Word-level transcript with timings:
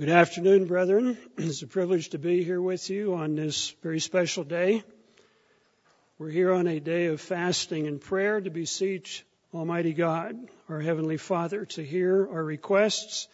Good 0.00 0.08
afternoon, 0.08 0.64
brethren. 0.64 1.18
It's 1.36 1.60
a 1.60 1.66
privilege 1.66 2.08
to 2.08 2.18
be 2.18 2.42
here 2.42 2.62
with 2.62 2.88
you 2.88 3.16
on 3.16 3.34
this 3.34 3.76
very 3.82 4.00
special 4.00 4.44
day. 4.44 4.82
We're 6.18 6.30
here 6.30 6.54
on 6.54 6.66
a 6.66 6.80
day 6.80 7.08
of 7.08 7.20
fasting 7.20 7.86
and 7.86 8.00
prayer 8.00 8.40
to 8.40 8.48
beseech 8.48 9.26
Almighty 9.52 9.92
God, 9.92 10.38
our 10.70 10.80
Heavenly 10.80 11.18
Father, 11.18 11.66
to 11.66 11.84
hear 11.84 12.26
our 12.32 12.42
requests, 12.42 13.28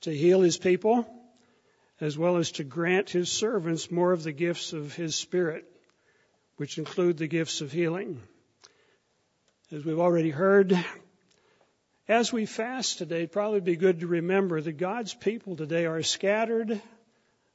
to 0.00 0.10
heal 0.10 0.40
His 0.40 0.56
people, 0.56 1.06
as 2.00 2.16
well 2.16 2.38
as 2.38 2.52
to 2.52 2.64
grant 2.64 3.10
His 3.10 3.30
servants 3.30 3.90
more 3.90 4.12
of 4.12 4.22
the 4.22 4.32
gifts 4.32 4.72
of 4.72 4.94
His 4.94 5.14
Spirit, 5.14 5.70
which 6.56 6.78
include 6.78 7.18
the 7.18 7.28
gifts 7.28 7.60
of 7.60 7.70
healing. 7.70 8.18
As 9.70 9.84
we've 9.84 10.00
already 10.00 10.30
heard, 10.30 10.74
as 12.12 12.30
we 12.30 12.44
fast 12.44 12.98
today, 12.98 13.16
it'd 13.16 13.32
probably 13.32 13.60
be 13.60 13.74
good 13.74 14.00
to 14.00 14.06
remember 14.06 14.60
that 14.60 14.72
God's 14.72 15.14
people 15.14 15.56
today 15.56 15.86
are 15.86 16.02
scattered 16.02 16.78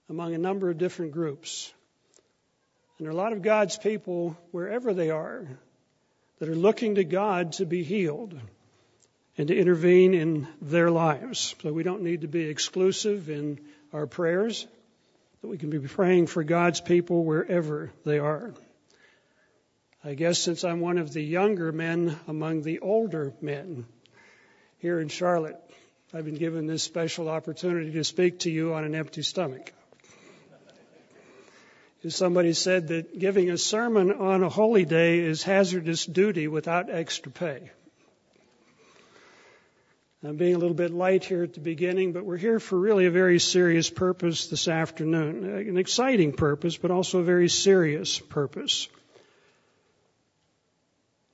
among 0.09 0.33
a 0.33 0.39
number 0.39 0.71
of 0.71 0.79
different 0.79 1.11
groups. 1.11 1.71
And 2.97 3.05
there 3.05 3.11
are 3.11 3.13
a 3.13 3.21
lot 3.23 3.33
of 3.33 3.43
God's 3.43 3.77
people, 3.77 4.35
wherever 4.49 4.95
they 4.95 5.11
are, 5.11 5.45
that 6.39 6.49
are 6.49 6.55
looking 6.55 6.95
to 6.95 7.03
God 7.03 7.51
to 7.53 7.67
be 7.67 7.83
healed 7.83 8.33
and 9.37 9.47
to 9.47 9.55
intervene 9.55 10.15
in 10.15 10.47
their 10.59 10.89
lives. 10.89 11.53
So 11.61 11.71
we 11.71 11.83
don't 11.83 12.01
need 12.01 12.21
to 12.21 12.27
be 12.27 12.49
exclusive 12.49 13.29
in 13.29 13.59
our 13.93 14.07
prayers, 14.07 14.65
that 15.41 15.49
we 15.49 15.59
can 15.59 15.69
be 15.69 15.79
praying 15.79 16.25
for 16.27 16.43
God's 16.43 16.81
people 16.81 17.23
wherever 17.23 17.91
they 18.05 18.17
are. 18.17 18.55
I 20.03 20.15
guess 20.15 20.39
since 20.39 20.63
I'm 20.63 20.79
one 20.79 20.97
of 20.97 21.13
the 21.13 21.21
younger 21.21 21.71
men 21.71 22.17
among 22.27 22.63
the 22.63 22.79
older 22.79 23.33
men, 23.39 23.85
here 24.79 24.99
in 24.99 25.07
Charlotte. 25.07 25.57
I've 26.13 26.25
been 26.25 26.35
given 26.35 26.67
this 26.67 26.83
special 26.83 27.29
opportunity 27.29 27.91
to 27.93 28.03
speak 28.03 28.39
to 28.39 28.51
you 28.51 28.73
on 28.73 28.83
an 28.83 28.95
empty 28.95 29.21
stomach. 29.23 29.73
Somebody 32.07 32.53
said 32.53 32.87
that 32.87 33.19
giving 33.19 33.49
a 33.49 33.57
sermon 33.57 34.13
on 34.13 34.41
a 34.41 34.47
holy 34.47 34.85
day 34.85 35.19
is 35.19 35.43
hazardous 35.43 36.05
duty 36.05 36.47
without 36.47 36.89
extra 36.89 37.31
pay. 37.31 37.69
I'm 40.23 40.37
being 40.37 40.55
a 40.55 40.57
little 40.57 40.75
bit 40.75 40.91
light 40.91 41.25
here 41.25 41.43
at 41.43 41.53
the 41.53 41.59
beginning, 41.59 42.13
but 42.13 42.23
we're 42.23 42.37
here 42.37 42.59
for 42.59 42.79
really 42.79 43.07
a 43.07 43.11
very 43.11 43.39
serious 43.39 43.89
purpose 43.89 44.47
this 44.47 44.67
afternoon. 44.67 45.43
An 45.43 45.77
exciting 45.77 46.33
purpose, 46.33 46.77
but 46.77 46.91
also 46.91 47.19
a 47.19 47.23
very 47.23 47.49
serious 47.49 48.19
purpose. 48.19 48.87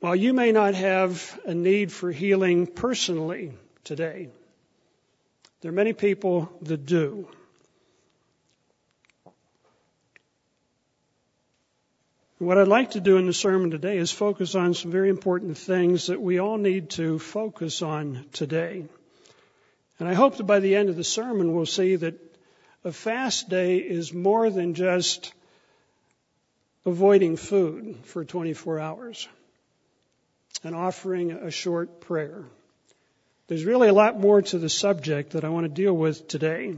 While 0.03 0.17
you 0.17 0.33
may 0.33 0.51
not 0.51 0.75
have 0.75 1.39
a 1.45 1.53
need 1.53 1.89
for 1.89 2.11
healing 2.11 2.67
personally 2.67 3.53
today, 3.85 4.27
there 5.61 5.69
are 5.69 5.73
many 5.73 5.93
people 5.93 6.51
that 6.63 6.85
do. 6.85 7.29
What 12.37 12.57
I'd 12.57 12.67
like 12.67 12.91
to 12.91 12.99
do 12.99 13.15
in 13.15 13.27
the 13.27 13.33
sermon 13.33 13.71
today 13.71 13.97
is 13.97 14.11
focus 14.11 14.55
on 14.55 14.73
some 14.73 14.91
very 14.91 15.07
important 15.07 15.57
things 15.57 16.07
that 16.07 16.21
we 16.21 16.37
all 16.37 16.57
need 16.57 16.89
to 16.99 17.17
focus 17.17 17.81
on 17.81 18.25
today. 18.33 18.83
And 19.99 20.09
I 20.09 20.15
hope 20.15 20.35
that 20.35 20.43
by 20.43 20.59
the 20.59 20.75
end 20.75 20.89
of 20.89 20.97
the 20.97 21.05
sermon 21.05 21.55
we'll 21.55 21.65
see 21.65 21.95
that 21.95 22.19
a 22.83 22.91
fast 22.91 23.47
day 23.47 23.77
is 23.77 24.11
more 24.11 24.49
than 24.49 24.73
just 24.73 25.33
avoiding 26.85 27.37
food 27.37 27.95
for 28.03 28.25
24 28.25 28.81
hours 28.81 29.29
and 30.63 30.75
offering 30.75 31.31
a 31.31 31.51
short 31.51 32.01
prayer. 32.01 32.43
There's 33.47 33.65
really 33.65 33.89
a 33.89 33.93
lot 33.93 34.19
more 34.19 34.41
to 34.41 34.57
the 34.57 34.69
subject 34.69 35.31
that 35.31 35.43
I 35.43 35.49
want 35.49 35.65
to 35.65 35.81
deal 35.81 35.93
with 35.93 36.27
today. 36.27 36.75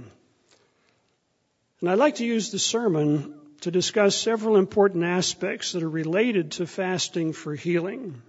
And 1.82 1.90
I'd 1.90 2.00
like 2.00 2.16
to 2.16 2.26
use 2.26 2.52
the 2.52 2.60
sermon 2.60 3.36
to 3.62 3.72
discuss 3.72 4.16
several 4.16 4.58
important 4.58 5.04
aspects 5.04 5.72
that 5.72 5.84
are 5.84 5.90
related 5.90 6.52
to 6.52 6.68
fasting 6.68 7.34
for 7.34 7.56
healing. 7.56 8.22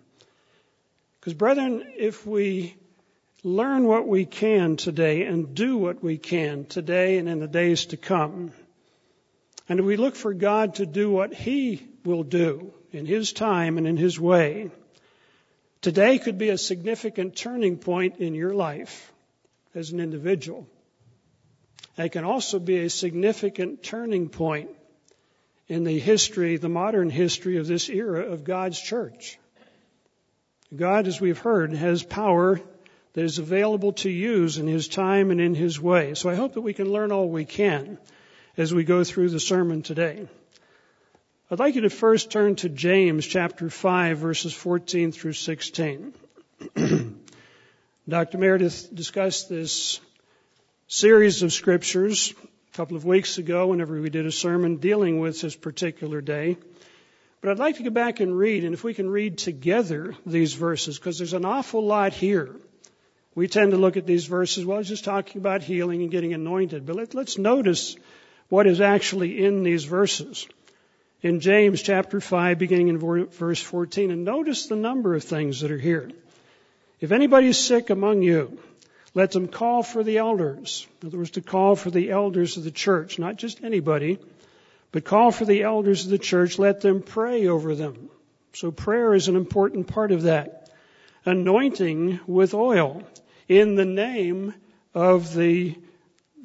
Because, 1.21 1.35
brethren, 1.35 1.93
if 1.97 2.27
we 2.27 2.77
learn 3.43 3.85
what 3.85 4.07
we 4.07 4.25
can 4.25 4.77
today 4.77 5.23
and 5.23 5.55
do 5.55 5.77
what 5.77 6.03
we 6.03 6.19
can 6.19 6.67
today 6.67 7.19
and 7.19 7.29
in 7.29 7.41
the 7.41 7.49
days 7.49 7.87
to 7.87 7.97
come, 7.97 8.53
and 9.69 9.81
we 9.81 9.97
look 9.97 10.17
for 10.17 10.35
God 10.35 10.77
to 10.77 10.87
do 10.87 11.11
what 11.11 11.35
He 11.35 11.87
will 12.05 12.23
do 12.23 12.73
in 12.93 13.07
His 13.07 13.33
time 13.33 13.79
and 13.79 13.87
in 13.87 13.97
His 13.97 14.21
way, 14.21 14.71
Today 15.81 16.19
could 16.19 16.39
be 16.39 16.49
a 16.49 16.59
significant 16.59 17.37
turning 17.37 17.77
point 17.79 18.17
in 18.19 18.35
your 18.35 18.55
life 18.55 19.13
as 19.75 19.91
an 19.91 20.01
individual. 20.01 20.67
It 21.99 22.11
can 22.11 22.25
also 22.25 22.59
be 22.59 22.79
a 22.79 22.91
significant 22.91 23.83
turning 23.83 24.29
point 24.29 24.71
in 25.69 25.85
the 25.85 25.99
history, 25.99 26.57
the 26.57 26.69
modern 26.69 27.11
history 27.11 27.57
of 27.57 27.67
this 27.67 27.89
era 27.89 28.27
of 28.27 28.45
God's 28.45 28.81
church. 28.81 29.39
God, 30.75 31.07
as 31.07 31.21
we've 31.21 31.39
heard, 31.39 31.73
has 31.73 32.03
power 32.03 32.61
that 33.13 33.25
is 33.25 33.39
available 33.39 33.93
to 33.95 34.11
use 34.11 34.59
in 34.59 34.67
His 34.67 34.89
time 34.89 35.31
and 35.31 35.41
in 35.41 35.55
His 35.55 35.81
way. 35.81 36.15
So 36.15 36.29
I 36.29 36.35
hope 36.35 36.55
that 36.55 36.61
we 36.61 36.75
can 36.75 36.91
learn 36.93 37.13
all 37.13 37.29
we 37.29 37.45
can 37.45 37.99
as 38.57 38.75
we 38.75 38.85
go 38.85 39.05
through 39.05 39.31
the 39.31 39.41
sermon 39.41 39.83
today. 39.83 40.29
I'd 41.49 41.61
like 41.61 41.77
you 41.77 41.83
to 41.83 41.91
first 41.91 42.33
turn 42.33 42.57
to 42.57 42.69
James 42.69 43.25
chapter 43.25 43.71
5 43.71 44.19
verses 44.19 44.53
14 44.53 45.13
through 45.13 45.35
16. 45.35 46.13
Dr. 48.09 48.39
Meredith 48.39 48.93
discussed 48.93 49.49
this 49.49 50.01
series 50.89 51.45
of 51.45 51.53
scriptures 51.53 52.35
a 52.43 52.77
couple 52.77 52.97
of 52.97 53.05
weeks 53.05 53.39
ago 53.39 53.69
whenever 53.69 54.01
we 54.01 54.11
did 54.11 54.27
a 54.27 54.33
sermon 54.33 54.79
dealing 54.79 55.21
with 55.21 55.41
this 55.41 55.55
particular 55.55 56.21
day. 56.21 56.57
But 57.41 57.53
I'd 57.53 57.61
like 57.61 57.77
to 57.77 57.85
go 57.85 57.91
back 57.91 58.19
and 58.19 58.37
read, 58.37 58.65
and 58.65 58.75
if 58.75 58.83
we 58.83 58.93
can 58.93 59.09
read 59.09 59.39
together 59.39 60.17
these 60.27 60.55
verses, 60.55 60.99
because 60.99 61.17
there's 61.17 61.33
an 61.33 61.45
awful 61.45 61.87
lot 61.87 62.13
here. 62.13 62.57
We 63.37 63.47
tend 63.47 63.71
to 63.71 63.77
look 63.77 63.97
at 63.97 64.05
these 64.05 64.27
verses, 64.27 64.67
well, 64.67 64.81
it's 64.81 64.89
just 64.89 65.05
talking 65.05 65.41
about 65.41 65.63
healing 65.63 66.03
and 66.03 66.11
getting 66.11 66.35
anointed. 66.35 66.87
But 66.87 66.97
let, 66.97 67.15
us 67.15 67.39
notice 67.39 67.95
what 68.49 68.67
is 68.67 68.81
actually 68.81 69.45
in 69.45 69.63
these 69.63 69.85
verses 69.85 70.49
in 71.23 71.41
James 71.41 71.83
chapter 71.83 72.21
5, 72.21 72.59
beginning 72.59 72.89
in 72.89 72.99
verse 72.99 73.61
14. 73.61 74.11
And 74.11 74.25
notice 74.25 74.67
the 74.67 74.77
number 74.77 75.15
of 75.15 75.25
things 75.25 75.61
that 75.61 75.71
are 75.71 75.79
here. 75.79 76.11
If 77.01 77.13
anybody 77.13 77.49
is 77.49 77.59
sick 77.59 77.91
among 77.91 78.23
you, 78.23 78.59
let 79.15 79.33
them 79.33 79.49
call 79.49 79.83
for 79.83 80.03
the 80.03 80.19
elders. 80.19 80.87
In 81.01 81.09
other 81.09 81.19
words, 81.19 81.33
to 81.33 81.41
call 81.41 81.75
for 81.77 81.91
the 81.91 82.11
elders 82.11 82.57
of 82.57 82.65
the 82.65 82.71
church, 82.71 83.19
not 83.19 83.37
just 83.37 83.65
anybody, 83.65 84.19
but 84.93 85.05
call 85.05 85.31
for 85.31 85.45
the 85.45 85.63
elders 85.63 86.05
of 86.05 86.11
the 86.11 86.19
church. 86.19 86.59
Let 86.59 86.81
them 86.81 87.03
pray 87.03 87.47
over 87.49 87.75
them. 87.75 88.11
So 88.53 88.71
prayer 88.71 89.15
is 89.15 89.29
an 89.29 89.37
important 89.37 89.89
part 89.89 90.13
of 90.13 90.23
that. 90.23 90.71
Anointing 91.25 92.21
with 92.27 92.55
oil 92.55 93.03
in 93.49 93.75
the 93.75 93.85
name 93.85 94.55
of 94.95 95.35
the 95.35 95.77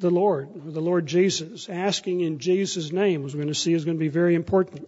the 0.02 0.10
Lord, 0.10 0.50
the 0.54 0.80
Lord 0.80 1.06
Jesus, 1.06 1.70
asking 1.70 2.20
in 2.20 2.38
Jesus' 2.38 2.92
name, 2.92 3.24
as 3.24 3.34
we're 3.34 3.42
going 3.42 3.54
to 3.54 3.58
see, 3.58 3.72
is 3.72 3.86
going 3.86 3.96
to 3.96 4.00
be 4.00 4.08
very 4.08 4.34
important. 4.34 4.86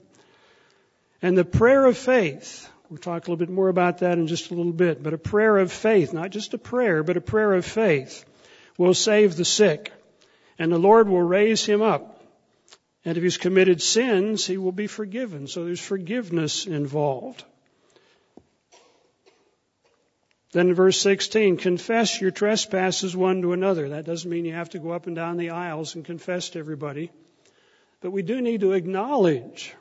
And 1.23 1.39
the 1.39 1.45
prayer 1.45 1.87
of 1.87 1.97
faith, 1.97 2.69
we'll 2.91 2.99
talk 2.99 3.27
a 3.27 3.31
little 3.31 3.37
bit 3.37 3.49
more 3.49 3.71
about 3.71 3.99
that 3.99 4.19
in 4.19 4.27
just 4.27 4.51
a 4.51 4.55
little 4.55 4.73
bit, 4.73 5.03
but 5.03 5.15
a 5.15 5.19
prayer 5.19 5.57
of 5.57 5.73
faith, 5.73 6.13
not 6.13 6.31
just 6.31 6.53
a 6.53 6.59
prayer, 6.59 7.03
but 7.03 7.17
a 7.17 7.23
prayer 7.23 7.55
of 7.55 7.65
faith, 7.65 8.27
will 8.77 8.93
save 8.93 9.37
the 9.37 9.45
sick. 9.45 9.91
And 10.59 10.71
the 10.71 10.79
Lord 10.79 11.09
will 11.09 11.23
raise 11.23 11.65
him 11.65 11.81
up. 11.81 12.23
And 13.05 13.17
if 13.17 13.23
he's 13.23 13.39
committed 13.39 13.81
sins, 13.81 14.47
he 14.47 14.59
will 14.59 14.73
be 14.73 14.87
forgiven. 14.87 15.47
So 15.47 15.65
there's 15.65 15.81
forgiveness 15.81 16.67
involved. 16.67 17.45
Then 20.55 20.69
in 20.69 20.75
verse 20.77 21.01
16, 21.01 21.57
confess 21.57 22.21
your 22.21 22.31
trespasses 22.31 23.17
one 23.17 23.43
to 23.43 23.53
another. 23.53 23.89
That 23.89 24.05
doesn't 24.05 24.31
mean 24.31 24.45
you 24.45 24.53
have 24.53 24.71
to 24.71 24.79
go 24.79 24.93
up 24.93 25.09
and 25.09 25.17
down 25.17 25.37
the 25.37 25.51
aisles 25.51 25.97
and 25.97 26.05
confess 26.05 26.51
to 26.51 26.61
everybody. 26.61 27.11
But 28.01 28.13
we 28.13 28.23
do 28.23 28.41
need 28.41 28.61
to 28.61 28.71
acknowledge 28.71 29.75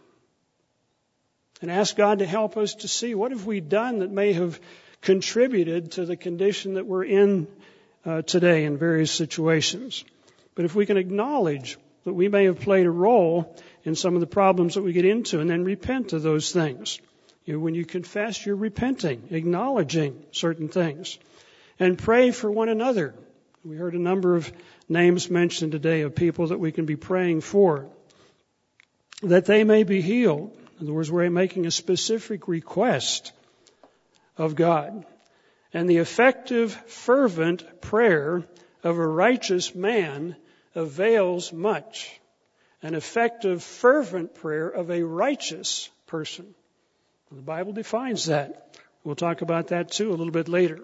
and 1.61 1.69
ask 1.69 1.95
God 1.95 2.19
to 2.19 2.25
help 2.25 2.57
us 2.57 2.73
to 2.75 2.87
see 2.87 3.13
what 3.13 3.29
have 3.29 3.45
we 3.45 3.59
done 3.59 3.99
that 3.99 4.09
may 4.09 4.33
have 4.33 4.59
contributed 5.01 5.91
to 5.91 6.07
the 6.07 6.17
condition 6.17 6.73
that 6.73 6.87
we're 6.87 7.05
in 7.05 7.47
uh, 8.03 8.23
today 8.23 8.65
in 8.65 8.75
various 8.75 9.11
situations. 9.11 10.03
But 10.55 10.65
if 10.65 10.73
we 10.73 10.87
can 10.87 10.97
acknowledge 10.97 11.77
that 12.03 12.13
we 12.13 12.29
may 12.29 12.45
have 12.45 12.59
played 12.59 12.87
a 12.87 12.91
role 12.91 13.55
in 13.83 13.93
some 13.93 14.15
of 14.15 14.21
the 14.21 14.27
problems 14.27 14.73
that 14.73 14.81
we 14.81 14.91
get 14.91 15.05
into 15.05 15.39
and 15.39 15.47
then 15.47 15.65
repent 15.65 16.13
of 16.13 16.23
those 16.23 16.51
things. 16.51 16.99
You 17.45 17.59
when 17.59 17.75
you 17.75 17.85
confess, 17.85 18.45
you're 18.45 18.55
repenting, 18.55 19.27
acknowledging 19.31 20.23
certain 20.31 20.69
things. 20.69 21.17
And 21.79 21.97
pray 21.97 22.31
for 22.31 22.49
one 22.49 22.69
another. 22.69 23.13
We 23.65 23.75
heard 23.75 23.95
a 23.95 23.99
number 23.99 24.35
of 24.35 24.51
names 24.87 25.29
mentioned 25.29 25.71
today 25.71 26.01
of 26.01 26.15
people 26.15 26.47
that 26.47 26.59
we 26.59 26.71
can 26.71 26.85
be 26.85 26.95
praying 26.95 27.41
for. 27.41 27.87
That 29.21 29.45
they 29.45 29.63
may 29.63 29.83
be 29.83 30.01
healed. 30.01 30.55
In 30.79 30.87
other 30.87 30.93
words, 30.93 31.11
we're 31.11 31.29
making 31.29 31.65
a 31.65 31.71
specific 31.71 32.47
request 32.47 33.31
of 34.37 34.55
God. 34.55 35.05
And 35.73 35.89
the 35.89 35.97
effective, 35.97 36.73
fervent 36.87 37.81
prayer 37.81 38.43
of 38.83 38.97
a 38.97 39.07
righteous 39.07 39.73
man 39.73 40.35
avails 40.75 41.51
much. 41.51 42.19
An 42.81 42.95
effective, 42.95 43.63
fervent 43.63 44.35
prayer 44.35 44.67
of 44.67 44.91
a 44.91 45.03
righteous 45.03 45.89
person. 46.05 46.53
The 47.35 47.41
Bible 47.41 47.74
defines 47.74 48.25
that. 48.25 48.77
We'll 49.03 49.15
talk 49.15 49.41
about 49.41 49.69
that 49.69 49.91
too 49.91 50.09
a 50.09 50.15
little 50.15 50.31
bit 50.31 50.47
later. 50.47 50.77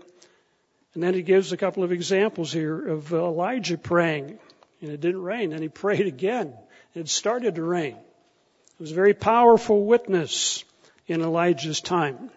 And 0.96 1.04
then 1.04 1.14
he 1.14 1.22
gives 1.22 1.52
a 1.52 1.58
couple 1.58 1.84
of 1.84 1.92
examples 1.92 2.52
here 2.52 2.88
of 2.88 3.14
Elijah 3.14 3.78
praying, 3.78 4.40
and 4.82 4.90
it 4.90 5.00
didn't 5.00 5.22
rain. 5.22 5.54
and 5.54 5.62
he 5.62 5.70
prayed 5.70 6.08
again. 6.08 6.56
And 6.96 7.06
it 7.06 7.08
started 7.08 7.56
to 7.56 7.64
rain. 7.64 7.96
It 7.96 8.80
was 8.80 8.92
a 8.92 8.96
very 8.96 9.14
powerful 9.14 9.86
witness 9.86 10.64
in 11.06 11.22
Elijah's 11.22 11.82
time. 11.82 12.32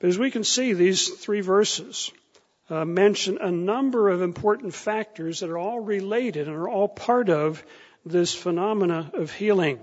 But 0.00 0.08
as 0.08 0.18
we 0.18 0.32
can 0.32 0.42
see, 0.42 0.72
these 0.72 1.08
three 1.08 1.40
verses 1.40 2.10
uh, 2.68 2.84
mention 2.84 3.38
a 3.38 3.52
number 3.52 4.08
of 4.08 4.22
important 4.22 4.74
factors 4.74 5.40
that 5.40 5.50
are 5.50 5.58
all 5.58 5.78
related 5.78 6.48
and 6.48 6.56
are 6.56 6.68
all 6.68 6.88
part 6.88 7.30
of 7.30 7.62
this 8.04 8.34
phenomena 8.34 9.12
of 9.14 9.30
healing. 9.30 9.78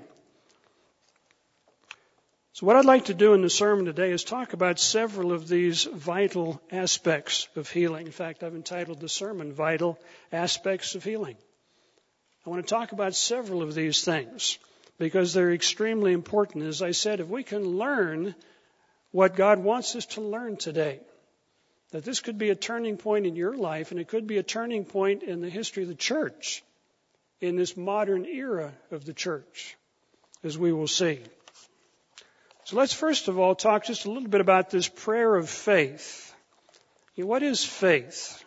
So 2.57 2.65
what 2.65 2.75
I'd 2.75 2.85
like 2.85 3.05
to 3.05 3.13
do 3.13 3.35
in 3.35 3.43
the 3.43 3.51
sermon 3.51 3.85
today 3.85 4.09
is 4.09 4.23
talk 4.23 4.53
about 4.53 4.79
several 4.79 5.31
of 5.31 5.47
these 5.47 5.83
vital 5.83 6.59
aspects 6.71 7.47
of 7.55 7.69
healing. 7.69 8.07
In 8.07 8.11
fact, 8.11 8.41
I've 8.41 8.55
entitled 8.55 8.99
the 8.99 9.07
sermon 9.07 9.53
Vital 9.53 9.99
Aspects 10.31 10.95
of 10.95 11.03
Healing. 11.03 11.37
I 12.43 12.49
want 12.49 12.65
to 12.65 12.67
talk 12.67 12.93
about 12.93 13.13
several 13.13 13.61
of 13.61 13.75
these 13.75 14.03
things 14.03 14.57
because 14.97 15.35
they're 15.35 15.53
extremely 15.53 16.13
important. 16.13 16.63
As 16.63 16.81
I 16.81 16.93
said, 16.93 17.19
if 17.19 17.27
we 17.27 17.43
can 17.43 17.63
learn 17.63 18.33
what 19.11 19.35
God 19.35 19.59
wants 19.59 19.95
us 19.95 20.07
to 20.15 20.21
learn 20.21 20.57
today, 20.57 20.99
that 21.91 22.03
this 22.03 22.21
could 22.21 22.39
be 22.39 22.49
a 22.49 22.55
turning 22.55 22.97
point 22.97 23.27
in 23.27 23.35
your 23.35 23.55
life 23.55 23.91
and 23.91 23.99
it 23.99 24.07
could 24.07 24.25
be 24.25 24.39
a 24.39 24.43
turning 24.57 24.83
point 24.83 25.21
in 25.21 25.41
the 25.41 25.49
history 25.51 25.83
of 25.83 25.89
the 25.89 25.93
church 25.93 26.63
in 27.39 27.55
this 27.55 27.77
modern 27.77 28.25
era 28.25 28.73
of 28.89 29.05
the 29.05 29.13
church, 29.13 29.77
as 30.43 30.57
we 30.57 30.73
will 30.73 30.87
see. 30.87 31.19
So 32.67 32.75
let's 32.75 32.91
first 32.91 33.29
of 33.29 33.39
all 33.39 33.55
talk 33.55 33.85
just 33.85 34.03
a 34.03 34.11
little 34.11 34.27
bit 34.27 34.41
about 34.41 34.69
this 34.69 34.89
prayer 34.89 35.33
of 35.37 35.49
faith. 35.49 36.35
what 37.15 37.41
is 37.41 37.63
faith? 37.63 38.43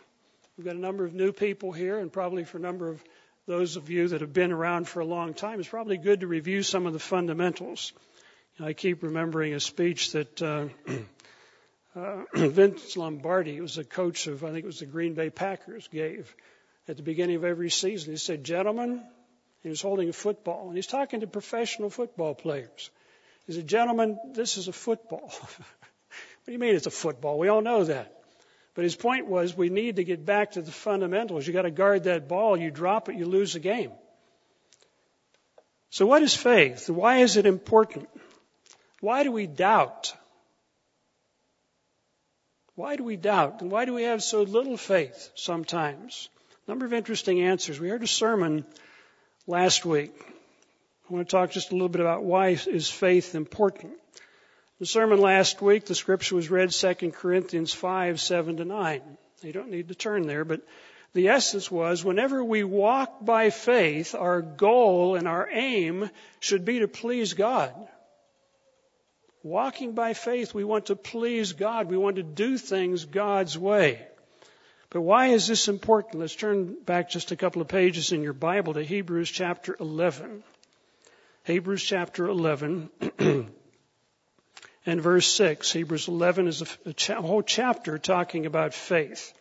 We've 0.58 0.66
got 0.66 0.76
a 0.76 0.78
number 0.78 1.06
of 1.06 1.14
new 1.14 1.32
people 1.32 1.72
here, 1.72 1.98
and 1.98 2.12
probably 2.12 2.44
for 2.44 2.58
a 2.58 2.60
number 2.60 2.90
of 2.90 3.02
those 3.46 3.76
of 3.76 3.88
you 3.88 4.08
that 4.08 4.20
have 4.20 4.34
been 4.34 4.52
around 4.52 4.86
for 4.86 5.00
a 5.00 5.06
long 5.06 5.32
time, 5.32 5.58
it's 5.58 5.70
probably 5.70 5.96
good 5.96 6.20
to 6.20 6.26
review 6.26 6.62
some 6.62 6.84
of 6.84 6.92
the 6.92 6.98
fundamentals. 6.98 7.94
I 8.62 8.74
keep 8.74 9.02
remembering 9.02 9.54
a 9.54 9.60
speech 9.60 10.12
that 10.12 10.42
uh, 10.42 10.66
uh, 11.98 12.24
Vince 12.34 12.98
Lombardi, 12.98 13.56
who 13.56 13.62
was 13.62 13.78
a 13.78 13.84
coach 13.84 14.26
of, 14.26 14.44
I 14.44 14.48
think 14.48 14.64
it 14.64 14.66
was 14.66 14.80
the 14.80 14.84
Green 14.84 15.14
Bay 15.14 15.30
Packers, 15.30 15.88
gave 15.88 16.36
at 16.86 16.98
the 16.98 17.02
beginning 17.02 17.36
of 17.36 17.44
every 17.44 17.70
season. 17.70 18.12
He 18.12 18.18
said, 18.18 18.44
Gentlemen, 18.44 19.02
he 19.62 19.70
was 19.70 19.80
holding 19.80 20.10
a 20.10 20.12
football, 20.12 20.66
and 20.66 20.76
he's 20.76 20.86
talking 20.86 21.20
to 21.20 21.26
professional 21.26 21.88
football 21.88 22.34
players. 22.34 22.90
He 23.46 23.52
said, 23.52 23.66
Gentlemen, 23.66 24.18
this 24.32 24.56
is 24.56 24.68
a 24.68 24.72
football. 24.72 25.28
what 25.30 26.46
do 26.46 26.52
you 26.52 26.58
mean 26.58 26.74
it's 26.74 26.86
a 26.86 26.90
football? 26.90 27.38
We 27.38 27.48
all 27.48 27.62
know 27.62 27.84
that. 27.84 28.16
But 28.74 28.84
his 28.84 28.96
point 28.96 29.26
was 29.26 29.56
we 29.56 29.68
need 29.68 29.96
to 29.96 30.04
get 30.04 30.24
back 30.24 30.52
to 30.52 30.62
the 30.62 30.70
fundamentals. 30.70 31.46
You 31.46 31.52
got 31.52 31.62
to 31.62 31.70
guard 31.70 32.04
that 32.04 32.28
ball. 32.28 32.56
You 32.56 32.70
drop 32.70 33.08
it, 33.08 33.16
you 33.16 33.26
lose 33.26 33.54
the 33.54 33.60
game. 33.60 33.90
So 35.90 36.06
what 36.06 36.22
is 36.22 36.34
faith? 36.34 36.88
Why 36.88 37.18
is 37.18 37.36
it 37.36 37.46
important? 37.46 38.08
Why 39.00 39.24
do 39.24 39.32
we 39.32 39.46
doubt? 39.46 40.14
Why 42.76 42.96
do 42.96 43.04
we 43.04 43.16
doubt? 43.16 43.60
And 43.60 43.70
why 43.70 43.84
do 43.84 43.92
we 43.92 44.04
have 44.04 44.22
so 44.22 44.42
little 44.42 44.76
faith 44.76 45.30
sometimes? 45.34 46.28
A 46.66 46.70
number 46.70 46.86
of 46.86 46.92
interesting 46.92 47.42
answers. 47.42 47.80
We 47.80 47.88
heard 47.88 48.02
a 48.04 48.06
sermon 48.06 48.64
last 49.46 49.84
week 49.84 50.14
I 51.10 51.14
want 51.14 51.28
to 51.28 51.36
talk 51.36 51.50
just 51.50 51.70
a 51.70 51.74
little 51.74 51.88
bit 51.88 52.00
about 52.00 52.22
why 52.22 52.50
is 52.50 52.88
faith 52.88 53.34
important. 53.34 53.94
The 54.78 54.86
sermon 54.86 55.20
last 55.20 55.60
week, 55.60 55.84
the 55.84 55.96
scripture 55.96 56.36
was 56.36 56.50
read 56.50 56.70
2 56.70 57.10
Corinthians 57.10 57.72
5, 57.72 58.20
7 58.20 58.58
to 58.58 58.64
9. 58.64 59.02
You 59.42 59.52
don't 59.52 59.72
need 59.72 59.88
to 59.88 59.96
turn 59.96 60.28
there, 60.28 60.44
but 60.44 60.60
the 61.12 61.28
essence 61.28 61.68
was 61.68 62.04
whenever 62.04 62.44
we 62.44 62.62
walk 62.62 63.24
by 63.24 63.50
faith, 63.50 64.14
our 64.14 64.40
goal 64.40 65.16
and 65.16 65.26
our 65.26 65.48
aim 65.50 66.08
should 66.38 66.64
be 66.64 66.78
to 66.78 66.86
please 66.86 67.34
God. 67.34 67.74
Walking 69.42 69.94
by 69.94 70.14
faith, 70.14 70.54
we 70.54 70.62
want 70.62 70.86
to 70.86 70.96
please 70.96 71.54
God. 71.54 71.88
We 71.88 71.96
want 71.96 72.16
to 72.16 72.22
do 72.22 72.56
things 72.56 73.04
God's 73.04 73.58
way. 73.58 74.06
But 74.90 75.00
why 75.00 75.28
is 75.28 75.48
this 75.48 75.66
important? 75.66 76.20
Let's 76.20 76.36
turn 76.36 76.76
back 76.84 77.10
just 77.10 77.32
a 77.32 77.36
couple 77.36 77.62
of 77.62 77.68
pages 77.68 78.12
in 78.12 78.22
your 78.22 78.32
Bible 78.32 78.74
to 78.74 78.84
Hebrews 78.84 79.30
chapter 79.30 79.76
11. 79.80 80.44
Hebrews 81.44 81.82
chapter 81.82 82.26
11 82.26 82.90
and 84.86 85.00
verse 85.00 85.26
6. 85.26 85.72
Hebrews 85.72 86.08
11 86.08 86.48
is 86.48 86.62
a, 86.62 86.90
a, 86.90 86.92
cha- 86.92 87.22
whole 87.22 87.42
chapter 87.42 87.98
talking 87.98 88.44
about 88.44 88.74
faith. 88.74 89.32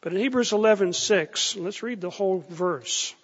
But 0.00 0.12
in 0.12 0.18
Hebrews 0.18 0.50
11:6, 0.50 1.62
let's 1.62 1.82
read 1.82 2.00
the 2.00 2.10
whole 2.10 2.44
verse. 2.48 3.14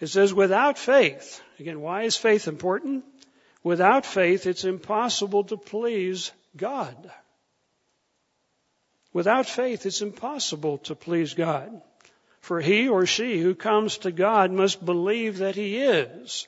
It 0.00 0.06
says, 0.08 0.32
without 0.32 0.78
faith, 0.78 1.40
again, 1.58 1.80
why 1.80 2.02
is 2.02 2.16
faith 2.16 2.48
important? 2.48 3.04
Without 3.62 4.06
faith, 4.06 4.46
it's 4.46 4.64
impossible 4.64 5.44
to 5.44 5.56
please 5.56 6.30
God. 6.56 7.10
Without 9.12 9.46
faith, 9.46 9.86
it's 9.86 10.02
impossible 10.02 10.78
to 10.78 10.94
please 10.94 11.34
God. 11.34 11.80
For 12.40 12.60
he 12.60 12.88
or 12.88 13.06
she 13.06 13.40
who 13.40 13.54
comes 13.54 13.98
to 13.98 14.12
God 14.12 14.50
must 14.50 14.84
believe 14.84 15.38
that 15.38 15.54
he 15.54 15.78
is 15.78 16.46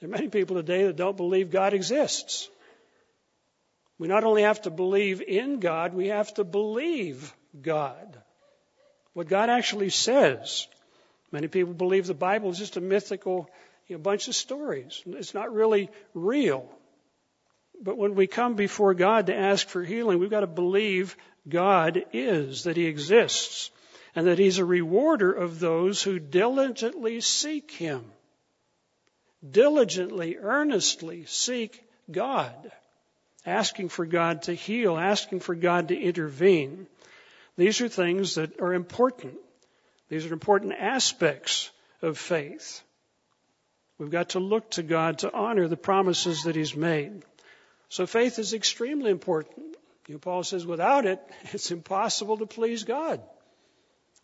there 0.00 0.08
are 0.08 0.12
many 0.12 0.28
people 0.28 0.56
today 0.56 0.86
that 0.86 0.96
don't 0.96 1.16
believe 1.16 1.50
God 1.50 1.74
exists. 1.74 2.48
We 3.98 4.06
not 4.06 4.22
only 4.22 4.42
have 4.42 4.62
to 4.62 4.70
believe 4.70 5.20
in 5.20 5.58
God, 5.58 5.92
we 5.92 6.08
have 6.08 6.32
to 6.34 6.44
believe 6.44 7.34
God. 7.60 8.16
What 9.12 9.28
God 9.28 9.50
actually 9.50 9.90
says. 9.90 10.68
Many 11.32 11.48
people 11.48 11.74
believe 11.74 12.06
the 12.06 12.14
Bible 12.14 12.50
is 12.50 12.58
just 12.58 12.76
a 12.76 12.80
mythical 12.80 13.50
you 13.88 13.96
know, 13.96 14.02
bunch 14.02 14.28
of 14.28 14.36
stories. 14.36 15.02
It's 15.04 15.34
not 15.34 15.52
really 15.52 15.90
real. 16.14 16.68
But 17.82 17.98
when 17.98 18.14
we 18.14 18.28
come 18.28 18.54
before 18.54 18.94
God 18.94 19.26
to 19.26 19.36
ask 19.36 19.66
for 19.68 19.82
healing, 19.82 20.20
we've 20.20 20.30
got 20.30 20.40
to 20.40 20.46
believe 20.46 21.16
God 21.48 22.04
is, 22.12 22.64
that 22.64 22.76
He 22.76 22.86
exists, 22.86 23.70
and 24.14 24.28
that 24.28 24.38
He's 24.38 24.58
a 24.58 24.64
rewarder 24.64 25.32
of 25.32 25.58
those 25.58 26.02
who 26.02 26.18
diligently 26.20 27.20
seek 27.20 27.72
Him 27.72 28.04
diligently, 29.48 30.36
earnestly 30.36 31.24
seek 31.26 31.82
God, 32.10 32.72
asking 33.46 33.88
for 33.88 34.06
God 34.06 34.42
to 34.42 34.54
heal, 34.54 34.96
asking 34.96 35.40
for 35.40 35.54
God 35.54 35.88
to 35.88 35.98
intervene. 35.98 36.86
These 37.56 37.80
are 37.80 37.88
things 37.88 38.36
that 38.36 38.60
are 38.60 38.72
important. 38.72 39.34
These 40.08 40.26
are 40.26 40.32
important 40.32 40.72
aspects 40.72 41.70
of 42.02 42.18
faith. 42.18 42.82
We've 43.98 44.10
got 44.10 44.30
to 44.30 44.38
look 44.38 44.70
to 44.72 44.82
God 44.82 45.18
to 45.18 45.32
honor 45.32 45.66
the 45.68 45.76
promises 45.76 46.44
that 46.44 46.56
He's 46.56 46.76
made. 46.76 47.24
So 47.88 48.06
faith 48.06 48.38
is 48.38 48.54
extremely 48.54 49.10
important. 49.10 49.76
You 50.06 50.14
know, 50.14 50.18
Paul 50.18 50.42
says, 50.44 50.64
without 50.64 51.04
it, 51.04 51.20
it's 51.52 51.70
impossible 51.70 52.38
to 52.38 52.46
please 52.46 52.84
God. 52.84 53.20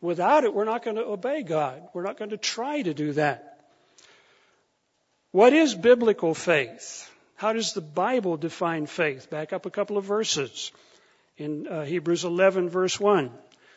Without 0.00 0.44
it, 0.44 0.54
we're 0.54 0.64
not 0.64 0.84
going 0.84 0.96
to 0.96 1.04
obey 1.04 1.42
God. 1.42 1.82
We're 1.92 2.02
not 2.02 2.18
going 2.18 2.30
to 2.30 2.36
try 2.36 2.82
to 2.82 2.94
do 2.94 3.12
that. 3.12 3.53
What 5.34 5.52
is 5.52 5.74
biblical 5.74 6.32
faith? 6.32 7.10
How 7.34 7.54
does 7.54 7.72
the 7.72 7.80
Bible 7.80 8.36
define 8.36 8.86
faith? 8.86 9.30
Back 9.30 9.52
up 9.52 9.66
a 9.66 9.70
couple 9.70 9.98
of 9.98 10.04
verses. 10.04 10.70
In 11.36 11.66
uh, 11.66 11.84
Hebrews 11.84 12.22
11 12.22 12.68
verse 12.68 13.00
1. 13.00 13.32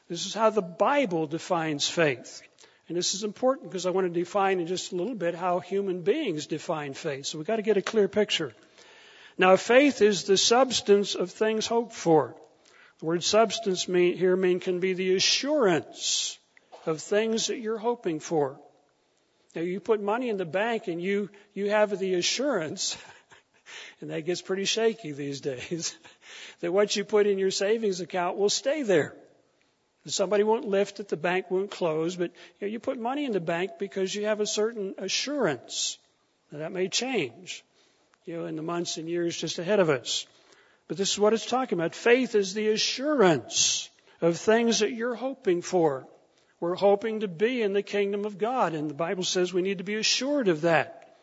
This 0.08 0.28
is 0.28 0.36
how 0.36 0.52
the 0.52 0.62
Bible 0.62 1.26
defines 1.26 1.90
faith. 1.90 2.44
And 2.88 2.96
this 2.96 3.16
is 3.16 3.24
important 3.24 3.72
because 3.72 3.88
I 3.88 3.90
want 3.90 4.06
to 4.06 4.20
define 4.20 4.60
in 4.60 4.68
just 4.68 4.92
a 4.92 4.96
little 4.96 5.16
bit 5.16 5.34
how 5.34 5.60
human 5.60 6.04
beings 6.04 6.46
define 6.46 6.94
faith. 6.94 7.26
So 7.26 7.40
we've 7.40 7.48
got 7.48 7.56
to 7.56 7.64
get 7.64 7.76
a 7.76 7.82
clear 7.82 8.08
picture. 8.08 8.54
Now 9.36 9.56
faith 9.56 10.04
is 10.04 10.26
the 10.26 10.38
substance 10.38 11.16
of 11.16 11.32
things 11.32 11.66
hoped 11.66 11.94
for. 11.96 12.36
The 13.00 13.08
word 13.08 13.24
substance 13.24 13.88
mean, 13.88 14.16
here 14.16 14.36
mean 14.36 14.60
can 14.60 14.80
be 14.80 14.94
the 14.94 15.16
assurance 15.16 16.38
of 16.86 17.02
things 17.02 17.48
that 17.48 17.58
you're 17.58 17.80
hoping 17.80 18.20
for. 18.20 18.60
Now 19.58 19.64
you 19.64 19.80
put 19.80 20.00
money 20.00 20.30
in 20.30 20.38
the 20.38 20.46
bank 20.46 20.88
and 20.88 21.02
you, 21.02 21.32
you 21.56 21.72
have 21.72 21.98
the 21.98 22.14
assurance, 22.14 22.96
and 24.02 24.12
that 24.12 24.22
gets 24.22 24.40
pretty 24.40 24.66
shaky 24.66 25.14
these 25.14 25.42
days, 25.42 25.98
that 26.60 26.72
what 26.72 26.96
you 26.96 27.04
put 27.04 27.26
in 27.26 27.40
your 27.40 27.50
savings 27.50 28.00
account 28.00 28.38
will 28.38 28.52
stay 28.52 28.84
there. 28.84 29.16
Somebody 30.06 30.44
won't 30.44 30.66
lift 30.66 31.00
it, 31.00 31.08
the 31.08 31.18
bank 31.18 31.50
won't 31.50 31.72
close, 31.72 32.16
but 32.16 32.30
you, 32.60 32.68
know, 32.68 32.72
you 32.72 32.80
put 32.80 33.00
money 33.00 33.26
in 33.26 33.32
the 33.32 33.40
bank 33.40 33.72
because 33.80 34.14
you 34.14 34.26
have 34.26 34.42
a 34.42 34.46
certain 34.46 34.94
assurance. 35.00 35.98
Now, 36.52 36.60
that 36.60 36.72
may 36.72 36.88
change, 36.88 37.66
you 38.26 38.38
know, 38.38 38.46
in 38.46 38.58
the 38.58 38.62
months 38.62 38.98
and 38.98 39.10
years 39.10 39.36
just 39.36 39.58
ahead 39.58 39.80
of 39.80 39.90
us. 39.90 40.28
But 40.88 40.98
this 40.98 41.14
is 41.14 41.18
what 41.18 41.34
it's 41.34 41.48
talking 41.48 41.80
about. 41.80 41.96
Faith 41.96 42.36
is 42.36 42.54
the 42.54 42.70
assurance 42.70 43.90
of 44.22 44.38
things 44.38 44.82
that 44.82 44.92
you're 44.92 45.16
hoping 45.16 45.64
for. 45.64 46.08
We're 46.60 46.76
hoping 46.76 47.20
to 47.20 47.28
be 47.28 47.62
in 47.62 47.74
the 47.74 47.84
kingdom 47.84 48.26
of 48.26 48.38
God, 48.38 48.74
and 48.74 48.90
the 48.90 48.96
Bible 48.96 49.24
says 49.24 49.54
we 49.54 49.62
need 49.62 49.78
to 49.78 49.84
be 49.84 49.96
assured 49.96 50.48
of 50.48 50.62
that. 50.62 51.16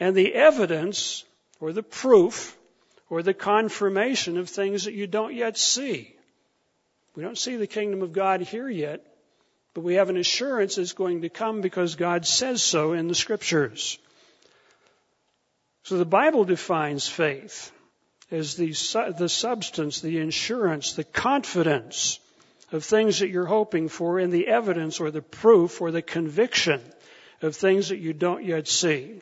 And 0.00 0.16
the 0.16 0.34
evidence, 0.34 1.24
or 1.60 1.72
the 1.72 1.82
proof, 1.82 2.56
or 3.10 3.22
the 3.22 3.34
confirmation 3.34 4.38
of 4.38 4.48
things 4.48 4.84
that 4.84 4.94
you 4.94 5.06
don't 5.06 5.34
yet 5.34 5.58
see. 5.58 6.14
We 7.14 7.22
don't 7.22 7.38
see 7.38 7.56
the 7.56 7.66
kingdom 7.66 8.02
of 8.02 8.12
God 8.12 8.40
here 8.40 8.68
yet, 8.68 9.06
but 9.74 9.82
we 9.82 9.94
have 9.94 10.08
an 10.08 10.16
assurance 10.16 10.78
it's 10.78 10.94
going 10.94 11.22
to 11.22 11.28
come 11.28 11.60
because 11.60 11.96
God 11.96 12.26
says 12.26 12.62
so 12.62 12.92
in 12.92 13.06
the 13.06 13.14
scriptures. 13.14 13.98
So 15.82 15.98
the 15.98 16.06
Bible 16.06 16.44
defines 16.44 17.06
faith 17.06 17.70
as 18.30 18.56
the, 18.56 18.68
the 19.16 19.28
substance, 19.28 20.00
the 20.00 20.18
insurance, 20.18 20.94
the 20.94 21.04
confidence 21.04 22.18
of 22.74 22.84
things 22.84 23.20
that 23.20 23.28
you're 23.28 23.46
hoping 23.46 23.88
for 23.88 24.18
and 24.18 24.32
the 24.32 24.48
evidence 24.48 24.98
or 24.98 25.12
the 25.12 25.22
proof 25.22 25.80
or 25.80 25.92
the 25.92 26.02
conviction 26.02 26.82
of 27.40 27.54
things 27.54 27.90
that 27.90 27.98
you 27.98 28.12
don't 28.12 28.44
yet 28.44 28.66
see. 28.66 29.20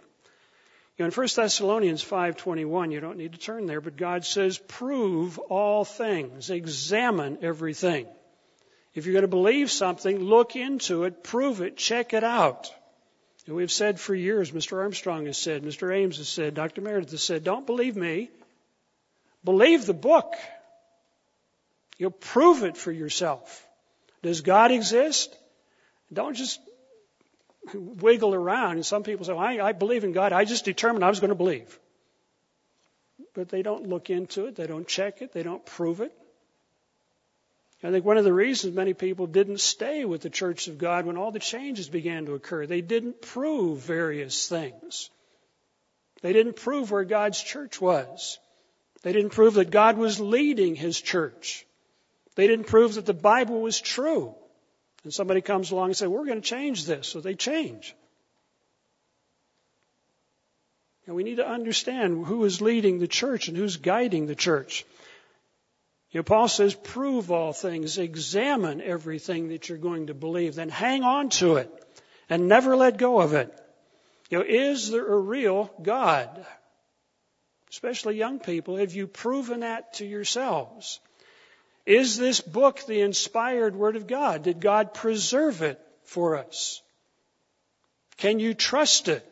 You 0.97 0.99
know, 0.99 1.05
in 1.05 1.11
1 1.11 1.29
Thessalonians 1.37 2.03
5:21, 2.03 2.93
you 2.93 3.01
don't 3.01 3.19
need 3.19 3.33
to 3.33 3.39
turn 3.39 3.67
there, 3.67 3.83
but 3.83 3.97
God 3.97 4.25
says, 4.25 4.57
"Prove 4.57 5.39
all 5.39 5.85
things, 5.85 6.49
examine 6.49 7.39
everything." 7.43 8.07
If 8.95 9.05
you're 9.05 9.13
going 9.13 9.23
to 9.23 9.29
believe 9.29 9.71
something, 9.71 10.19
look 10.19 10.57
into 10.57 11.05
it, 11.05 11.23
prove 11.23 11.61
it, 11.61 11.77
check 11.77 12.15
it 12.15 12.25
out. 12.25 12.73
And 13.47 13.55
we've 13.55 13.73
said 13.73 14.01
for 14.01 14.15
years, 14.15 14.51
Mr. 14.51 14.79
Armstrong 14.79 15.27
has 15.27 15.37
said, 15.37 15.63
Mr. 15.63 15.95
Ames 15.95 16.19
has 16.19 16.29
said, 16.29 16.55
Dr. 16.55 16.81
Meredith 16.81 17.11
has 17.11 17.23
said, 17.23 17.43
don't 17.43 17.67
believe 17.67 17.97
me. 17.97 18.31
Believe 19.45 19.85
the 19.85 19.95
book. 19.95 20.35
You'll 21.99 22.11
prove 22.11 22.65
it 22.65 22.77
for 22.77 22.93
yourself. 22.93 23.67
Does 24.23 24.41
God 24.41 24.71
exist? 24.71 25.37
Don't 26.13 26.35
just 26.35 26.61
wiggle 27.75 28.35
around. 28.35 28.73
And 28.73 28.87
some 28.87 29.03
people 29.03 29.25
say, 29.25 29.33
well, 29.33 29.43
I, 29.43 29.59
I 29.59 29.73
believe 29.73 30.05
in 30.05 30.13
God. 30.13 30.33
I 30.33 30.45
just 30.45 30.65
determined 30.65 31.05
I 31.05 31.09
was 31.09 31.21
going 31.21 31.31
to 31.31 31.35
believe. 31.35 31.79
But 33.35 33.49
they 33.49 33.63
don't 33.63 33.89
look 33.89 34.11
into 34.11 34.47
it. 34.47 34.57
They 34.57 34.67
don't 34.67 34.87
check 34.87 35.23
it. 35.23 35.33
They 35.33 35.43
don't 35.43 35.65
prove 35.65 36.01
it. 36.01 36.13
I 37.85 37.91
think 37.91 38.05
one 38.05 38.17
of 38.17 38.25
the 38.25 38.33
reasons 38.33 38.77
many 38.77 38.95
people 38.95 39.27
didn't 39.27 39.59
stay 39.59 40.05
with 40.05 40.21
the 40.21 40.31
Church 40.31 40.69
of 40.69 40.79
God 40.79 41.05
when 41.05 41.17
all 41.17 41.33
the 41.33 41.41
changes 41.41 41.89
began 41.89 42.27
to 42.27 42.35
occur, 42.35 42.65
they 42.65 42.81
didn't 42.81 43.21
prove 43.21 43.79
various 43.81 44.49
things. 44.49 45.11
They 46.21 46.33
didn't 46.33 46.55
prove 46.55 46.93
where 46.93 47.03
God's 47.03 47.43
church 47.43 47.81
was. 47.81 48.39
They 49.03 49.13
didn't 49.13 49.31
prove 49.31 49.55
that 49.55 49.73
God 49.73 49.99
was 49.99 50.21
leading 50.21 50.77
His 50.77 51.01
church. 51.01 51.67
They 52.35 52.47
didn't 52.47 52.67
prove 52.67 52.95
that 52.95 53.07
the 53.07 53.15
Bible 53.15 53.61
was 53.61 53.81
true. 53.81 54.35
And 55.05 55.13
somebody 55.13 55.41
comes 55.41 55.71
along 55.71 55.87
and 55.87 55.97
says, 55.97 56.09
we're 56.09 56.27
going 56.27 56.41
to 56.41 56.49
change 56.49 56.87
this. 56.87 57.09
So 57.09 57.21
they 57.21 57.35
change. 57.35 57.95
And 61.07 61.17
we 61.17 61.25
need 61.25 61.37
to 61.37 61.49
understand 61.49 62.27
who 62.27 62.45
is 62.45 62.61
leading 62.61 62.99
the 62.99 63.09
church 63.09 63.49
and 63.49 63.57
who's 63.57 63.77
guiding 63.77 64.27
the 64.27 64.37
church. 64.37 64.85
You 66.13 66.19
know, 66.19 66.25
Paul 66.25 66.47
says, 66.47 66.75
prove 66.75 67.33
all 67.33 67.53
things, 67.53 67.99
examine 67.99 68.81
everything 68.81 69.49
that 69.49 69.69
you're 69.69 69.79
going 69.79 70.09
to 70.09 70.15
believe, 70.15 70.55
then 70.55 70.69
hang 70.69 71.03
on 71.03 71.31
to 71.31 71.57
it 71.57 71.71
and 72.29 72.49
never 72.49 72.77
let 72.77 72.99
go 72.99 73.21
of 73.21 73.35
it. 73.35 73.53
You 74.31 74.39
know, 74.39 74.45
is 74.47 74.91
there 74.91 75.07
a 75.07 75.19
real 75.19 75.71
God? 75.83 76.47
Especially 77.71 78.17
young 78.17 78.39
people, 78.39 78.77
have 78.77 78.93
you 78.93 79.07
proven 79.07 79.61
that 79.61 79.95
to 79.95 80.07
yourselves? 80.07 81.01
Is 81.85 82.17
this 82.17 82.41
book 82.41 82.81
the 82.87 83.01
inspired 83.01 83.75
Word 83.75 83.97
of 83.97 84.07
God? 84.07 84.45
Did 84.45 84.61
God 84.61 84.95
preserve 84.95 85.63
it 85.63 85.81
for 86.05 86.37
us? 86.37 86.81
Can 88.19 88.39
you 88.39 88.55
trust 88.55 89.09
it? 89.09 89.27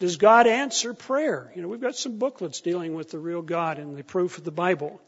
Does 0.00 0.16
God 0.16 0.48
answer 0.48 0.94
prayer? 0.94 1.52
You 1.54 1.62
know, 1.62 1.68
we've 1.68 1.80
got 1.80 1.94
some 1.94 2.18
booklets 2.18 2.60
dealing 2.60 2.94
with 2.94 3.10
the 3.10 3.20
real 3.20 3.40
God 3.42 3.78
and 3.78 3.96
the 3.96 4.02
proof 4.02 4.36
of 4.36 4.42
the 4.42 4.50
Bible. 4.50 5.00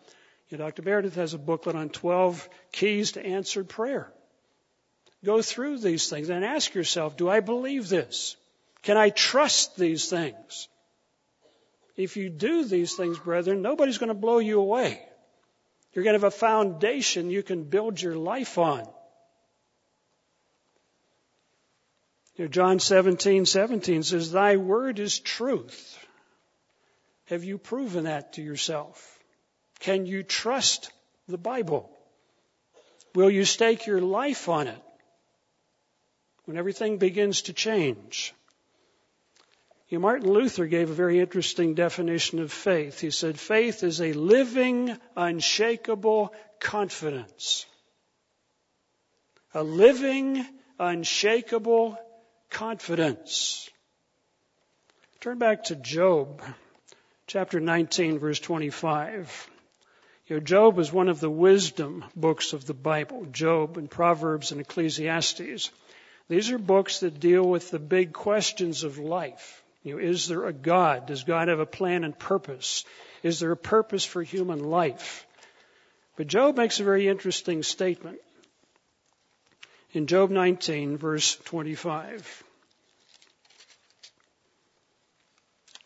You 0.49 0.59
know, 0.59 0.65
Dr. 0.67 0.83
Meredith 0.83 1.17
has 1.17 1.35
a 1.35 1.39
booklet 1.39 1.75
on 1.75 1.89
12 1.89 2.49
keys 2.71 3.13
to 3.13 3.27
answered 3.27 3.69
prayer. 3.69 4.13
Go 5.25 5.43
through 5.43 5.79
these 5.79 6.09
things 6.09 6.29
and 6.29 6.45
ask 6.45 6.75
yourself, 6.75 7.17
do 7.17 7.29
I 7.29 7.41
believe 7.41 7.89
this? 7.89 8.37
Can 8.83 8.97
I 8.97 9.11
trust 9.11 9.77
these 9.77 10.09
things? 10.09 10.69
If 11.97 12.17
you 12.17 12.29
do 12.29 12.65
these 12.65 12.95
things, 12.95 13.19
brethren, 13.19 13.63
nobody's 13.63 13.99
going 13.99 14.09
to 14.09 14.15
blow 14.15 14.39
you 14.39 14.61
away. 14.61 15.01
You're 15.95 16.05
going 16.05 16.19
to 16.19 16.25
have 16.25 16.33
a 16.33 16.37
foundation 16.37 17.31
you 17.31 17.43
can 17.43 17.65
build 17.65 18.01
your 18.01 18.17
life 18.17 18.59
on. 18.59 18.87
You 22.37 22.45
know, 22.45 22.49
John 22.49 22.81
17, 22.81 23.47
17 23.47 24.03
says, 24.03 24.33
Thy 24.33 24.57
word 24.57 24.99
is 24.99 25.21
truth. 25.21 25.99
Have 27.27 27.45
you 27.45 27.59
proven 27.59 28.05
that 28.05 28.35
to 28.35 28.43
yourself? 28.43 29.19
Can 29.79 30.07
you 30.07 30.25
trust 30.25 30.91
the 31.29 31.39
Bible? 31.39 31.91
Will 33.15 33.31
you 33.31 33.45
stake 33.45 33.87
your 33.87 34.01
life 34.01 34.49
on 34.49 34.67
it 34.67 34.83
when 36.45 36.57
everything 36.57 36.99
begins 36.99 37.43
to 37.43 37.53
change? 37.53 38.35
You 39.89 39.99
know, 39.99 40.03
Martin 40.03 40.33
Luther 40.33 40.67
gave 40.67 40.89
a 40.89 40.95
very 40.95 41.21
interesting 41.21 41.75
definition 41.75 42.39
of 42.39 42.51
faith. 42.51 43.01
He 43.01 43.11
said, 43.11 43.39
faith 43.39 43.83
is 43.83 44.01
a 44.01 44.15
living, 44.15 44.97
unshakable 45.15 46.33
confidence. 46.59 47.67
A 49.53 49.63
living, 49.63 50.47
unshakable 50.79 51.99
confidence. 52.49 53.69
Turn 55.21 55.39
back 55.39 55.65
to 55.65 55.77
Job, 55.77 56.43
chapter 57.27 57.61
19, 57.61 58.19
verse 58.19 58.41
25. 58.41 59.51
You 60.27 60.37
know, 60.37 60.41
Job 60.41 60.79
is 60.79 60.91
one 60.91 61.11
of 61.11 61.21
the 61.21 61.31
wisdom 61.31 62.07
books 62.17 62.55
of 62.55 62.65
the 62.65 62.75
Bible. 62.75 63.27
Job 63.27 63.77
and 63.77 63.91
Proverbs 63.91 64.51
and 64.51 64.63
Ecclesiastes. 64.63 65.71
These 66.29 66.51
are 66.51 66.59
books 66.59 67.01
that 67.01 67.21
deal 67.21 67.43
with 67.47 67.71
the 67.71 67.79
big 67.79 68.15
questions 68.15 68.83
of 68.83 68.99
life. 68.99 69.63
You 69.85 69.93
know, 69.93 69.99
is 69.99 70.27
there 70.27 70.47
a 70.47 70.53
God? 70.53 71.07
Does 71.07 71.25
God 71.25 71.49
have 71.49 71.61
a 71.61 71.67
plan 71.67 72.05
and 72.05 72.19
purpose? 72.19 72.85
Is 73.23 73.39
there 73.39 73.53
a 73.53 73.57
purpose 73.57 74.05
for 74.05 74.23
human 74.23 74.65
life? 74.65 75.27
But 76.17 76.27
Job 76.27 76.57
makes 76.57 76.81
a 76.81 76.85
very 76.85 77.07
interesting 77.07 77.63
statement. 77.63 78.19
In 79.93 80.07
Job 80.07 80.31
19, 80.31 80.97
verse 80.97 81.37
25. 81.37 82.45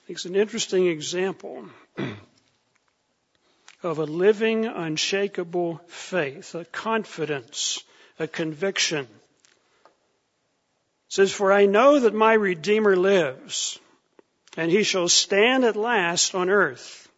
It's 0.06 0.24
an 0.24 0.36
interesting 0.36 0.86
example 0.86 1.66
of 3.82 3.98
a 3.98 4.04
living, 4.04 4.64
unshakable 4.64 5.80
faith, 5.88 6.54
a 6.54 6.64
confidence, 6.64 7.82
a 8.18 8.28
conviction. 8.28 9.04
It 9.04 9.08
says, 11.08 11.32
For 11.32 11.52
I 11.52 11.66
know 11.66 11.98
that 12.00 12.14
my 12.14 12.32
Redeemer 12.32 12.96
lives, 12.96 13.78
and 14.58 14.72
he 14.72 14.82
shall 14.82 15.08
stand 15.08 15.64
at 15.64 15.76
last 15.76 16.34
on 16.34 16.50
earth, 16.50 17.08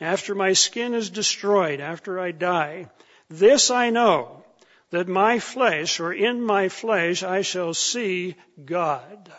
after 0.00 0.34
my 0.34 0.52
skin 0.52 0.94
is 0.94 1.10
destroyed, 1.10 1.78
after 1.78 2.18
I 2.18 2.32
die. 2.32 2.90
This 3.30 3.70
I 3.70 3.90
know, 3.90 4.44
that 4.90 5.06
my 5.06 5.38
flesh, 5.38 6.00
or 6.00 6.12
in 6.12 6.42
my 6.42 6.68
flesh, 6.68 7.22
I 7.22 7.42
shall 7.42 7.72
see 7.72 8.34
God, 8.64 9.32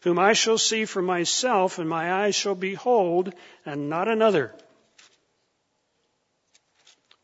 whom 0.00 0.18
I 0.18 0.32
shall 0.32 0.56
see 0.56 0.86
for 0.86 1.02
myself, 1.02 1.78
and 1.78 1.90
my 1.90 2.24
eyes 2.24 2.34
shall 2.34 2.54
behold, 2.54 3.34
and 3.66 3.90
not 3.90 4.08
another. 4.08 4.54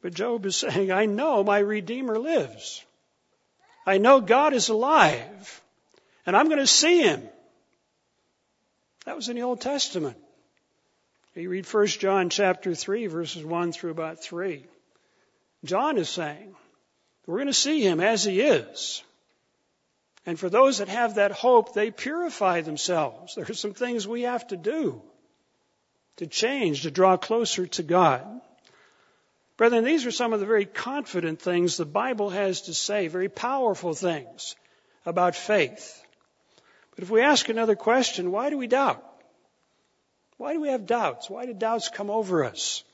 But 0.02 0.12
Job 0.12 0.44
is 0.44 0.56
saying, 0.64 0.92
I 0.92 1.06
know 1.06 1.42
my 1.42 1.61
Redeemer 1.61 2.18
lives. 2.18 2.85
I 3.87 3.97
know 3.97 4.21
God 4.21 4.52
is 4.52 4.68
alive. 4.68 5.62
And 6.26 6.37
I'm 6.37 6.49
going 6.49 6.61
to 6.61 6.66
see 6.66 7.02
him. 7.02 7.26
That 9.04 9.16
was 9.16 9.28
in 9.28 9.37
the 9.37 9.42
Old 9.42 9.61
Testament. 9.61 10.16
You 11.35 11.49
read 11.49 11.66
1 11.66 11.87
John 11.87 12.28
chapter 12.28 12.75
3, 12.75 13.06
verses 13.06 13.44
1 13.44 13.73
through 13.73 13.90
about 13.90 14.23
3. 14.23 14.64
John 15.64 15.97
is 15.97 16.09
saying, 16.09 16.54
we're 17.26 17.37
going 17.37 17.47
to 17.47 17.54
see 17.54 17.80
him 17.80 18.00
as 18.00 18.25
he 18.25 18.40
is. 18.40 19.02
And 20.26 20.38
for 20.38 20.49
those 20.49 20.78
that 20.78 20.88
have 20.88 21.16
that 21.16 21.32
hope, 21.32 21.75
they 21.75 21.90
purify 21.90 22.61
themselves. 22.61 23.35
There 23.37 23.47
are 23.49 23.54
some 23.54 23.75
things 23.75 24.06
we 24.06 24.23
have 24.23 24.47
to 24.49 24.56
do 24.56 25.02
to 26.16 26.26
change, 26.26 26.82
to 26.82 26.90
draw 26.90 27.16
closer 27.16 27.66
to 27.66 27.82
God. 27.82 28.26
Brethren, 29.56 29.85
these 29.85 30.06
are 30.06 30.11
some 30.12 30.32
of 30.32 30.40
the 30.40 30.47
very 30.47 30.66
confident 30.66 31.40
things 31.40 31.76
the 31.76 31.87
Bible 31.87 32.30
has 32.30 32.62
to 32.62 32.75
say, 32.75 33.09
very 33.09 33.28
powerful 33.28 33.94
things 33.94 34.54
about 35.06 35.35
faith. 35.35 36.04
But 36.95 37.05
if 37.05 37.11
we 37.11 37.23
ask 37.23 37.49
another 37.49 37.77
question, 37.77 38.31
why 38.31 38.51
do 38.51 38.59
we 38.59 38.67
doubt? 38.67 39.03
Why 40.37 40.53
do 40.53 40.61
we 40.61 40.69
have 40.69 40.87
doubts? 40.87 41.31
Why 41.31 41.47
do 41.47 41.55
doubts 41.55 41.89
come 41.89 42.11
over 42.11 42.45
us? 42.45 42.85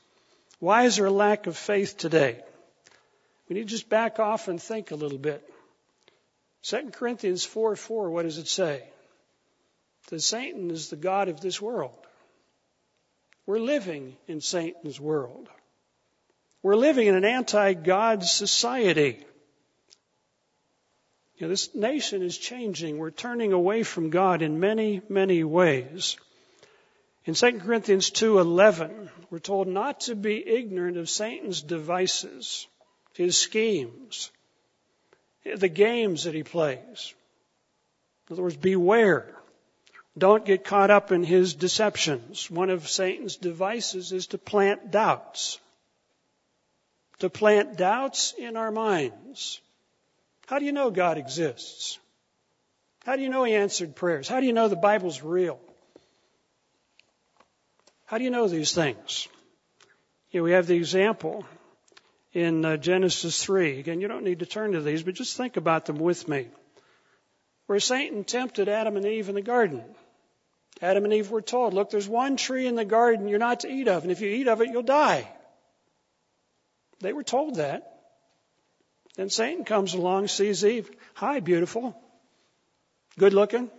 Why 0.59 0.83
is 0.83 0.97
there 0.97 1.05
a 1.05 1.11
lack 1.11 1.47
of 1.47 1.57
faith 1.57 1.97
today? 1.97 2.39
We 3.47 3.55
need 3.55 3.67
to 3.67 3.67
just 3.67 3.89
back 3.89 4.19
off 4.19 4.47
and 4.47 4.61
think 4.61 4.91
a 4.91 4.95
little 4.95 5.17
bit. 5.17 5.43
2 6.63 6.91
Corinthians 6.91 7.43
4 7.43 7.75
4, 7.75 8.09
what 8.09 8.23
does 8.23 8.37
it 8.37 8.47
say? 8.47 8.83
That 10.09 10.21
Satan 10.21 10.71
is 10.71 10.89
the 10.89 10.95
God 10.95 11.29
of 11.29 11.41
this 11.41 11.61
world. 11.61 11.95
We're 13.45 13.59
living 13.59 14.15
in 14.27 14.41
Satan's 14.41 14.99
world. 14.99 15.49
We're 16.61 16.75
living 16.75 17.07
in 17.07 17.15
an 17.15 17.25
anti 17.25 17.73
God 17.73 18.23
society. 18.23 19.25
You 21.39 21.45
know, 21.45 21.51
this 21.51 21.73
nation 21.73 22.21
is 22.21 22.37
changing. 22.37 22.97
We're 22.97 23.11
turning 23.11 23.53
away 23.53 23.83
from 23.83 24.09
God 24.09 24.41
in 24.41 24.59
many, 24.59 25.01
many 25.07 25.45
ways. 25.45 26.17
In 27.23 27.33
2 27.33 27.61
Corinthians 27.61 28.09
2:11, 28.11 29.09
we're 29.29 29.39
told 29.39 29.69
not 29.69 30.01
to 30.01 30.15
be 30.15 30.45
ignorant 30.45 30.97
of 30.97 31.09
Satan's 31.09 31.61
devices, 31.61 32.67
his 33.13 33.37
schemes, 33.37 34.31
the 35.45 35.69
games 35.69 36.25
that 36.25 36.33
he 36.33 36.43
plays. 36.43 37.13
In 38.27 38.33
other 38.33 38.43
words, 38.43 38.57
beware. 38.57 39.33
Don't 40.17 40.43
get 40.43 40.65
caught 40.65 40.91
up 40.91 41.13
in 41.13 41.23
his 41.23 41.53
deceptions. 41.53 42.51
One 42.51 42.69
of 42.69 42.89
Satan's 42.89 43.37
devices 43.37 44.11
is 44.11 44.27
to 44.27 44.37
plant 44.37 44.91
doubts. 44.91 45.57
To 47.19 47.29
plant 47.29 47.77
doubts 47.77 48.33
in 48.37 48.57
our 48.57 48.71
minds. 48.71 49.61
How 50.49 50.57
do 50.57 50.65
you 50.65 50.71
know 50.71 50.89
God 50.89 51.19
exists? 51.19 51.99
How 53.05 53.15
do 53.15 53.21
you 53.21 53.29
know 53.29 53.43
he 53.43 53.53
answered 53.53 53.95
prayers? 53.95 54.27
How 54.27 54.39
do 54.39 54.47
you 54.47 54.53
know 54.53 54.67
the 54.67 54.75
Bible's 54.75 55.21
real? 55.21 55.59
How 58.07 58.17
do 58.17 58.23
you 58.23 58.31
know 58.31 58.47
these 58.47 58.71
things? 58.71 59.27
We 60.33 60.53
have 60.53 60.65
the 60.65 60.75
example 60.75 61.45
in 62.33 62.65
uh, 62.65 62.77
Genesis 62.77 63.43
3. 63.43 63.77
Again, 63.77 64.01
you 64.01 64.07
don't 64.07 64.23
need 64.23 64.39
to 64.39 64.47
turn 64.47 64.71
to 64.71 64.81
these, 64.81 65.03
but 65.03 65.13
just 65.13 65.37
think 65.37 65.55
about 65.55 65.85
them 65.85 65.99
with 65.99 66.27
me. 66.27 66.47
Where 67.67 67.79
Satan 67.79 68.23
tempted 68.23 68.69
Adam 68.69 68.97
and 68.97 69.05
Eve 69.05 69.29
in 69.29 69.35
the 69.35 69.43
garden. 69.43 69.83
Adam 70.81 71.03
and 71.03 71.13
Eve 71.13 71.29
were 71.29 71.43
told, 71.43 71.75
look, 71.75 71.91
there's 71.91 72.09
one 72.09 72.37
tree 72.37 72.65
in 72.65 72.73
the 72.73 72.85
garden 72.85 73.27
you're 73.27 73.37
not 73.37 73.59
to 73.59 73.71
eat 73.71 73.87
of, 73.87 74.01
and 74.01 74.11
if 74.11 74.19
you 74.19 74.29
eat 74.29 74.47
of 74.47 74.61
it, 74.61 74.69
you'll 74.69 74.81
die. 74.81 75.31
They 77.01 77.13
were 77.13 77.23
told 77.23 77.57
that. 77.57 77.88
Then 79.19 79.29
Satan 79.29 79.65
comes 79.65 79.95
along, 79.95 80.29
sees 80.29 80.63
Eve. 80.63 80.89
Hi, 81.15 81.41
beautiful. 81.41 81.93
Good 83.17 83.33
looking. 83.33 83.69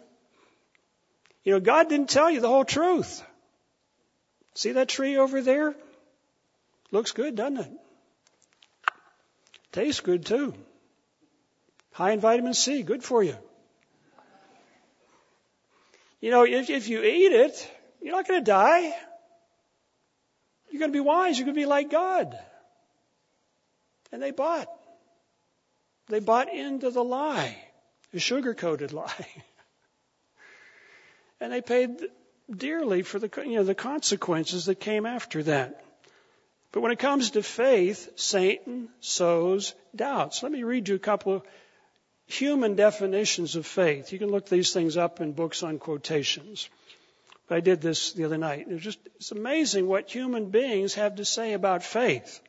You 1.44 1.52
know, 1.52 1.60
God 1.60 1.88
didn't 1.88 2.10
tell 2.10 2.30
you 2.30 2.42
the 2.42 2.48
whole 2.48 2.66
truth. 2.66 3.24
See 4.54 4.72
that 4.72 4.90
tree 4.90 5.16
over 5.16 5.40
there? 5.40 5.74
Looks 6.90 7.12
good, 7.12 7.36
doesn't 7.36 7.56
it? 7.56 7.70
Tastes 9.72 10.02
good 10.02 10.26
too. 10.26 10.52
High 11.92 12.10
in 12.10 12.20
vitamin 12.20 12.52
C, 12.52 12.82
good 12.82 13.02
for 13.02 13.22
you. 13.22 13.38
You 16.20 16.32
know, 16.32 16.44
if, 16.44 16.68
if 16.68 16.86
you 16.86 17.02
eat 17.02 17.32
it, 17.32 17.72
you're 18.02 18.14
not 18.14 18.28
going 18.28 18.40
to 18.40 18.44
die. 18.44 18.94
You're 20.70 20.80
going 20.80 20.92
to 20.92 20.98
be 20.98 21.00
wise. 21.00 21.38
You're 21.38 21.46
going 21.46 21.56
to 21.56 21.62
be 21.62 21.64
like 21.64 21.90
God. 21.90 22.38
And 24.12 24.22
they 24.22 24.32
bought. 24.32 24.68
They 26.10 26.18
bought 26.18 26.52
into 26.52 26.90
the 26.90 27.04
lie, 27.04 27.56
the 28.12 28.18
sugar 28.18 28.52
coated 28.52 28.92
lie. 28.92 29.26
and 31.40 31.52
they 31.52 31.60
paid 31.60 32.02
dearly 32.50 33.02
for 33.02 33.20
the, 33.20 33.30
you 33.46 33.54
know, 33.54 33.62
the 33.62 33.76
consequences 33.76 34.66
that 34.66 34.80
came 34.80 35.06
after 35.06 35.44
that. 35.44 35.84
But 36.72 36.80
when 36.80 36.90
it 36.90 36.98
comes 36.98 37.30
to 37.30 37.44
faith, 37.44 38.10
Satan 38.16 38.88
sows 38.98 39.72
doubts. 39.94 40.42
Let 40.42 40.50
me 40.50 40.64
read 40.64 40.88
you 40.88 40.96
a 40.96 40.98
couple 40.98 41.36
of 41.36 41.42
human 42.26 42.74
definitions 42.74 43.54
of 43.54 43.64
faith. 43.64 44.12
You 44.12 44.18
can 44.18 44.30
look 44.30 44.48
these 44.48 44.72
things 44.72 44.96
up 44.96 45.20
in 45.20 45.32
books 45.32 45.62
on 45.62 45.78
quotations. 45.78 46.68
But 47.46 47.58
I 47.58 47.60
did 47.60 47.80
this 47.80 48.12
the 48.12 48.24
other 48.24 48.38
night. 48.38 48.66
It's 48.68 48.82
just 48.82 48.98
it's 49.16 49.30
amazing 49.30 49.86
what 49.86 50.10
human 50.10 50.50
beings 50.50 50.94
have 50.94 51.16
to 51.16 51.24
say 51.24 51.52
about 51.52 51.84
faith. 51.84 52.40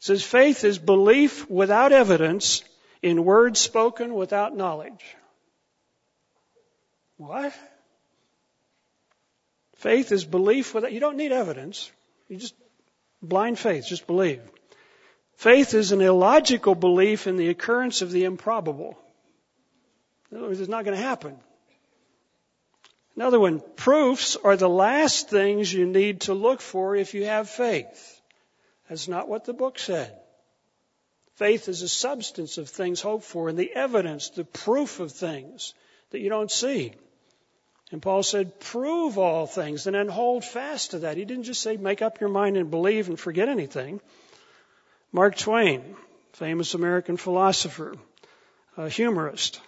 It 0.00 0.04
says 0.04 0.24
faith 0.24 0.64
is 0.64 0.78
belief 0.78 1.48
without 1.50 1.92
evidence 1.92 2.64
in 3.02 3.24
words 3.24 3.60
spoken 3.60 4.14
without 4.14 4.56
knowledge. 4.56 5.04
What? 7.18 7.52
Faith 9.76 10.10
is 10.10 10.24
belief 10.24 10.72
without 10.72 10.92
you 10.92 11.00
don't 11.00 11.18
need 11.18 11.32
evidence. 11.32 11.90
You 12.28 12.38
just 12.38 12.54
blind 13.20 13.58
faith, 13.58 13.86
just 13.86 14.06
believe. 14.06 14.40
Faith 15.36 15.74
is 15.74 15.92
an 15.92 16.00
illogical 16.00 16.74
belief 16.74 17.26
in 17.26 17.36
the 17.36 17.50
occurrence 17.50 18.00
of 18.00 18.10
the 18.10 18.24
improbable. 18.24 18.98
In 20.30 20.38
other 20.38 20.46
words, 20.46 20.60
it's 20.60 20.68
not 20.70 20.86
going 20.86 20.96
to 20.96 21.02
happen. 21.02 21.36
Another 23.16 23.38
one, 23.40 23.60
proofs 23.76 24.36
are 24.36 24.56
the 24.56 24.68
last 24.68 25.28
things 25.28 25.70
you 25.70 25.84
need 25.84 26.22
to 26.22 26.32
look 26.32 26.62
for 26.62 26.96
if 26.96 27.12
you 27.12 27.26
have 27.26 27.50
faith. 27.50 28.19
That's 28.90 29.06
not 29.06 29.28
what 29.28 29.44
the 29.44 29.52
book 29.52 29.78
said. 29.78 30.12
Faith 31.36 31.68
is 31.68 31.80
a 31.82 31.88
substance 31.88 32.58
of 32.58 32.68
things 32.68 33.00
hoped 33.00 33.24
for 33.24 33.48
and 33.48 33.56
the 33.56 33.72
evidence, 33.72 34.30
the 34.30 34.44
proof 34.44 34.98
of 34.98 35.12
things 35.12 35.74
that 36.10 36.18
you 36.18 36.28
don't 36.28 36.50
see. 36.50 36.92
And 37.92 38.02
Paul 38.02 38.24
said, 38.24 38.58
prove 38.58 39.16
all 39.16 39.46
things 39.46 39.86
and 39.86 39.94
then 39.94 40.08
hold 40.08 40.44
fast 40.44 40.90
to 40.90 40.98
that. 41.00 41.16
He 41.16 41.24
didn't 41.24 41.44
just 41.44 41.62
say 41.62 41.76
make 41.76 42.02
up 42.02 42.20
your 42.20 42.30
mind 42.30 42.56
and 42.56 42.68
believe 42.68 43.08
and 43.08 43.18
forget 43.18 43.48
anything. 43.48 44.00
Mark 45.12 45.36
Twain, 45.36 45.96
famous 46.32 46.74
American 46.74 47.16
philosopher, 47.16 47.94
a 48.76 48.88
humorist, 48.88 49.60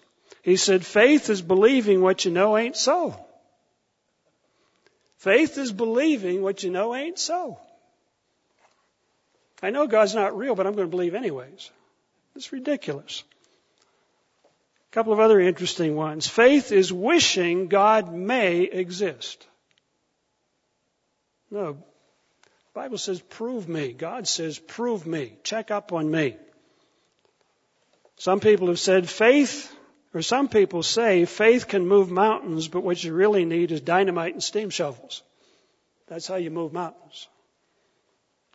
he 0.43 0.57
said, 0.57 0.85
faith 0.85 1.31
is 1.31 1.43
believing 1.43 2.01
what 2.01 2.25
you 2.25 2.33
know 2.33 2.59
ain't 2.59 2.77
so. 2.77 3.25
Faith 5.19 5.59
is 5.59 5.71
believing 5.71 6.43
what 6.43 6.65
you 6.65 6.71
know 6.71 6.93
ain't 6.93 7.21
so. 7.21 7.61
I 9.63 9.71
know 9.71 9.87
God's 9.87 10.15
not 10.15 10.37
real, 10.37 10.55
but 10.55 10.67
I'm 10.67 10.75
going 10.75 10.89
to 10.89 10.91
believe 10.91 11.15
anyways. 11.15 11.71
It's 12.35 12.53
ridiculous. 12.53 13.23
A 14.45 14.95
couple 14.95 15.13
of 15.13 15.21
other 15.21 15.41
interesting 15.41 15.95
ones. 15.95 16.27
Faith 16.27 16.73
is 16.73 16.93
wishing 16.93 17.69
God 17.69 18.13
may 18.13 18.63
exist. 18.63 19.47
No, 21.51 21.79
Bible 22.75 22.99
says, 22.99 23.21
prove 23.21 23.69
me. 23.69 23.93
God 23.93 24.27
says, 24.27 24.59
prove 24.59 25.07
me. 25.07 25.37
Check 25.45 25.71
up 25.71 25.93
on 25.93 26.11
me. 26.11 26.37
Some 28.17 28.41
people 28.41 28.69
have 28.69 28.79
said 28.79 29.09
faith, 29.09 29.75
or 30.15 30.23
some 30.23 30.49
people 30.49 30.83
say 30.83 31.25
faith 31.27 31.69
can 31.69 31.87
move 31.87 32.11
mountains, 32.11 32.69
but 32.69 32.83
what 32.83 33.03
you 33.03 33.13
really 33.13 33.45
need 33.45 33.73
is 33.73 33.81
dynamite 33.81 34.33
and 34.33 34.43
steam 34.43 34.71
shovels. 34.71 35.23
That's 36.09 36.27
how 36.27 36.37
you 36.37 36.51
move 36.51 36.73
mountains. 36.73 37.29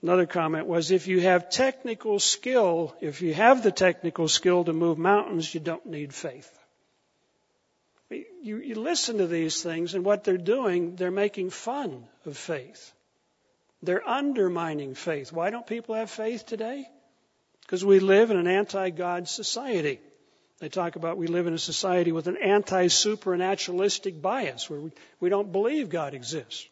Another 0.01 0.27
comment 0.27 0.67
was 0.67 0.91
if 0.91 1.07
you 1.07 1.21
have 1.21 1.49
technical 1.49 2.19
skill, 2.19 2.95
if 3.01 3.21
you 3.21 3.33
have 3.33 3.63
the 3.63 3.71
technical 3.71 4.27
skill 4.27 4.63
to 4.63 4.73
move 4.73 4.97
mountains, 4.97 5.53
you 5.53 5.59
don't 5.59 5.85
need 5.87 6.13
faith. 6.13 6.51
You, 8.09 8.57
you 8.57 8.75
listen 8.75 9.17
to 9.17 9.27
these 9.27 9.61
things, 9.61 9.95
and 9.95 10.05
what 10.05 10.23
they're 10.23 10.37
doing, 10.37 10.95
they're 10.95 11.11
making 11.11 11.49
fun 11.49 12.05
of 12.25 12.37
faith. 12.37 12.93
They're 13.81 14.07
undermining 14.07 14.93
faith. 14.93 15.33
Why 15.33 15.49
don't 15.49 15.67
people 15.67 15.95
have 15.95 16.09
faith 16.09 16.45
today? 16.45 16.87
Because 17.61 17.83
we 17.83 17.99
live 17.99 18.31
in 18.31 18.37
an 18.37 18.47
anti 18.47 18.91
God 18.91 19.27
society. 19.27 19.99
They 20.59 20.69
talk 20.69 20.95
about 20.95 21.17
we 21.17 21.27
live 21.27 21.47
in 21.47 21.53
a 21.53 21.59
society 21.59 22.11
with 22.11 22.27
an 22.27 22.37
anti 22.37 22.87
supernaturalistic 22.87 24.21
bias 24.21 24.69
where 24.69 24.79
we, 24.79 24.91
we 25.19 25.29
don't 25.29 25.51
believe 25.51 25.89
God 25.89 26.13
exists. 26.13 26.67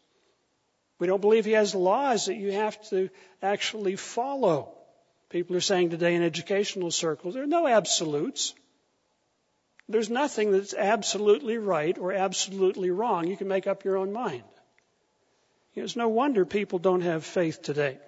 We 0.98 1.06
don't 1.06 1.20
believe 1.20 1.44
He 1.44 1.52
has 1.52 1.74
laws 1.74 2.26
that 2.26 2.36
you 2.36 2.52
have 2.52 2.80
to 2.90 3.10
actually 3.42 3.96
follow. 3.96 4.72
People 5.28 5.56
are 5.56 5.60
saying 5.60 5.90
today 5.90 6.14
in 6.14 6.22
educational 6.22 6.90
circles 6.90 7.34
there 7.34 7.42
are 7.42 7.46
no 7.46 7.66
absolutes. 7.66 8.54
There's 9.88 10.10
nothing 10.10 10.50
that's 10.50 10.74
absolutely 10.74 11.58
right 11.58 11.96
or 11.96 12.12
absolutely 12.12 12.90
wrong. 12.90 13.26
You 13.26 13.36
can 13.36 13.48
make 13.48 13.66
up 13.66 13.84
your 13.84 13.98
own 13.98 14.12
mind. 14.12 14.42
It's 15.74 15.94
no 15.94 16.08
wonder 16.08 16.46
people 16.46 16.78
don't 16.78 17.02
have 17.02 17.24
faith 17.24 17.60
today. 17.62 17.98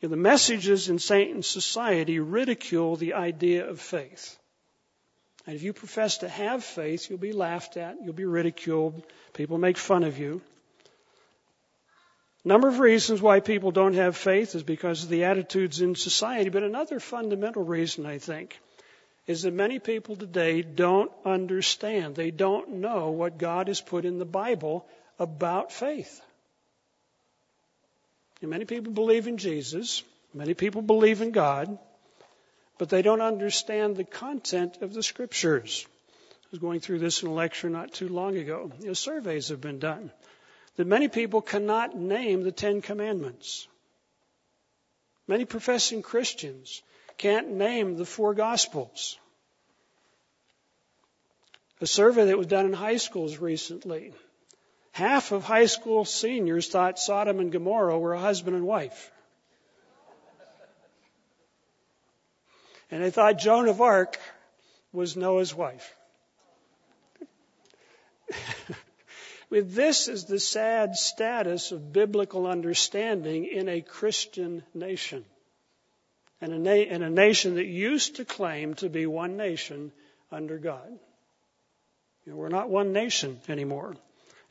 You 0.00 0.08
know, 0.08 0.10
the 0.10 0.16
messages 0.16 0.88
in 0.88 0.98
Satan's 0.98 1.48
society 1.48 2.20
ridicule 2.20 2.96
the 2.96 3.14
idea 3.14 3.68
of 3.68 3.80
faith. 3.80 4.38
And 5.46 5.56
if 5.56 5.62
you 5.62 5.72
profess 5.72 6.18
to 6.18 6.28
have 6.28 6.64
faith, 6.64 7.10
you'll 7.10 7.18
be 7.18 7.32
laughed 7.32 7.76
at, 7.76 7.96
you'll 8.02 8.14
be 8.14 8.24
ridiculed, 8.24 9.04
people 9.34 9.58
make 9.58 9.76
fun 9.76 10.04
of 10.04 10.18
you. 10.18 10.40
Number 12.44 12.68
of 12.68 12.78
reasons 12.78 13.22
why 13.22 13.40
people 13.40 13.70
don't 13.70 13.94
have 13.94 14.16
faith 14.16 14.54
is 14.54 14.62
because 14.62 15.04
of 15.04 15.08
the 15.08 15.24
attitudes 15.24 15.80
in 15.80 15.94
society, 15.94 16.50
but 16.50 16.62
another 16.62 17.00
fundamental 17.00 17.62
reason, 17.64 18.04
I 18.04 18.18
think, 18.18 18.58
is 19.26 19.42
that 19.42 19.54
many 19.54 19.78
people 19.78 20.16
today 20.16 20.60
don't 20.60 21.10
understand. 21.24 22.14
They 22.14 22.30
don't 22.30 22.74
know 22.74 23.10
what 23.10 23.38
God 23.38 23.68
has 23.68 23.80
put 23.80 24.04
in 24.04 24.18
the 24.18 24.26
Bible 24.26 24.86
about 25.18 25.72
faith. 25.72 26.20
And 28.42 28.50
many 28.50 28.66
people 28.66 28.92
believe 28.92 29.26
in 29.26 29.38
Jesus. 29.38 30.02
Many 30.34 30.52
people 30.52 30.82
believe 30.82 31.22
in 31.22 31.30
God. 31.30 31.78
but 32.76 32.88
they 32.88 33.02
don't 33.02 33.20
understand 33.20 33.96
the 33.96 34.04
content 34.04 34.82
of 34.82 34.92
the 34.92 35.02
scriptures. 35.02 35.86
I 36.44 36.46
was 36.50 36.58
going 36.60 36.80
through 36.80 36.98
this 36.98 37.22
in 37.22 37.28
a 37.28 37.32
lecture 37.32 37.70
not 37.70 37.92
too 37.92 38.08
long 38.08 38.36
ago. 38.36 38.72
You 38.80 38.88
know, 38.88 38.94
surveys 38.94 39.48
have 39.48 39.60
been 39.60 39.78
done 39.78 40.10
that 40.76 40.86
many 40.86 41.08
people 41.08 41.40
cannot 41.40 41.96
name 41.96 42.42
the 42.42 42.52
Ten 42.52 42.82
Commandments. 42.82 43.68
Many 45.26 45.44
professing 45.44 46.02
Christians 46.02 46.82
can't 47.16 47.52
name 47.52 47.96
the 47.96 48.04
four 48.04 48.34
Gospels. 48.34 49.18
A 51.80 51.86
survey 51.86 52.26
that 52.26 52.38
was 52.38 52.46
done 52.46 52.66
in 52.66 52.72
high 52.72 52.96
schools 52.96 53.38
recently. 53.38 54.12
Half 54.92 55.32
of 55.32 55.42
high 55.44 55.66
school 55.66 56.04
seniors 56.04 56.68
thought 56.68 56.98
Sodom 56.98 57.40
and 57.40 57.50
Gomorrah 57.50 57.98
were 57.98 58.14
a 58.14 58.20
husband 58.20 58.56
and 58.56 58.66
wife. 58.66 59.10
And 62.90 63.02
they 63.02 63.10
thought 63.10 63.38
Joan 63.38 63.68
of 63.68 63.80
Arc 63.80 64.18
was 64.92 65.16
Noah's 65.16 65.54
wife. 65.54 65.96
this 69.62 70.08
is 70.08 70.24
the 70.24 70.40
sad 70.40 70.96
status 70.96 71.72
of 71.72 71.92
biblical 71.92 72.46
understanding 72.46 73.44
in 73.46 73.68
a 73.68 73.80
Christian 73.80 74.62
nation. 74.74 75.24
And 76.40 76.52
a, 76.52 76.58
na- 76.58 76.72
in 76.72 77.02
a 77.02 77.10
nation 77.10 77.54
that 77.54 77.66
used 77.66 78.16
to 78.16 78.24
claim 78.24 78.74
to 78.74 78.88
be 78.88 79.06
one 79.06 79.36
nation 79.36 79.92
under 80.32 80.58
God. 80.58 80.98
You 82.24 82.32
know, 82.32 82.38
we're 82.38 82.48
not 82.48 82.70
one 82.70 82.92
nation 82.92 83.40
anymore. 83.48 83.96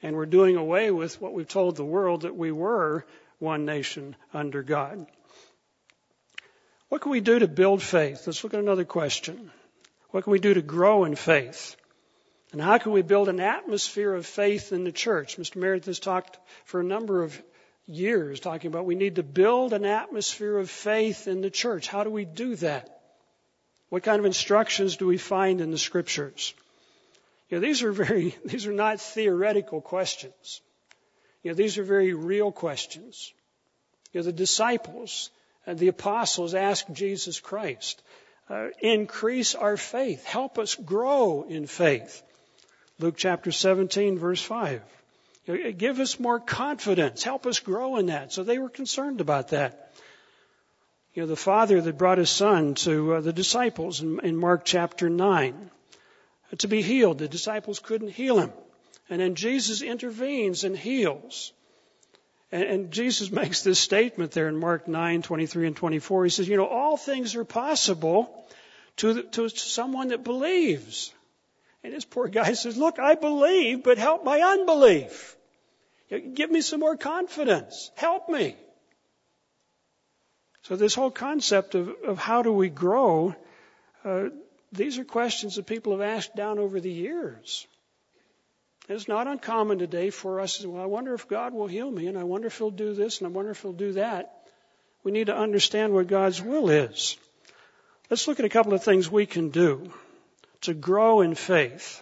And 0.01 0.15
we're 0.15 0.25
doing 0.25 0.57
away 0.57 0.91
with 0.91 1.19
what 1.21 1.33
we've 1.33 1.47
told 1.47 1.75
the 1.75 1.85
world 1.85 2.21
that 2.21 2.35
we 2.35 2.51
were 2.51 3.05
one 3.39 3.65
nation 3.65 4.15
under 4.33 4.63
God. 4.63 5.05
What 6.89 7.01
can 7.01 7.11
we 7.11 7.21
do 7.21 7.39
to 7.39 7.47
build 7.47 7.81
faith? 7.81 8.27
Let's 8.27 8.43
look 8.43 8.53
at 8.53 8.59
another 8.59 8.85
question. 8.85 9.51
What 10.11 10.23
can 10.23 10.31
we 10.31 10.39
do 10.39 10.53
to 10.53 10.61
grow 10.61 11.05
in 11.05 11.15
faith? 11.15 11.75
And 12.53 12.61
how 12.61 12.77
can 12.77 12.91
we 12.91 13.01
build 13.01 13.29
an 13.29 13.39
atmosphere 13.39 14.13
of 14.13 14.27
faith 14.27 14.71
in 14.71 14.83
the 14.83 14.91
church? 14.91 15.37
Mr. 15.37 15.55
Meredith 15.55 15.87
has 15.87 15.99
talked 15.99 16.37
for 16.65 16.79
a 16.79 16.83
number 16.83 17.23
of 17.23 17.41
years 17.87 18.39
talking 18.39 18.67
about 18.67 18.85
we 18.85 18.93
need 18.93 19.15
to 19.15 19.23
build 19.23 19.73
an 19.73 19.85
atmosphere 19.85 20.59
of 20.59 20.69
faith 20.69 21.27
in 21.27 21.41
the 21.41 21.49
church. 21.49 21.87
How 21.87 22.03
do 22.03 22.11
we 22.11 22.25
do 22.25 22.55
that? 22.57 23.01
What 23.89 24.03
kind 24.03 24.19
of 24.19 24.25
instructions 24.25 24.97
do 24.97 25.07
we 25.07 25.17
find 25.17 25.61
in 25.61 25.71
the 25.71 25.79
scriptures? 25.79 26.53
You 27.49 27.57
know, 27.57 27.61
these 27.61 27.81
are 27.81 27.91
very, 27.91 28.35
these 28.45 28.67
are 28.67 28.71
not 28.71 29.01
theoretical 29.01 29.81
questions. 29.81 30.61
You 31.41 31.51
know, 31.51 31.55
these 31.55 31.79
are 31.79 31.83
very 31.83 32.13
real 32.13 32.51
questions. 32.51 33.33
You 34.11 34.19
know, 34.19 34.25
the 34.25 34.31
disciples 34.31 35.31
and 35.65 35.79
the 35.79 35.87
apostles 35.87 36.53
asked 36.53 36.93
Jesus 36.93 37.39
Christ, 37.39 38.03
uh, 38.47 38.67
increase 38.79 39.55
our 39.55 39.75
faith. 39.75 40.23
Help 40.23 40.59
us 40.59 40.75
grow 40.75 41.47
in 41.49 41.65
faith. 41.65 42.21
Luke 42.99 43.15
chapter 43.17 43.51
17, 43.51 44.19
verse 44.19 44.41
5. 44.41 44.81
Give 45.77 45.99
us 45.99 46.19
more 46.19 46.39
confidence. 46.39 47.23
Help 47.23 47.45
us 47.45 47.59
grow 47.59 47.97
in 47.97 48.05
that. 48.05 48.31
So 48.31 48.43
they 48.43 48.59
were 48.59 48.69
concerned 48.69 49.19
about 49.19 49.49
that. 49.49 49.93
You 51.13 51.23
know, 51.23 51.27
the 51.27 51.35
father 51.35 51.81
that 51.81 51.97
brought 51.97 52.17
his 52.17 52.29
son 52.29 52.75
to 52.75 53.15
uh, 53.15 53.21
the 53.21 53.33
disciples 53.33 54.01
in, 54.01 54.19
in 54.21 54.35
Mark 54.35 54.63
chapter 54.65 55.09
9 55.09 55.69
uh, 56.51 56.55
to 56.57 56.67
be 56.67 56.81
healed. 56.81 57.19
The 57.19 57.27
disciples 57.27 57.79
couldn't 57.79 58.09
heal 58.09 58.39
him. 58.39 58.51
And 59.09 59.21
then 59.21 59.35
Jesus 59.35 59.81
intervenes 59.81 60.63
and 60.63 60.77
heals. 60.77 61.51
And, 62.51 62.63
and 62.63 62.91
Jesus 62.91 63.31
makes 63.41 63.63
this 63.63 63.79
statement 63.79 64.31
there 64.31 64.47
in 64.47 64.57
Mark 64.57 64.87
9, 64.87 65.21
23 65.21 65.67
and 65.67 65.75
24. 65.75 66.23
He 66.23 66.29
says, 66.29 66.47
you 66.47 66.57
know, 66.57 66.67
all 66.67 66.97
things 66.97 67.35
are 67.35 67.45
possible 67.45 68.45
to, 68.97 69.13
the, 69.13 69.23
to 69.23 69.49
someone 69.49 70.07
that 70.07 70.23
believes. 70.23 71.13
And 71.83 71.93
this 71.93 72.05
poor 72.05 72.27
guy 72.27 72.53
says, 72.53 72.77
Look, 72.77 72.99
I 72.99 73.15
believe, 73.15 73.83
but 73.83 73.97
help 73.97 74.23
my 74.23 74.39
unbelief. 74.39 75.35
Give 76.09 76.49
me 76.49 76.61
some 76.61 76.79
more 76.79 76.95
confidence. 76.95 77.91
Help 77.95 78.29
me. 78.29 78.55
So, 80.63 80.75
this 80.75 80.95
whole 80.95 81.11
concept 81.11 81.75
of, 81.75 81.89
of 82.05 82.17
how 82.19 82.41
do 82.41 82.53
we 82.53 82.69
grow, 82.69 83.35
uh, 84.05 84.29
these 84.71 84.97
are 84.97 85.03
questions 85.03 85.55
that 85.55 85.65
people 85.65 85.91
have 85.91 86.01
asked 86.01 86.35
down 86.35 86.57
over 86.57 86.79
the 86.79 86.91
years. 86.91 87.67
It's 88.87 89.07
not 89.07 89.27
uncommon 89.27 89.79
today 89.79 90.09
for 90.09 90.39
us 90.39 90.57
to 90.59 90.69
well, 90.69 90.83
I 90.83 90.85
wonder 90.85 91.13
if 91.13 91.27
God 91.27 91.53
will 91.53 91.67
heal 91.67 91.89
me, 91.89 92.07
and 92.07 92.17
I 92.17 92.23
wonder 92.23 92.47
if 92.47 92.57
He'll 92.57 92.71
do 92.71 92.93
this, 92.93 93.19
and 93.19 93.27
I 93.27 93.31
wonder 93.31 93.51
if 93.51 93.61
He'll 93.61 93.73
do 93.73 93.93
that. 93.93 94.47
We 95.03 95.11
need 95.11 95.27
to 95.27 95.35
understand 95.35 95.93
what 95.93 96.07
God's 96.07 96.41
will 96.41 96.69
is. 96.69 97.17
Let's 98.09 98.27
look 98.27 98.39
at 98.39 98.45
a 98.45 98.49
couple 98.49 98.73
of 98.73 98.83
things 98.83 99.11
we 99.11 99.25
can 99.25 99.49
do 99.49 99.91
to 100.63 100.73
grow 100.73 101.21
in 101.21 101.35
faith. 101.35 102.01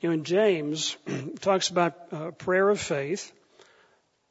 You 0.00 0.08
know, 0.08 0.14
in 0.14 0.24
James, 0.24 0.96
talks 1.40 1.70
about 1.70 1.94
uh, 2.12 2.30
prayer 2.32 2.68
of 2.68 2.80
faith. 2.80 3.32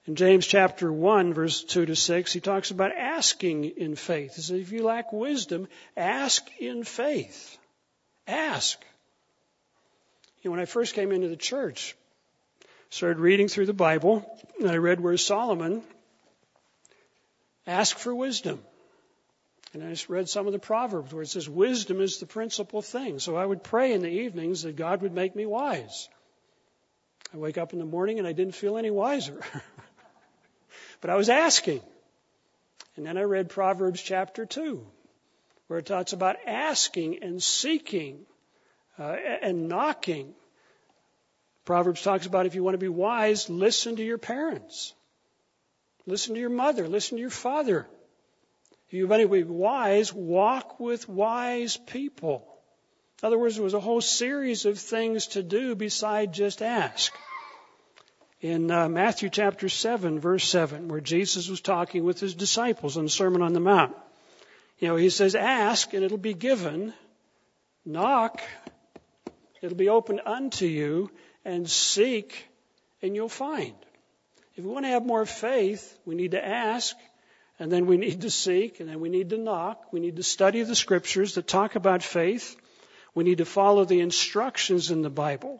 In 0.05 0.15
James 0.15 0.47
chapter 0.47 0.91
1, 0.91 1.33
verse 1.33 1.63
2 1.63 1.87
to 1.87 1.95
6, 1.95 2.31
he 2.31 2.39
talks 2.39 2.71
about 2.71 2.93
asking 2.95 3.65
in 3.65 3.95
faith. 3.95 4.35
He 4.35 4.41
says, 4.41 4.51
if 4.51 4.71
you 4.71 4.83
lack 4.83 5.11
wisdom, 5.11 5.67
ask 5.97 6.45
in 6.59 6.83
faith. 6.85 7.57
Ask. 8.25 8.79
You 10.41 10.49
know, 10.49 10.51
when 10.51 10.61
I 10.61 10.65
first 10.65 10.93
came 10.93 11.11
into 11.11 11.27
the 11.27 11.35
church, 11.35 11.95
started 12.89 13.19
reading 13.19 13.49
through 13.49 13.65
the 13.65 13.73
Bible, 13.73 14.25
and 14.59 14.69
I 14.69 14.77
read 14.77 15.01
where 15.01 15.17
Solomon 15.17 15.83
asked 17.65 17.99
for 17.99 18.15
wisdom. 18.15 18.61
And 19.73 19.83
I 19.83 19.89
just 19.89 20.09
read 20.09 20.29
some 20.29 20.47
of 20.47 20.53
the 20.53 20.59
Proverbs 20.59 21.13
where 21.13 21.23
it 21.23 21.27
says 21.27 21.49
wisdom 21.49 21.99
is 21.99 22.19
the 22.19 22.25
principal 22.25 22.81
thing. 22.81 23.19
So 23.19 23.35
I 23.35 23.45
would 23.45 23.63
pray 23.63 23.93
in 23.93 24.01
the 24.01 24.09
evenings 24.09 24.63
that 24.63 24.75
God 24.75 25.01
would 25.01 25.13
make 25.13 25.35
me 25.35 25.45
wise. 25.45 26.07
I 27.33 27.37
wake 27.37 27.57
up 27.57 27.73
in 27.73 27.79
the 27.79 27.85
morning 27.85 28.19
and 28.19 28.27
I 28.27 28.31
didn't 28.31 28.55
feel 28.55 28.77
any 28.77 28.91
wiser. 28.91 29.39
but 31.01 31.09
I 31.09 31.15
was 31.15 31.29
asking. 31.29 31.81
And 32.95 33.05
then 33.05 33.17
I 33.17 33.23
read 33.23 33.49
Proverbs 33.49 34.01
chapter 34.01 34.45
2, 34.45 34.85
where 35.67 35.79
it 35.79 35.85
talks 35.85 36.13
about 36.13 36.37
asking 36.47 37.21
and 37.21 37.43
seeking 37.43 38.25
uh, 38.97 39.15
and 39.41 39.67
knocking. 39.67 40.33
Proverbs 41.65 42.01
talks 42.01 42.25
about 42.25 42.45
if 42.45 42.55
you 42.55 42.63
want 42.63 42.73
to 42.73 42.79
be 42.79 42.87
wise, 42.87 43.49
listen 43.49 43.97
to 43.97 44.03
your 44.03 44.17
parents. 44.17 44.93
Listen 46.05 46.33
to 46.35 46.39
your 46.39 46.49
mother. 46.49 46.87
Listen 46.87 47.17
to 47.17 47.21
your 47.21 47.29
father. 47.29 47.85
You 48.89 49.07
want 49.07 49.21
to 49.21 49.27
be 49.27 49.43
wise, 49.43 50.13
walk 50.13 50.79
with 50.79 51.09
wise 51.09 51.75
people. 51.75 52.47
In 53.21 53.27
other 53.27 53.37
words, 53.37 53.55
there 53.55 53.63
was 53.63 53.73
a 53.73 53.79
whole 53.79 53.99
series 53.99 54.65
of 54.65 54.79
things 54.79 55.27
to 55.27 55.43
do 55.43 55.75
beside 55.75 56.33
just 56.33 56.61
ask. 56.61 57.13
In 58.39 58.69
uh, 58.71 58.87
Matthew 58.87 59.29
chapter 59.29 59.67
7, 59.67 60.19
verse 60.19 60.47
7, 60.47 60.87
where 60.87 61.01
Jesus 61.01 61.49
was 61.49 61.59
talking 61.59 62.03
with 62.03 62.19
his 62.19 62.35
disciples 62.35 62.95
on 62.95 63.05
the 63.05 63.09
Sermon 63.09 63.41
on 63.41 63.53
the 63.53 63.59
Mount, 63.59 63.95
you 64.79 64.87
know, 64.87 64.95
he 64.95 65.09
says, 65.09 65.35
ask 65.35 65.93
and 65.93 66.03
it'll 66.03 66.17
be 66.17 66.35
given. 66.35 66.93
Knock, 67.83 68.41
it'll 69.61 69.77
be 69.77 69.89
opened 69.89 70.21
unto 70.25 70.65
you, 70.65 71.09
and 71.43 71.69
seek 71.69 72.47
and 73.01 73.15
you'll 73.15 73.29
find. 73.29 73.73
If 74.55 74.63
we 74.63 74.69
want 74.69 74.85
to 74.85 74.89
have 74.89 75.05
more 75.05 75.25
faith, 75.25 75.97
we 76.05 76.15
need 76.15 76.31
to 76.31 76.45
ask 76.45 76.95
and 77.59 77.71
then 77.71 77.87
we 77.87 77.97
need 77.97 78.21
to 78.21 78.29
seek, 78.29 78.79
and 78.79 78.89
then 78.89 78.99
we 78.99 79.09
need 79.09 79.31
to 79.31 79.37
knock. 79.37 79.91
We 79.91 79.99
need 79.99 80.17
to 80.17 80.23
study 80.23 80.63
the 80.63 80.75
scriptures 80.75 81.35
that 81.35 81.47
talk 81.47 81.75
about 81.75 82.03
faith. 82.03 82.55
We 83.15 83.23
need 83.23 83.39
to 83.39 83.45
follow 83.45 83.83
the 83.83 84.01
instructions 84.01 84.91
in 84.91 85.01
the 85.01 85.09
Bible 85.09 85.59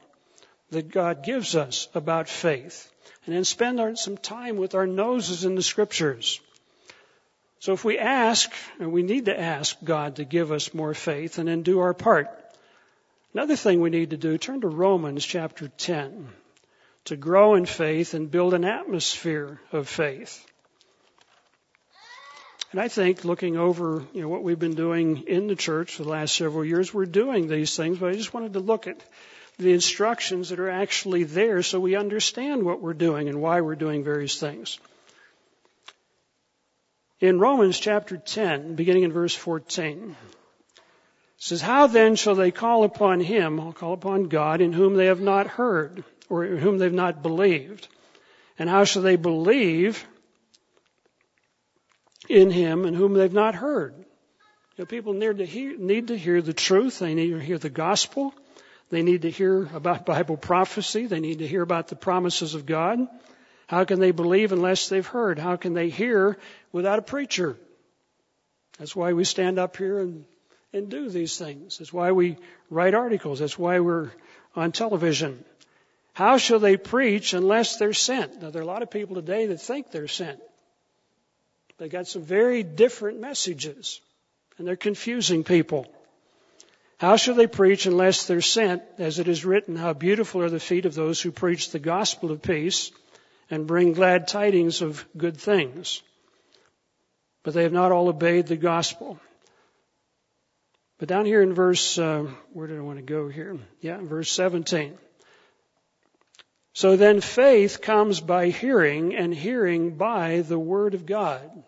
that 0.70 0.92
God 0.92 1.24
gives 1.24 1.56
us 1.56 1.88
about 1.96 2.30
faith. 2.30 2.92
And 3.26 3.36
then 3.36 3.44
spend 3.44 3.80
our, 3.80 3.96
some 3.96 4.18
time 4.18 4.58
with 4.58 4.76
our 4.76 4.86
noses 4.86 5.44
in 5.44 5.56
the 5.56 5.64
scriptures. 5.64 6.40
So 7.60 7.74
if 7.74 7.84
we 7.84 7.98
ask, 7.98 8.52
and 8.80 8.92
we 8.92 9.02
need 9.02 9.26
to 9.26 9.40
ask 9.40 9.76
God 9.84 10.18
to 10.18 10.24
give 10.24 10.52
us 10.52 10.74
more 10.74 10.94
faith 10.94 11.40
and 11.40 11.48
then 11.48 11.64
do 11.64 11.80
our 11.80 11.94
part. 11.94 12.30
Another 13.34 13.56
thing 13.56 13.82
we 13.82 13.90
need 13.90 14.12
to 14.12 14.18
do, 14.18 14.38
turn 14.38 14.62
to 14.62 14.68
Romans 14.68 15.26
chapter 15.26 15.68
10 15.68 16.30
to 17.06 17.16
grow 17.16 17.56
in 17.56 17.66
faith 17.66 18.14
and 18.14 18.30
build 18.30 18.54
an 18.54 18.66
atmosphere 18.66 19.60
of 19.72 19.88
faith. 19.88 20.46
And 22.72 22.82
I 22.82 22.90
think 22.90 23.24
looking 23.24 23.56
over, 23.56 24.04
you 24.14 24.22
know, 24.22 24.28
what 24.28 24.44
we've 24.44 24.60
been 24.60 24.76
doing 24.76 25.24
in 25.28 25.48
the 25.48 25.56
church 25.56 25.96
for 25.96 26.04
the 26.04 26.10
last 26.10 26.36
several 26.36 26.66
years, 26.66 26.94
we're 26.94 27.06
doing 27.06 27.48
these 27.48 27.76
things, 27.76 27.98
but 27.98 28.10
I 28.10 28.14
just 28.14 28.34
wanted 28.34 28.54
to 28.54 28.60
look 28.60 28.88
at 28.88 29.02
the 29.58 29.74
instructions 29.74 30.50
that 30.50 30.60
are 30.60 30.70
actually 30.70 31.24
there 31.24 31.64
so 31.64 31.80
we 31.80 31.96
understand 31.96 32.64
what 32.64 32.82
we're 32.82 32.94
doing 32.94 33.30
and 33.30 33.42
why 33.42 33.62
we're 33.62 33.76
doing 33.76 34.04
various 34.04 34.38
things. 34.40 34.80
In 37.20 37.40
Romans 37.40 37.80
chapter 37.80 38.18
10, 38.18 38.76
beginning 38.76 39.04
in 39.04 39.14
verse 39.14 39.34
14, 39.34 40.16
it 40.78 40.84
says, 41.38 41.62
How 41.62 41.88
then 41.88 42.16
shall 42.16 42.36
they 42.36 42.52
call 42.52 42.84
upon 42.84 43.22
him, 43.22 43.60
I'll 43.60 43.74
call 43.74 43.94
upon 43.94 44.26
God, 44.26 44.62
in 44.62 44.74
whom 44.74 44.96
they 44.96 45.08
have 45.08 45.22
not 45.22 45.48
heard, 45.48 46.04
or 46.30 46.46
in 46.46 46.58
whom 46.58 46.78
they've 46.78 46.94
not 46.94 47.24
believed? 47.24 47.88
And 48.60 48.70
how 48.70 48.84
shall 48.84 49.02
they 49.02 49.16
believe 49.16 50.06
in 52.30 52.50
him 52.50 52.86
and 52.86 52.96
whom 52.96 53.14
they've 53.14 53.34
not 53.34 53.56
heard. 53.56 53.94
You 53.98 54.84
know, 54.84 54.86
people 54.86 55.14
need 55.14 55.38
to 55.38 55.46
hear, 55.46 55.78
need 55.78 56.10
to 56.10 56.18
hear 56.18 56.42
the 56.42 56.54
truth. 56.54 57.00
They 57.00 57.16
need 57.16 57.32
to 57.32 57.40
hear 57.40 57.58
the 57.58 57.70
gospel. 57.70 58.34
They 58.90 59.02
need 59.02 59.24
to 59.24 59.32
hear 59.32 59.68
about 59.74 60.06
Bible 60.06 60.38
prophecy. 60.38 61.08
They 61.08 61.20
need 61.20 61.40
to 61.40 61.48
hear 61.48 61.62
about 61.62 61.88
the 61.88 61.96
promises 61.96 62.54
of 62.54 62.66
God. 62.66 63.08
How 63.68 63.84
can 63.84 64.00
they 64.00 64.12
believe 64.12 64.54
unless 64.54 64.88
they've 64.88 65.06
heard? 65.06 65.40
How 65.40 65.58
can 65.58 65.74
they 65.74 65.90
hear 65.90 66.38
without 66.72 67.00
a 67.00 67.02
preacher? 67.02 67.58
That's 68.80 68.96
why 68.96 69.14
we 69.14 69.24
stand 69.24 69.60
up 69.60 69.76
here 69.76 70.00
and, 70.00 70.26
and 70.72 70.90
do 70.90 71.10
these 71.10 71.38
things. 71.38 71.80
That's 71.80 71.92
why 71.92 72.12
we 72.12 72.38
write 72.70 72.94
articles. 72.94 73.40
That's 73.40 73.58
why 73.60 73.80
we're 73.80 74.12
on 74.56 74.72
television. 74.72 75.44
How 76.14 76.38
shall 76.38 76.60
they 76.60 76.78
preach 76.78 77.34
unless 77.34 77.78
they're 77.78 77.94
sent? 77.94 78.42
Now, 78.42 78.52
there 78.52 78.62
are 78.62 78.64
a 78.64 78.68
lot 78.68 78.84
of 78.84 78.90
people 78.90 79.16
today 79.16 79.48
that 79.48 79.60
think 79.60 79.92
they're 79.92 80.08
sent. 80.08 80.40
They 81.78 81.90
got 81.90 82.08
some 82.08 82.24
very 82.24 82.64
different 82.64 83.20
messages, 83.20 84.02
and 84.58 84.68
they're 84.68 84.76
confusing 84.76 85.44
people. 85.44 85.86
How 86.98 87.16
shall 87.16 87.36
they 87.36 87.46
preach 87.46 87.86
unless 87.86 88.26
they're 88.26 88.42
sent? 88.42 88.82
As 88.98 89.20
it 89.20 89.28
is 89.28 89.46
written, 89.46 89.76
how 89.76 89.94
beautiful 89.94 90.42
are 90.42 90.50
the 90.50 90.60
feet 90.60 90.86
of 90.86 90.96
those 90.96 91.22
who 91.22 91.32
preach 91.32 91.70
the 91.70 91.80
gospel 91.80 92.32
of 92.32 92.42
peace 92.42 92.92
and 93.52 93.68
bring 93.68 93.94
glad 93.94 94.28
tidings 94.28 94.82
of 94.82 95.06
good 95.16 95.38
things. 95.38 96.02
But 97.44 97.54
they 97.54 97.64
have 97.64 97.74
not 97.74 97.92
all 97.92 98.10
obeyed 98.10 98.48
the 98.48 98.58
gospel. 98.58 99.20
But 100.98 101.08
down 101.08 101.26
here 101.26 101.44
in 101.44 101.54
verse, 101.54 102.00
uh, 102.00 102.26
where 102.54 102.66
did 102.66 102.78
I 102.78 102.82
want 102.82 102.98
to 102.98 103.04
go 103.04 103.30
here? 103.30 103.56
Yeah, 103.82 104.00
verse 104.02 104.32
17. 104.32 104.98
So 106.78 106.96
then 106.96 107.22
faith 107.22 107.82
comes 107.82 108.20
by 108.20 108.50
hearing, 108.50 109.16
and 109.16 109.34
hearing 109.34 109.98
by 109.98 110.42
the 110.42 110.60
Word 110.60 110.94
of 110.94 111.08
God. 111.08 111.64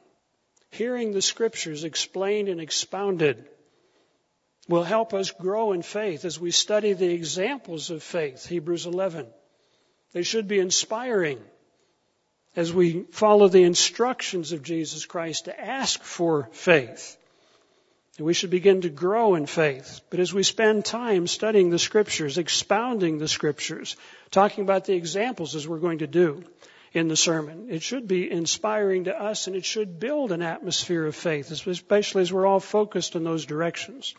Hearing 0.69 1.13
the 1.13 1.21
Scriptures 1.23 1.83
explained 1.83 2.47
and 2.47 2.61
expounded 2.61 3.49
will 4.67 4.83
help 4.83 5.15
us 5.15 5.31
grow 5.31 5.71
in 5.71 5.81
faith 5.81 6.25
as 6.25 6.39
we 6.39 6.51
study 6.51 6.93
the 6.93 7.11
examples 7.11 7.89
of 7.89 8.03
faith, 8.03 8.45
Hebrews 8.45 8.85
11. 8.85 9.25
They 10.13 10.21
should 10.21 10.47
be 10.47 10.59
inspiring 10.59 11.41
as 12.55 12.71
we 12.71 13.05
follow 13.09 13.47
the 13.47 13.63
instructions 13.63 14.51
of 14.51 14.61
Jesus 14.61 15.07
Christ 15.07 15.45
to 15.45 15.59
ask 15.59 16.03
for 16.03 16.49
faith. 16.51 17.17
We 18.19 18.33
should 18.33 18.49
begin 18.49 18.81
to 18.81 18.89
grow 18.89 19.35
in 19.35 19.45
faith. 19.45 20.01
But 20.09 20.19
as 20.19 20.33
we 20.33 20.43
spend 20.43 20.83
time 20.83 21.25
studying 21.25 21.69
the 21.69 21.79
scriptures, 21.79 22.37
expounding 22.37 23.17
the 23.17 23.29
scriptures, 23.29 23.95
talking 24.29 24.63
about 24.63 24.85
the 24.85 24.95
examples 24.95 25.55
as 25.55 25.67
we're 25.67 25.79
going 25.79 25.99
to 25.99 26.07
do 26.07 26.43
in 26.91 27.07
the 27.07 27.15
sermon, 27.15 27.67
it 27.69 27.81
should 27.81 28.07
be 28.07 28.29
inspiring 28.29 29.05
to 29.05 29.17
us 29.17 29.47
and 29.47 29.55
it 29.55 29.63
should 29.63 29.99
build 29.99 30.31
an 30.31 30.41
atmosphere 30.41 31.05
of 31.05 31.15
faith, 31.15 31.51
especially 31.51 32.21
as 32.21 32.33
we're 32.33 32.45
all 32.45 32.59
focused 32.59 33.15
in 33.15 33.23
those 33.23 33.45
directions. 33.45 34.13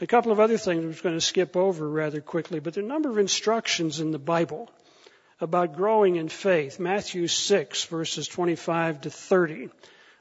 A 0.00 0.06
couple 0.06 0.32
of 0.32 0.40
other 0.40 0.56
things 0.56 0.82
I'm 0.82 1.02
going 1.02 1.16
to 1.16 1.20
skip 1.20 1.56
over 1.56 1.88
rather 1.88 2.20
quickly, 2.20 2.58
but 2.58 2.74
there 2.74 2.82
are 2.82 2.86
a 2.86 2.88
number 2.88 3.10
of 3.10 3.18
instructions 3.18 4.00
in 4.00 4.12
the 4.12 4.18
Bible 4.18 4.70
about 5.40 5.76
growing 5.76 6.16
in 6.16 6.28
faith. 6.28 6.80
Matthew 6.80 7.26
6 7.26 7.84
verses 7.84 8.26
25 8.28 9.02
to 9.02 9.10
30, 9.10 9.68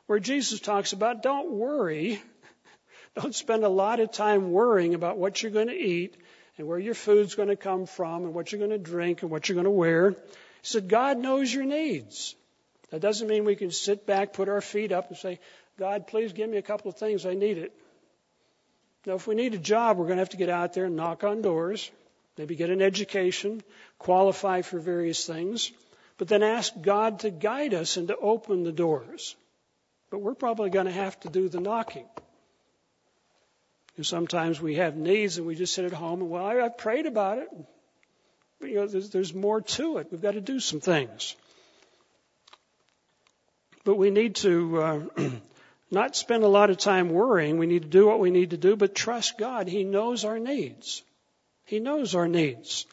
where 0.07 0.19
Jesus 0.19 0.59
talks 0.59 0.91
about 0.91 1.23
don't 1.23 1.51
worry 1.51 2.21
don't 3.15 3.35
spend 3.35 3.63
a 3.63 3.69
lot 3.69 3.99
of 3.99 4.11
time 4.11 4.51
worrying 4.51 4.95
about 4.95 5.17
what 5.17 5.41
you're 5.41 5.51
going 5.51 5.67
to 5.67 5.73
eat 5.73 6.17
and 6.57 6.67
where 6.67 6.79
your 6.79 6.93
food's 6.93 7.35
going 7.35 7.49
to 7.49 7.55
come 7.55 7.85
from 7.85 8.25
and 8.25 8.33
what 8.33 8.51
you're 8.51 8.59
going 8.59 8.71
to 8.71 8.77
drink 8.77 9.21
and 9.21 9.31
what 9.31 9.47
you're 9.47 9.55
going 9.55 9.65
to 9.65 9.71
wear. 9.71 10.11
He 10.11 10.17
said, 10.61 10.87
God 10.87 11.17
knows 11.17 11.53
your 11.53 11.65
needs. 11.65 12.35
That 12.89 13.01
doesn't 13.01 13.27
mean 13.27 13.45
we 13.45 13.55
can 13.55 13.71
sit 13.71 14.05
back, 14.05 14.33
put 14.33 14.49
our 14.49 14.61
feet 14.61 14.91
up, 14.91 15.09
and 15.09 15.17
say, 15.17 15.39
God, 15.77 16.07
please 16.07 16.33
give 16.33 16.49
me 16.49 16.57
a 16.57 16.61
couple 16.61 16.89
of 16.89 16.97
things. 16.97 17.25
I 17.25 17.33
need 17.33 17.57
it. 17.57 17.73
Now, 19.05 19.15
if 19.15 19.27
we 19.27 19.35
need 19.35 19.53
a 19.53 19.57
job, 19.57 19.97
we're 19.97 20.05
going 20.05 20.17
to 20.17 20.21
have 20.21 20.29
to 20.29 20.37
get 20.37 20.49
out 20.49 20.73
there 20.73 20.85
and 20.85 20.95
knock 20.95 21.23
on 21.23 21.41
doors, 21.41 21.91
maybe 22.37 22.55
get 22.55 22.69
an 22.69 22.81
education, 22.81 23.61
qualify 23.99 24.61
for 24.61 24.79
various 24.79 25.25
things, 25.25 25.71
but 26.17 26.27
then 26.27 26.43
ask 26.43 26.71
God 26.81 27.19
to 27.21 27.29
guide 27.29 27.73
us 27.73 27.97
and 27.97 28.07
to 28.07 28.17
open 28.17 28.63
the 28.63 28.71
doors. 28.71 29.35
But 30.09 30.19
we're 30.19 30.35
probably 30.35 30.69
going 30.69 30.85
to 30.85 30.91
have 30.91 31.19
to 31.21 31.29
do 31.29 31.49
the 31.49 31.59
knocking. 31.59 32.05
And 33.95 34.05
sometimes 34.05 34.59
we 34.59 34.75
have 34.75 34.95
needs 34.95 35.37
and 35.37 35.45
we 35.45 35.55
just 35.55 35.73
sit 35.73 35.85
at 35.85 35.93
home 35.93 36.21
and, 36.21 36.29
well, 36.29 36.45
I, 36.45 36.55
have 36.55 36.77
prayed 36.77 37.05
about 37.05 37.37
it. 37.37 37.49
But, 38.59 38.69
you 38.69 38.75
know, 38.77 38.87
there's, 38.87 39.09
there's 39.11 39.33
more 39.33 39.61
to 39.61 39.97
it. 39.97 40.07
We've 40.11 40.21
got 40.21 40.33
to 40.33 40.41
do 40.41 40.59
some 40.59 40.79
things. 40.79 41.35
But 43.83 43.95
we 43.95 44.09
need 44.09 44.35
to 44.37 44.81
uh, 44.81 45.01
not 45.91 46.15
spend 46.15 46.43
a 46.43 46.47
lot 46.47 46.71
of 46.71 46.77
time 46.77 47.09
worrying. 47.09 47.59
We 47.59 47.67
need 47.67 47.83
to 47.83 47.87
do 47.87 48.07
what 48.07 48.19
we 48.19 48.31
need 48.31 48.51
to 48.51 48.57
do, 48.57 48.75
but 48.75 48.95
trust 48.95 49.37
God. 49.37 49.67
He 49.67 49.83
knows 49.83 50.25
our 50.25 50.39
needs. 50.39 51.03
He 51.65 51.79
knows 51.79 52.15
our 52.15 52.27
needs. 52.27 52.87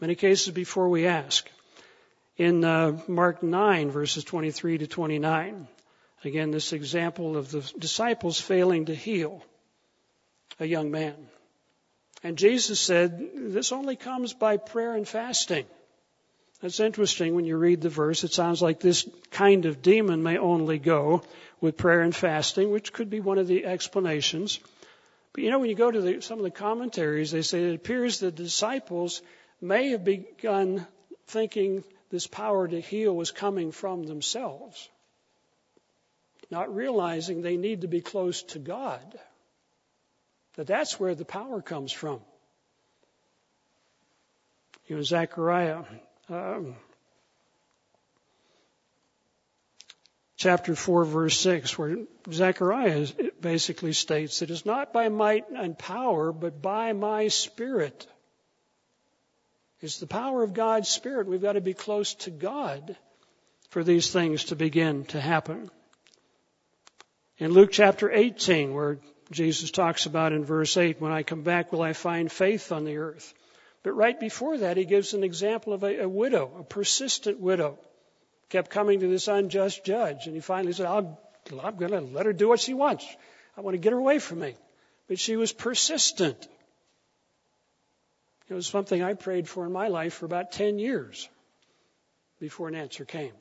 Many 0.00 0.14
cases 0.14 0.52
before 0.52 0.88
we 0.88 1.06
ask. 1.06 1.48
In 2.36 2.64
uh, 2.64 2.98
Mark 3.06 3.42
9, 3.42 3.92
verses 3.92 4.24
23 4.24 4.78
to 4.78 4.86
29, 4.88 5.68
again, 6.24 6.50
this 6.50 6.72
example 6.72 7.36
of 7.36 7.50
the 7.50 7.60
disciples 7.78 8.40
failing 8.40 8.86
to 8.86 8.94
heal 8.94 9.42
a 10.60 10.66
young 10.66 10.90
man. 10.90 11.14
And 12.22 12.38
Jesus 12.38 12.80
said, 12.80 13.30
this 13.34 13.72
only 13.72 13.96
comes 13.96 14.32
by 14.32 14.56
prayer 14.56 14.94
and 14.94 15.06
fasting. 15.06 15.66
That's 16.62 16.80
interesting 16.80 17.34
when 17.34 17.44
you 17.44 17.58
read 17.58 17.82
the 17.82 17.90
verse. 17.90 18.24
It 18.24 18.32
sounds 18.32 18.62
like 18.62 18.80
this 18.80 19.06
kind 19.30 19.66
of 19.66 19.82
demon 19.82 20.22
may 20.22 20.38
only 20.38 20.78
go 20.78 21.22
with 21.60 21.76
prayer 21.76 22.00
and 22.00 22.16
fasting, 22.16 22.70
which 22.70 22.92
could 22.92 23.10
be 23.10 23.20
one 23.20 23.36
of 23.36 23.46
the 23.46 23.66
explanations. 23.66 24.60
But 25.34 25.44
you 25.44 25.50
know, 25.50 25.58
when 25.58 25.68
you 25.68 25.76
go 25.76 25.90
to 25.90 26.00
the, 26.00 26.22
some 26.22 26.38
of 26.38 26.44
the 26.44 26.50
commentaries, 26.50 27.32
they 27.32 27.42
say 27.42 27.64
it 27.64 27.74
appears 27.74 28.20
the 28.20 28.30
disciples 28.30 29.20
may 29.60 29.90
have 29.90 30.04
begun 30.04 30.86
thinking 31.26 31.84
this 32.10 32.26
power 32.26 32.66
to 32.68 32.80
heal 32.80 33.14
was 33.14 33.30
coming 33.30 33.72
from 33.72 34.04
themselves, 34.04 34.88
not 36.50 36.74
realizing 36.74 37.42
they 37.42 37.56
need 37.56 37.80
to 37.80 37.88
be 37.88 38.00
close 38.00 38.42
to 38.44 38.58
God. 38.58 39.18
That 40.56 40.66
that's 40.66 41.00
where 41.00 41.14
the 41.14 41.24
power 41.24 41.60
comes 41.60 41.92
from. 41.92 42.20
You 44.86 44.96
know, 44.96 45.02
Zechariah, 45.02 45.84
um, 46.28 46.76
chapter 50.36 50.74
4, 50.74 51.04
verse 51.06 51.38
6, 51.40 51.78
where 51.78 51.96
Zechariah 52.30 53.06
basically 53.40 53.94
states, 53.94 54.40
that 54.40 54.50
It 54.50 54.52
is 54.52 54.66
not 54.66 54.92
by 54.92 55.08
might 55.08 55.48
and 55.48 55.78
power, 55.78 56.32
but 56.32 56.60
by 56.60 56.92
my 56.92 57.28
spirit. 57.28 58.06
It's 59.80 59.98
the 59.98 60.06
power 60.06 60.42
of 60.42 60.54
God's 60.54 60.88
spirit. 60.88 61.26
We've 61.26 61.42
got 61.42 61.54
to 61.54 61.60
be 61.60 61.74
close 61.74 62.14
to 62.14 62.30
God 62.30 62.96
for 63.70 63.82
these 63.82 64.10
things 64.10 64.44
to 64.44 64.56
begin 64.56 65.04
to 65.06 65.20
happen. 65.20 65.70
In 67.38 67.52
Luke 67.52 67.70
chapter 67.72 68.10
18, 68.10 68.72
where 68.72 68.98
Jesus 69.30 69.70
talks 69.70 70.06
about 70.06 70.32
in 70.32 70.44
verse 70.44 70.76
8, 70.76 71.00
when 71.00 71.12
I 71.12 71.22
come 71.22 71.42
back, 71.42 71.72
will 71.72 71.82
I 71.82 71.92
find 71.92 72.30
faith 72.30 72.72
on 72.72 72.84
the 72.84 72.98
earth? 72.98 73.32
But 73.82 73.92
right 73.92 74.18
before 74.18 74.58
that, 74.58 74.76
he 74.76 74.84
gives 74.84 75.14
an 75.14 75.24
example 75.24 75.72
of 75.72 75.82
a, 75.82 76.02
a 76.02 76.08
widow, 76.08 76.50
a 76.58 76.62
persistent 76.62 77.40
widow, 77.40 77.78
kept 78.48 78.70
coming 78.70 79.00
to 79.00 79.08
this 79.08 79.28
unjust 79.28 79.84
judge. 79.84 80.26
And 80.26 80.34
he 80.34 80.40
finally 80.40 80.72
said, 80.72 80.86
I'll, 80.86 81.18
I'm 81.62 81.76
going 81.76 81.92
to 81.92 82.00
let 82.00 82.26
her 82.26 82.32
do 82.32 82.48
what 82.48 82.60
she 82.60 82.74
wants. 82.74 83.06
I 83.56 83.60
want 83.60 83.74
to 83.74 83.78
get 83.78 83.92
her 83.92 83.98
away 83.98 84.18
from 84.18 84.40
me. 84.40 84.54
But 85.08 85.18
she 85.18 85.36
was 85.36 85.52
persistent. 85.52 86.48
It 88.48 88.54
was 88.54 88.66
something 88.66 89.02
I 89.02 89.14
prayed 89.14 89.48
for 89.48 89.64
in 89.66 89.72
my 89.72 89.88
life 89.88 90.14
for 90.14 90.26
about 90.26 90.52
10 90.52 90.78
years 90.78 91.28
before 92.40 92.68
an 92.68 92.74
answer 92.74 93.04
came. 93.04 93.32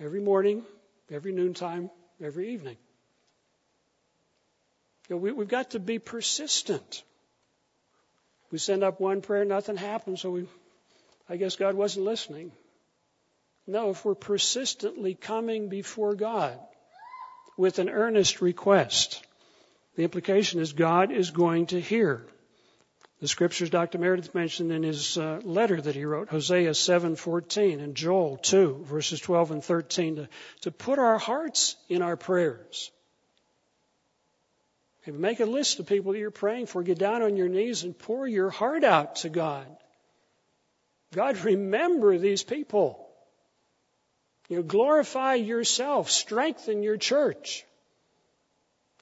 Every 0.00 0.20
morning, 0.20 0.62
every 1.10 1.32
noontime, 1.32 1.90
every 2.22 2.50
evening. 2.52 2.76
You 5.08 5.16
know, 5.16 5.20
we, 5.20 5.32
we've 5.32 5.48
got 5.48 5.70
to 5.70 5.78
be 5.78 5.98
persistent. 5.98 7.02
We 8.50 8.58
send 8.58 8.82
up 8.82 9.00
one 9.00 9.22
prayer, 9.22 9.44
nothing 9.44 9.76
happens, 9.76 10.20
so 10.20 10.30
we, 10.30 10.48
I 11.28 11.36
guess 11.36 11.56
God 11.56 11.74
wasn't 11.74 12.06
listening. 12.06 12.52
No, 13.66 13.90
if 13.90 14.04
we're 14.04 14.14
persistently 14.14 15.14
coming 15.14 15.68
before 15.68 16.14
God 16.14 16.58
with 17.56 17.78
an 17.78 17.88
earnest 17.88 18.40
request, 18.40 19.24
the 19.96 20.04
implication 20.04 20.60
is 20.60 20.72
God 20.72 21.10
is 21.10 21.30
going 21.30 21.66
to 21.66 21.80
hear. 21.80 22.26
The 23.20 23.28
scriptures 23.28 23.70
Dr. 23.70 23.98
Meredith 23.98 24.34
mentioned 24.34 24.70
in 24.70 24.82
his 24.82 25.16
uh, 25.16 25.40
letter 25.42 25.80
that 25.80 25.94
he 25.94 26.04
wrote, 26.04 26.28
Hosea 26.28 26.72
7:14 26.72 27.82
and 27.82 27.94
Joel 27.94 28.36
2 28.36 28.84
verses 28.84 29.20
12 29.20 29.50
and 29.52 29.64
13, 29.64 30.16
to, 30.16 30.28
to 30.62 30.70
put 30.70 30.98
our 30.98 31.18
hearts 31.18 31.76
in 31.88 32.02
our 32.02 32.16
prayers. 32.16 32.90
Make 35.06 35.40
a 35.40 35.46
list 35.46 35.78
of 35.78 35.86
people 35.86 36.12
that 36.12 36.18
you're 36.18 36.30
praying 36.30 36.66
for. 36.66 36.82
Get 36.82 36.98
down 36.98 37.22
on 37.22 37.36
your 37.36 37.48
knees 37.48 37.84
and 37.84 37.96
pour 37.96 38.26
your 38.26 38.50
heart 38.50 38.82
out 38.82 39.16
to 39.16 39.28
God. 39.28 39.66
God, 41.14 41.38
remember 41.44 42.18
these 42.18 42.42
people. 42.42 43.06
You 44.48 44.56
know, 44.56 44.62
glorify 44.62 45.34
yourself. 45.34 46.10
Strengthen 46.10 46.82
your 46.82 46.96
church. 46.96 47.64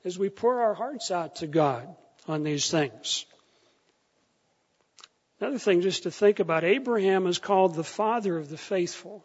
as 0.05 0.19
we 0.19 0.29
pour 0.29 0.61
our 0.61 0.75
hearts 0.75 1.11
out 1.11 1.37
to 1.37 1.47
God 1.47 1.89
on 2.29 2.43
these 2.43 2.71
things. 2.71 3.25
Another 5.41 5.59
thing 5.59 5.81
just 5.81 6.03
to 6.03 6.11
think 6.11 6.41
about 6.41 6.65
Abraham 6.65 7.27
is 7.27 7.39
called 7.39 7.75
the 7.75 7.85
father 7.85 8.37
of 8.37 8.49
the 8.49 8.59
faithful 8.59 9.25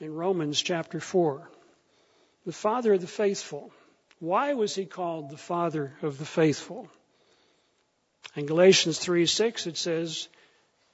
in 0.00 0.14
Romans 0.14 0.60
chapter 0.60 1.00
4. 1.00 1.48
The 2.46 2.52
father 2.52 2.94
of 2.94 3.00
the 3.00 3.06
faithful. 3.06 3.72
Why 4.22 4.52
was 4.52 4.72
he 4.72 4.86
called 4.86 5.30
the 5.30 5.36
father 5.36 5.94
of 6.00 6.16
the 6.16 6.24
faithful? 6.24 6.88
In 8.36 8.46
Galatians 8.46 9.00
3 9.00 9.26
6, 9.26 9.66
it 9.66 9.76
says, 9.76 10.28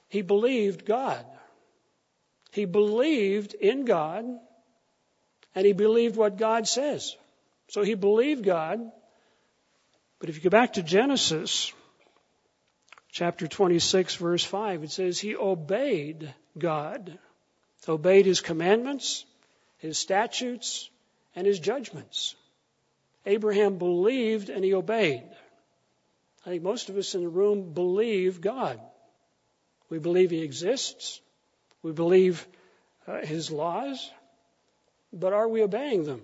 he 0.07 0.23
believed 0.23 0.83
God. 0.83 1.23
He 2.51 2.65
believed 2.65 3.53
in 3.53 3.85
God, 3.85 4.25
and 5.53 5.63
he 5.63 5.73
believed 5.73 6.15
what 6.15 6.37
God 6.37 6.67
says. 6.67 7.15
So 7.67 7.83
he 7.83 7.93
believed 7.93 8.43
God. 8.43 8.79
But 10.17 10.29
if 10.29 10.37
you 10.37 10.41
go 10.41 10.49
back 10.49 10.73
to 10.73 10.81
Genesis, 10.81 11.71
chapter 13.11 13.45
26, 13.45 14.15
verse 14.15 14.43
5, 14.43 14.85
it 14.85 14.91
says 14.91 15.19
he 15.19 15.35
obeyed 15.35 16.33
God, 16.57 17.19
obeyed 17.87 18.25
his 18.25 18.41
commandments, 18.41 19.23
his 19.77 19.99
statutes, 19.99 20.89
and 21.35 21.45
his 21.45 21.59
judgments. 21.59 22.33
Abraham 23.25 23.77
believed 23.77 24.49
and 24.49 24.63
he 24.63 24.73
obeyed. 24.73 25.23
I 26.45 26.49
think 26.49 26.63
most 26.63 26.89
of 26.89 26.97
us 26.97 27.15
in 27.15 27.21
the 27.21 27.29
room 27.29 27.73
believe 27.73 28.41
God. 28.41 28.79
We 29.89 29.99
believe 29.99 30.31
he 30.31 30.41
exists. 30.41 31.19
We 31.83 31.91
believe 31.91 32.47
uh, 33.07 33.25
his 33.25 33.51
laws. 33.51 34.09
But 35.11 35.33
are 35.33 35.47
we 35.47 35.63
obeying 35.63 36.05
them? 36.05 36.21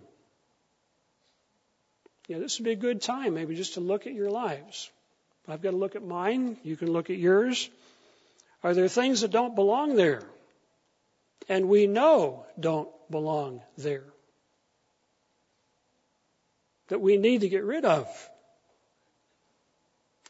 Yeah, 2.27 2.39
this 2.39 2.57
would 2.59 2.65
be 2.65 2.71
a 2.71 2.75
good 2.75 3.01
time 3.01 3.33
maybe 3.33 3.55
just 3.55 3.75
to 3.75 3.79
look 3.79 4.07
at 4.07 4.13
your 4.13 4.31
lives. 4.31 4.89
I've 5.47 5.61
got 5.61 5.71
to 5.71 5.77
look 5.77 5.95
at 5.95 6.03
mine. 6.03 6.57
You 6.63 6.75
can 6.75 6.91
look 6.91 7.09
at 7.09 7.17
yours. 7.17 7.69
Are 8.63 8.73
there 8.73 8.87
things 8.87 9.21
that 9.21 9.31
don't 9.31 9.55
belong 9.55 9.95
there? 9.95 10.23
And 11.47 11.69
we 11.69 11.85
know 11.85 12.45
don't 12.59 12.89
belong 13.11 13.61
there. 13.77 14.05
That 16.87 17.01
we 17.01 17.17
need 17.17 17.41
to 17.41 17.49
get 17.49 17.63
rid 17.63 17.85
of. 17.85 18.07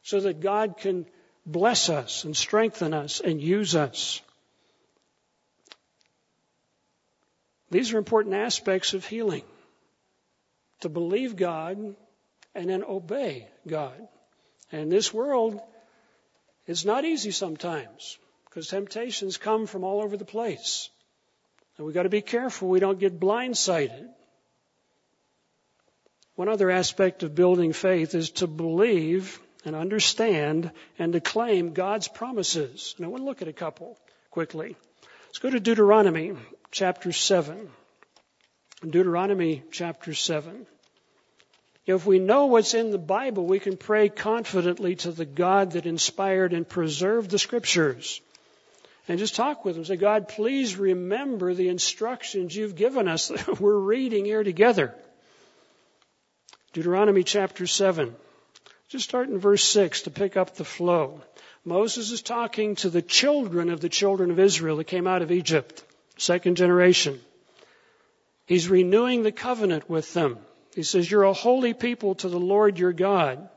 So 0.04 0.20
that 0.22 0.40
God 0.40 0.78
can 0.78 1.06
bless 1.46 1.90
us 1.90 2.24
and 2.24 2.36
strengthen 2.36 2.94
us 2.94 3.20
and 3.20 3.42
use 3.42 3.76
us. 3.76 4.22
These 7.72 7.94
are 7.94 7.98
important 7.98 8.36
aspects 8.36 8.94
of 8.94 9.06
healing. 9.06 9.44
To 10.82 10.90
believe 10.90 11.36
God 11.36 11.96
and 12.54 12.70
then 12.70 12.84
obey 12.84 13.48
God. 13.68 14.08
And 14.72 14.82
in 14.84 14.90
this 14.90 15.14
world 15.14 15.62
it's 16.68 16.86
not 16.86 17.06
easy 17.06 17.32
sometimes 17.32 18.18
because 18.46 18.68
temptations 18.68 19.38
come 19.38 19.68
from 19.68 19.84
all 19.84 20.02
over 20.02 20.18
the 20.18 20.26
place. 20.26 20.90
And 21.78 21.86
we've 21.86 21.94
got 21.94 22.04
to 22.04 22.10
be 22.10 22.22
careful 22.22 22.70
we 22.70 22.80
don't 22.80 23.00
get 23.00 23.20
blindsided. 23.20 24.10
One 26.36 26.50
other 26.50 26.70
aspect 26.70 27.24
of 27.24 27.34
building 27.34 27.72
faith 27.72 28.14
is 28.14 28.32
to 28.32 28.48
believe 28.48 29.40
and 29.64 29.76
understand 29.76 30.72
and 31.00 31.14
to 31.14 31.22
claim 31.22 31.74
God's 31.74 32.08
promises. 32.10 32.94
And 32.98 33.06
I 33.06 33.10
want 33.10 33.22
to 33.22 33.26
look 33.26 33.42
at 33.42 33.48
a 33.48 33.54
couple 33.54 33.98
quickly. 34.32 34.76
Let's 35.28 35.40
go 35.40 35.50
to 35.50 35.60
Deuteronomy 35.60 36.34
chapter 36.72 37.14
7. 37.14 37.70
Deuteronomy 38.82 39.64
chapter 39.72 40.14
7. 40.14 40.68
If 41.86 42.06
we 42.06 42.20
know 42.20 42.48
what's 42.48 42.74
in 42.74 42.92
the 42.92 42.98
Bible, 42.98 43.46
we 43.46 43.60
can 43.60 43.78
pray 43.78 44.10
confidently 44.10 44.96
to 44.98 45.12
the 45.12 45.26
God 45.26 45.72
that 45.72 45.86
inspired 45.86 46.52
and 46.52 46.68
preserved 46.68 47.30
the 47.30 47.40
scriptures. 47.40 48.20
And 49.08 49.20
just 49.20 49.36
talk 49.36 49.64
with 49.64 49.78
him. 49.78 49.86
Say, 49.86 49.96
God, 49.96 50.28
please 50.28 50.76
remember 50.76 51.54
the 51.54 51.70
instructions 51.70 52.56
you've 52.56 52.76
given 52.76 53.08
us 53.08 53.28
that 53.30 53.60
we're 53.62 53.78
reading 53.78 54.26
here 54.26 54.44
together. 54.44 54.96
Deuteronomy 56.76 57.24
chapter 57.24 57.66
7. 57.66 58.14
Just 58.90 59.06
start 59.06 59.30
in 59.30 59.40
verse 59.40 59.64
6 59.64 60.02
to 60.02 60.12
pick 60.12 60.36
up 60.36 60.56
the 60.56 60.66
flow. 60.66 61.22
Moses 61.64 62.12
is 62.12 62.22
talking 62.22 62.76
to 62.76 62.90
the 62.90 63.02
children 63.02 63.70
of 63.70 63.80
the 63.80 63.88
children 63.88 64.30
of 64.30 64.42
Israel 64.42 64.76
that 64.76 64.84
came 64.84 65.08
out 65.08 65.22
of 65.22 65.32
Egypt, 65.32 65.86
second 66.18 66.58
generation. 66.58 67.22
He's 68.46 68.68
renewing 68.68 69.24
the 69.24 69.32
covenant 69.32 69.90
with 69.90 70.14
them. 70.14 70.38
He 70.76 70.84
says, 70.84 71.10
You're 71.10 71.24
a 71.24 71.32
holy 71.32 71.74
people 71.74 72.16
to 72.16 72.28
the 72.28 72.42
Lord 72.42 72.78
your 72.78 72.92
God. 72.92 73.48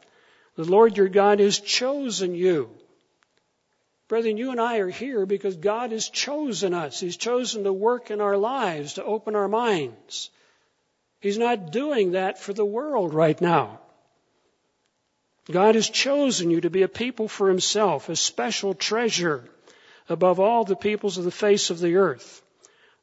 The 0.54 0.70
Lord 0.70 0.96
your 0.96 1.08
God 1.08 1.40
has 1.40 1.58
chosen 1.58 2.36
you. 2.36 2.70
Brethren, 4.06 4.36
you 4.36 4.52
and 4.52 4.60
I 4.60 4.78
are 4.78 4.90
here 4.90 5.26
because 5.26 5.56
God 5.56 5.90
has 5.90 6.08
chosen 6.08 6.72
us. 6.72 7.00
He's 7.00 7.16
chosen 7.16 7.64
to 7.64 7.72
work 7.72 8.12
in 8.12 8.20
our 8.20 8.36
lives, 8.36 8.94
to 8.94 9.02
open 9.02 9.34
our 9.34 9.48
minds. 9.48 10.30
He's 11.20 11.38
not 11.38 11.72
doing 11.72 12.12
that 12.12 12.38
for 12.38 12.52
the 12.52 12.64
world 12.64 13.12
right 13.12 13.40
now. 13.40 13.80
God 15.50 15.74
has 15.74 15.88
chosen 15.88 16.50
you 16.50 16.60
to 16.60 16.70
be 16.70 16.82
a 16.82 16.88
people 16.88 17.26
for 17.26 17.48
Himself, 17.48 18.08
a 18.08 18.16
special 18.16 18.74
treasure 18.74 19.44
above 20.08 20.40
all 20.40 20.64
the 20.64 20.76
peoples 20.76 21.18
of 21.18 21.24
the 21.24 21.30
face 21.30 21.70
of 21.70 21.80
the 21.80 21.96
earth. 21.96 22.42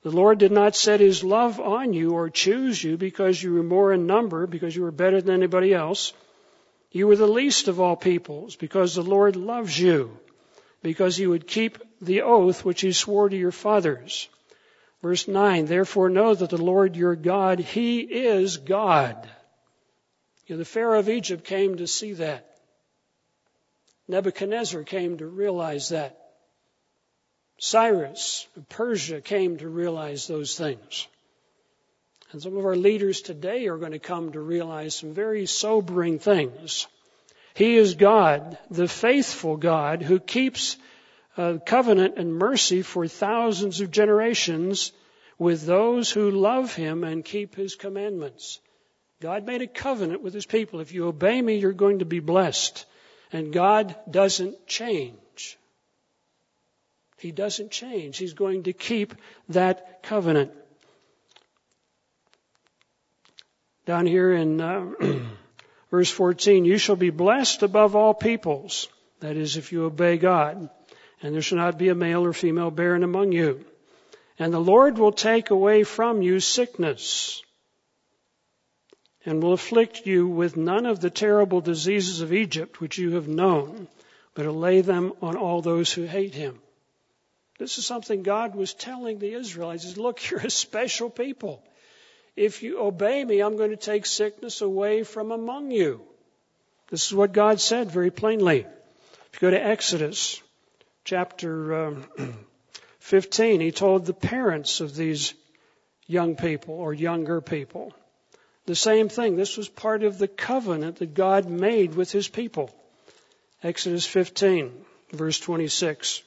The 0.05 0.11
Lord 0.11 0.37
did 0.37 0.51
not 0.51 0.75
set 0.75 0.99
his 0.99 1.23
love 1.23 1.59
on 1.59 1.93
you 1.93 2.11
or 2.11 2.29
choose 2.29 2.83
you 2.83 2.95
because 2.95 3.41
you 3.41 3.53
were 3.55 3.63
more 3.63 3.91
in 3.91 4.05
number, 4.05 4.45
because 4.45 4.75
you 4.75 4.83
were 4.83 4.91
better 4.91 5.19
than 5.19 5.33
anybody 5.33 5.73
else. 5.73 6.13
You 6.91 7.07
were 7.07 7.15
the 7.15 7.27
least 7.27 7.67
of 7.67 7.79
all 7.79 7.95
peoples 7.95 8.55
because 8.55 8.93
the 8.93 9.01
Lord 9.01 9.35
loves 9.35 9.79
you, 9.79 10.15
because 10.83 11.17
he 11.17 11.25
would 11.25 11.47
keep 11.47 11.79
the 12.01 12.21
oath 12.21 12.63
which 12.63 12.81
he 12.81 12.91
swore 12.91 13.29
to 13.29 13.35
your 13.35 13.51
fathers. 13.51 14.29
Verse 15.01 15.27
9, 15.27 15.65
therefore 15.65 16.09
know 16.09 16.33
that 16.33 16.49
the 16.49 16.61
Lord 16.61 16.95
your 16.95 17.15
God, 17.15 17.59
he 17.59 17.99
is 17.99 18.57
God. 18.57 19.29
You 20.47 20.55
know, 20.55 20.59
the 20.59 20.65
Pharaoh 20.65 20.99
of 20.99 21.09
Egypt 21.09 21.43
came 21.43 21.77
to 21.77 21.87
see 21.87 22.13
that. 22.13 22.57
Nebuchadnezzar 24.07 24.83
came 24.83 25.17
to 25.17 25.25
realize 25.25 25.89
that. 25.89 26.19
Cyrus 27.57 28.47
of 28.55 28.67
Persia 28.69 29.21
came 29.21 29.57
to 29.57 29.69
realize 29.69 30.27
those 30.27 30.57
things. 30.57 31.07
And 32.31 32.41
some 32.41 32.57
of 32.57 32.65
our 32.65 32.75
leaders 32.75 33.21
today 33.21 33.67
are 33.67 33.77
going 33.77 33.93
to 33.93 33.99
come 33.99 34.33
to 34.33 34.39
realize 34.41 34.95
some 34.95 35.13
very 35.13 35.45
sobering 35.45 36.19
things. 36.19 36.87
He 37.53 37.77
is 37.77 37.95
God, 37.95 38.57
the 38.69 38.87
faithful 38.89 39.55
God, 39.55 40.01
who 40.01 40.19
keeps 40.19 40.75
uh, 41.37 41.57
covenant 41.65 42.15
and 42.17 42.33
mercy 42.33 42.81
for 42.81 43.07
thousands 43.07 43.81
of 43.81 43.91
generations 43.91 44.91
with 45.37 45.65
those 45.65 46.11
who 46.11 46.31
love 46.31 46.73
Him 46.73 47.03
and 47.03 47.25
keep 47.25 47.55
His 47.55 47.75
commandments. 47.75 48.59
God 49.21 49.45
made 49.45 49.61
a 49.61 49.67
covenant 49.67 50.21
with 50.21 50.33
His 50.33 50.45
people. 50.45 50.79
If 50.79 50.93
you 50.93 51.07
obey 51.07 51.41
me, 51.41 51.57
you're 51.57 51.73
going 51.73 51.99
to 51.99 52.05
be 52.05 52.19
blessed. 52.19 52.85
And 53.31 53.51
God 53.51 53.95
doesn't 54.09 54.67
change. 54.67 55.57
He 57.17 57.31
doesn't 57.31 57.71
change. 57.71 58.17
He's 58.17 58.33
going 58.33 58.63
to 58.63 58.73
keep 58.73 59.15
that 59.49 60.03
covenant. 60.03 60.51
Down 63.85 64.05
here 64.05 64.33
in 64.33 64.61
uh, 64.61 64.91
verse 65.91 66.11
14, 66.11 66.65
you 66.65 66.77
shall 66.77 66.95
be 66.95 67.09
blessed 67.09 67.63
above 67.63 67.95
all 67.95 68.13
peoples. 68.13 68.87
That 69.19 69.37
is, 69.37 69.57
if 69.57 69.71
you 69.71 69.85
obey 69.85 70.17
God. 70.17 70.69
And 71.21 71.33
there 71.33 71.41
shall 71.41 71.57
not 71.57 71.77
be 71.77 71.89
a 71.89 71.95
male 71.95 72.25
or 72.25 72.33
female 72.33 72.71
barren 72.71 73.03
among 73.03 73.31
you. 73.31 73.65
And 74.37 74.53
the 74.53 74.59
Lord 74.59 74.97
will 74.97 75.11
take 75.11 75.49
away 75.49 75.83
from 75.83 76.21
you 76.21 76.39
sickness 76.39 77.41
and 79.25 79.41
will 79.41 79.53
afflict 79.53 80.05
you 80.05 80.27
with 80.27 80.57
none 80.57 80.85
of 80.85 80.99
the 80.99 81.09
terrible 81.09 81.61
diseases 81.61 82.21
of 82.21 82.33
Egypt 82.33 82.79
which 82.79 82.97
you 82.97 83.11
have 83.11 83.27
known, 83.27 83.87
but 84.33 84.45
will 84.45 84.53
lay 84.53 84.81
them 84.81 85.13
on 85.21 85.35
all 85.35 85.61
those 85.61 85.91
who 85.91 86.03
hate 86.03 86.35
him. 86.35 86.59
This 87.57 87.77
is 87.77 87.85
something 87.85 88.21
God 88.21 88.53
was 88.53 88.73
telling 88.73 89.17
the 89.17 89.33
Israelites. 89.33 89.97
Look, 89.97 90.29
you're 90.29 90.41
a 90.41 90.49
special 90.49 91.09
people. 91.09 91.63
If 92.35 92.63
you 92.63 92.81
obey 92.81 93.23
me, 93.23 93.39
I'm 93.39 93.55
going 93.55 93.69
to 93.69 93.77
take 93.77 94.05
sickness 94.05 94.61
away 94.61 95.03
from 95.03 95.31
among 95.31 95.71
you. 95.71 96.01
This 96.89 97.07
is 97.07 97.13
what 97.13 97.31
God 97.31 97.61
said 97.61 97.89
very 97.89 98.11
plainly. 98.11 98.59
If 98.59 99.41
you 99.41 99.47
go 99.47 99.51
to 99.51 99.65
Exodus 99.65 100.41
chapter 101.05 101.85
um, 101.85 102.05
15, 102.99 103.61
he 103.61 103.71
told 103.71 104.05
the 104.05 104.13
parents 104.13 104.81
of 104.81 104.95
these 104.95 105.33
young 106.07 106.35
people 106.35 106.73
or 106.73 106.93
younger 106.93 107.39
people 107.41 107.93
the 108.65 108.75
same 108.75 109.09
thing. 109.09 109.35
This 109.35 109.57
was 109.57 109.69
part 109.69 110.03
of 110.03 110.17
the 110.17 110.27
covenant 110.27 110.97
that 110.97 111.13
God 111.13 111.47
made 111.47 111.93
with 111.93 112.11
his 112.11 112.27
people. 112.27 112.75
Exodus 113.63 114.07
15, 114.07 114.71
verse 115.11 115.39
26. 115.39 116.23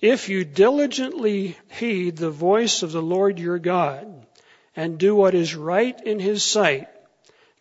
If 0.00 0.28
you 0.28 0.44
diligently 0.44 1.58
heed 1.68 2.16
the 2.16 2.30
voice 2.30 2.84
of 2.84 2.92
the 2.92 3.02
Lord 3.02 3.40
your 3.40 3.58
God 3.58 4.06
and 4.76 4.98
do 4.98 5.16
what 5.16 5.34
is 5.34 5.56
right 5.56 6.00
in 6.06 6.20
his 6.20 6.44
sight, 6.44 6.88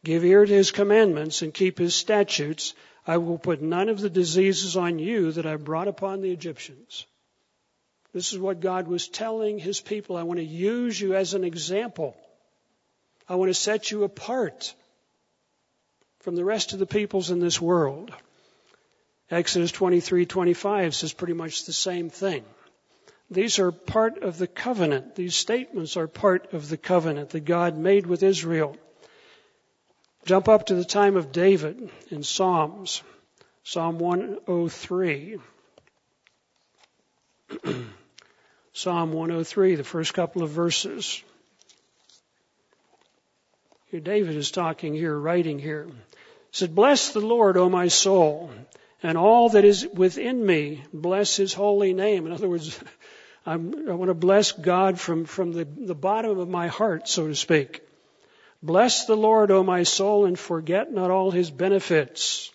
Give 0.03 0.23
ear 0.23 0.45
to 0.45 0.53
his 0.53 0.71
commandments 0.71 1.41
and 1.41 1.53
keep 1.53 1.77
his 1.77 1.93
statutes. 1.93 2.73
I 3.09 3.17
will 3.17 3.39
put 3.39 3.59
none 3.59 3.89
of 3.89 3.99
the 3.99 4.09
diseases 4.09 4.77
on 4.77 4.99
you 4.99 5.31
that 5.31 5.47
I 5.47 5.55
brought 5.55 5.87
upon 5.87 6.21
the 6.21 6.29
Egyptians. 6.29 7.07
This 8.13 8.33
is 8.33 8.37
what 8.37 8.59
God 8.59 8.87
was 8.87 9.07
telling 9.07 9.57
his 9.57 9.81
people. 9.81 10.15
I 10.15 10.21
want 10.21 10.39
to 10.39 10.45
use 10.45 11.01
you 11.01 11.15
as 11.15 11.33
an 11.33 11.43
example. 11.43 12.15
I 13.27 13.33
want 13.33 13.49
to 13.49 13.55
set 13.55 13.89
you 13.89 14.03
apart 14.03 14.75
from 16.19 16.35
the 16.35 16.45
rest 16.45 16.73
of 16.73 16.77
the 16.77 16.85
peoples 16.85 17.31
in 17.31 17.39
this 17.39 17.59
world. 17.59 18.13
Exodus 19.31 19.71
23:25 19.71 20.93
says 20.93 21.11
pretty 21.11 21.33
much 21.33 21.65
the 21.65 21.73
same 21.73 22.11
thing. 22.11 22.45
These 23.31 23.57
are 23.57 23.71
part 23.71 24.21
of 24.21 24.37
the 24.37 24.45
covenant. 24.45 25.15
These 25.15 25.35
statements 25.35 25.97
are 25.97 26.07
part 26.07 26.53
of 26.53 26.69
the 26.69 26.77
covenant 26.77 27.31
that 27.31 27.45
God 27.45 27.75
made 27.75 28.05
with 28.05 28.21
Israel. 28.21 28.77
Jump 30.29 30.47
up 30.47 30.67
to 30.67 30.75
the 30.75 30.85
time 30.85 31.17
of 31.17 31.31
David 31.31 31.89
in 32.11 32.21
Psalms, 32.21 33.01
Psalm 33.63 33.97
103. 33.97 35.39
Psalm 38.73 39.11
103, 39.11 39.73
the 39.73 39.83
first 39.83 40.13
couple 40.13 40.43
of 40.43 40.51
verses. 40.51 41.23
Here 43.87 43.99
David 43.99 44.35
is 44.35 44.51
talking 44.51 44.93
here, 44.93 45.17
writing 45.17 45.57
here. 45.57 45.87
He 45.87 45.93
said, 46.51 46.75
Bless 46.75 47.11
the 47.11 47.21
Lord, 47.21 47.57
O 47.57 47.67
my 47.67 47.87
soul, 47.87 48.51
and 49.01 49.17
all 49.17 49.49
that 49.49 49.65
is 49.65 49.87
within 49.91 50.45
me, 50.45 50.83
bless 50.93 51.37
his 51.37 51.55
holy 51.55 51.93
name. 51.93 52.27
In 52.27 52.33
other 52.33 52.47
words, 52.47 52.79
I'm, 53.47 53.89
i 53.89 53.93
want 53.95 54.09
to 54.09 54.13
bless 54.13 54.51
God 54.51 54.99
from, 54.99 55.25
from 55.25 55.53
the, 55.53 55.65
the 55.65 55.95
bottom 55.95 56.37
of 56.37 56.47
my 56.47 56.67
heart, 56.67 57.07
so 57.07 57.25
to 57.25 57.33
speak. 57.33 57.81
Bless 58.61 59.05
the 59.05 59.15
Lord, 59.15 59.51
O 59.51 59.63
my 59.63 59.83
soul, 59.83 60.25
and 60.25 60.37
forget 60.37 60.91
not 60.91 61.11
all 61.11 61.31
his 61.31 61.49
benefits, 61.49 62.51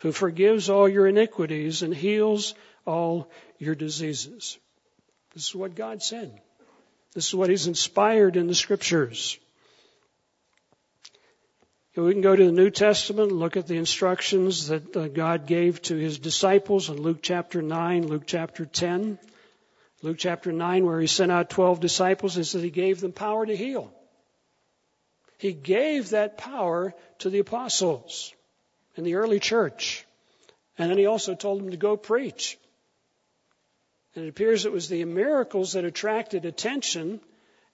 who 0.00 0.10
forgives 0.10 0.70
all 0.70 0.88
your 0.88 1.06
iniquities 1.06 1.82
and 1.82 1.94
heals 1.94 2.54
all 2.86 3.30
your 3.58 3.74
diseases. 3.74 4.58
This 5.34 5.48
is 5.48 5.54
what 5.54 5.74
God 5.74 6.02
said. 6.02 6.40
This 7.14 7.28
is 7.28 7.34
what 7.34 7.50
he's 7.50 7.66
inspired 7.66 8.36
in 8.36 8.46
the 8.46 8.54
scriptures. 8.54 9.38
We 11.94 12.12
can 12.12 12.22
go 12.22 12.34
to 12.34 12.46
the 12.46 12.52
New 12.52 12.70
Testament 12.70 13.30
and 13.30 13.38
look 13.38 13.58
at 13.58 13.66
the 13.66 13.76
instructions 13.76 14.68
that 14.68 14.96
uh, 14.96 15.08
God 15.08 15.46
gave 15.46 15.82
to 15.82 15.96
his 15.96 16.18
disciples 16.18 16.88
in 16.88 16.96
Luke 16.96 17.18
chapter 17.20 17.60
9, 17.60 18.06
Luke 18.06 18.22
chapter 18.24 18.64
10. 18.64 19.18
Luke 20.00 20.16
chapter 20.18 20.52
9, 20.52 20.86
where 20.86 21.00
he 21.00 21.06
sent 21.06 21.30
out 21.30 21.50
12 21.50 21.80
disciples, 21.80 22.36
and 22.38 22.46
said 22.46 22.62
he 22.62 22.70
gave 22.70 23.00
them 23.00 23.12
power 23.12 23.44
to 23.44 23.54
heal. 23.54 23.92
He 25.42 25.52
gave 25.52 26.10
that 26.10 26.38
power 26.38 26.94
to 27.18 27.28
the 27.28 27.40
apostles 27.40 28.32
in 28.94 29.02
the 29.02 29.16
early 29.16 29.40
church. 29.40 30.06
And 30.78 30.88
then 30.88 30.98
he 30.98 31.06
also 31.06 31.34
told 31.34 31.60
them 31.60 31.72
to 31.72 31.76
go 31.76 31.96
preach. 31.96 32.56
And 34.14 34.24
it 34.24 34.28
appears 34.28 34.66
it 34.66 34.70
was 34.70 34.88
the 34.88 35.04
miracles 35.04 35.72
that 35.72 35.84
attracted 35.84 36.44
attention, 36.44 37.20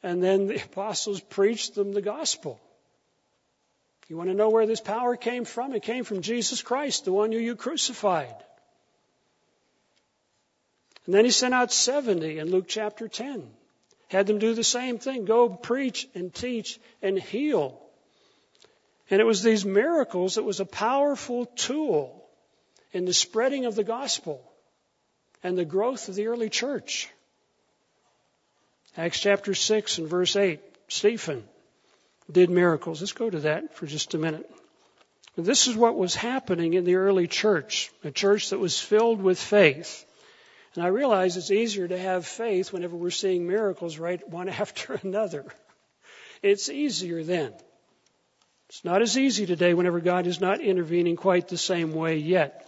and 0.02 0.22
then 0.24 0.46
the 0.46 0.64
apostles 0.64 1.20
preached 1.20 1.74
them 1.74 1.92
the 1.92 2.00
gospel. 2.00 2.58
You 4.08 4.16
want 4.16 4.30
to 4.30 4.34
know 4.34 4.48
where 4.48 4.64
this 4.64 4.80
power 4.80 5.14
came 5.16 5.44
from? 5.44 5.74
It 5.74 5.82
came 5.82 6.04
from 6.04 6.22
Jesus 6.22 6.62
Christ, 6.62 7.04
the 7.04 7.12
one 7.12 7.32
who 7.32 7.38
you 7.38 7.54
crucified. 7.54 8.34
And 11.04 11.14
then 11.14 11.26
he 11.26 11.30
sent 11.30 11.52
out 11.52 11.70
70 11.70 12.38
in 12.38 12.50
Luke 12.50 12.64
chapter 12.66 13.08
10. 13.08 13.46
Had 14.08 14.26
them 14.26 14.38
do 14.38 14.54
the 14.54 14.64
same 14.64 14.98
thing 14.98 15.24
go 15.24 15.48
preach 15.48 16.08
and 16.14 16.34
teach 16.34 16.80
and 17.02 17.18
heal. 17.18 17.80
And 19.10 19.20
it 19.20 19.24
was 19.24 19.42
these 19.42 19.64
miracles 19.64 20.34
that 20.34 20.44
was 20.44 20.60
a 20.60 20.66
powerful 20.66 21.46
tool 21.46 22.26
in 22.92 23.04
the 23.04 23.14
spreading 23.14 23.64
of 23.64 23.74
the 23.74 23.84
gospel 23.84 24.42
and 25.42 25.56
the 25.56 25.64
growth 25.64 26.08
of 26.08 26.14
the 26.14 26.26
early 26.26 26.48
church. 26.48 27.08
Acts 28.96 29.20
chapter 29.20 29.54
6 29.54 29.98
and 29.98 30.08
verse 30.08 30.36
8, 30.36 30.60
Stephen 30.88 31.44
did 32.30 32.50
miracles. 32.50 33.00
Let's 33.00 33.12
go 33.12 33.30
to 33.30 33.40
that 33.40 33.74
for 33.76 33.86
just 33.86 34.14
a 34.14 34.18
minute. 34.18 34.50
This 35.36 35.68
is 35.68 35.76
what 35.76 35.96
was 35.96 36.16
happening 36.16 36.74
in 36.74 36.84
the 36.84 36.96
early 36.96 37.28
church, 37.28 37.92
a 38.02 38.10
church 38.10 38.50
that 38.50 38.58
was 38.58 38.80
filled 38.80 39.22
with 39.22 39.38
faith. 39.40 40.04
And 40.78 40.86
I 40.86 40.90
realize 40.90 41.36
it's 41.36 41.50
easier 41.50 41.88
to 41.88 41.98
have 41.98 42.24
faith 42.24 42.72
whenever 42.72 42.94
we're 42.94 43.10
seeing 43.10 43.48
miracles 43.48 43.98
right 43.98 44.22
one 44.28 44.48
after 44.62 44.94
another. 45.02 45.44
It's 46.40 46.68
easier 46.68 47.24
then. 47.24 47.52
It's 48.68 48.84
not 48.84 49.02
as 49.02 49.18
easy 49.18 49.44
today 49.44 49.74
whenever 49.74 49.98
God 49.98 50.28
is 50.28 50.40
not 50.40 50.60
intervening 50.60 51.16
quite 51.16 51.48
the 51.48 51.58
same 51.58 51.94
way 51.94 52.18
yet. 52.18 52.64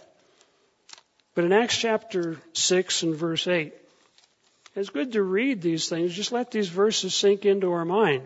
But 1.35 1.45
in 1.45 1.53
Acts 1.53 1.77
chapter 1.77 2.35
6 2.51 3.03
and 3.03 3.15
verse 3.15 3.47
8, 3.47 3.73
it's 4.75 4.89
good 4.89 5.13
to 5.13 5.23
read 5.23 5.61
these 5.61 5.87
things. 5.87 6.13
Just 6.13 6.33
let 6.33 6.51
these 6.51 6.67
verses 6.67 7.15
sink 7.15 7.45
into 7.45 7.71
our 7.71 7.85
mind 7.85 8.23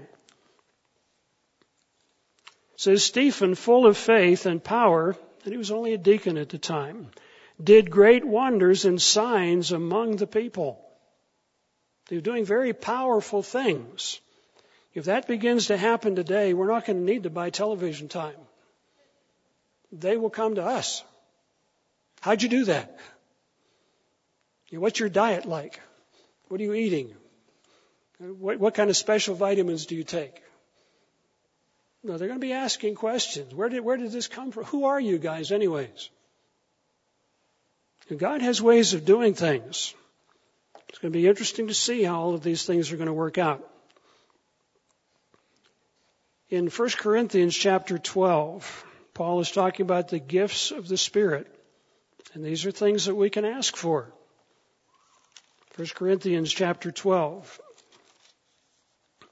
says 2.75 3.03
Stephen, 3.03 3.53
full 3.53 3.85
of 3.85 3.97
faith 3.97 4.47
and 4.47 4.63
power, 4.63 5.15
and 5.43 5.51
he 5.53 5.57
was 5.57 5.69
only 5.69 5.93
a 5.93 5.97
deacon 5.97 6.37
at 6.37 6.49
the 6.49 6.57
time, 6.57 7.11
did 7.63 7.89
great 7.89 8.25
wonders 8.25 8.85
and 8.85 9.01
signs 9.01 9.71
among 9.71 10.17
the 10.17 10.27
people. 10.27 10.81
They 12.07 12.17
were 12.17 12.21
doing 12.21 12.45
very 12.45 12.73
powerful 12.73 13.41
things. 13.41 14.19
If 14.93 15.05
that 15.05 15.27
begins 15.27 15.67
to 15.67 15.77
happen 15.77 16.15
today, 16.15 16.53
we're 16.53 16.67
not 16.67 16.85
going 16.85 17.05
to 17.05 17.13
need 17.13 17.23
to 17.23 17.29
buy 17.29 17.49
television 17.49 18.07
time. 18.07 18.35
They 19.91 20.17
will 20.17 20.29
come 20.29 20.55
to 20.55 20.63
us. 20.63 21.03
How'd 22.21 22.41
you 22.41 22.49
do 22.49 22.65
that? 22.65 22.97
What's 24.71 24.99
your 24.99 25.09
diet 25.09 25.45
like? 25.45 25.79
What 26.47 26.59
are 26.59 26.63
you 26.63 26.73
eating? 26.73 27.13
What, 28.19 28.59
what 28.59 28.73
kind 28.73 28.89
of 28.89 28.97
special 28.97 29.35
vitamins 29.35 29.85
do 29.85 29.95
you 29.95 30.03
take? 30.03 30.41
No, 32.03 32.17
they're 32.17 32.27
going 32.27 32.39
to 32.39 32.45
be 32.45 32.53
asking 32.53 32.95
questions. 32.95 33.53
Where 33.53 33.69
did, 33.69 33.81
where 33.81 33.97
did 33.97 34.11
this 34.11 34.27
come 34.27 34.51
from? 34.51 34.65
Who 34.65 34.85
are 34.85 34.99
you 34.99 35.17
guys, 35.17 35.51
anyways? 35.51 36.09
God 38.13 38.41
has 38.41 38.61
ways 38.61 38.93
of 38.93 39.03
doing 39.03 39.33
things. 39.33 39.93
It's 40.89 40.99
going 40.99 41.11
to 41.11 41.17
be 41.17 41.27
interesting 41.27 41.67
to 41.67 41.73
see 41.73 42.03
how 42.03 42.19
all 42.19 42.35
of 42.35 42.43
these 42.43 42.65
things 42.65 42.91
are 42.91 42.97
going 42.97 43.07
to 43.07 43.13
work 43.13 43.37
out. 43.37 43.67
In 46.49 46.67
1 46.67 46.89
Corinthians 46.91 47.55
chapter 47.55 47.97
12, 47.97 48.85
Paul 49.15 49.39
is 49.39 49.49
talking 49.49 49.83
about 49.83 50.09
the 50.09 50.19
gifts 50.19 50.69
of 50.71 50.87
the 50.87 50.97
Spirit. 50.97 51.47
And 52.33 52.45
these 52.45 52.65
are 52.65 52.71
things 52.71 53.05
that 53.05 53.15
we 53.15 53.29
can 53.31 53.45
ask 53.45 53.75
for. 53.75 54.13
1 55.75 55.87
Corinthians 55.95 56.53
chapter 56.53 56.91
12. 56.91 57.59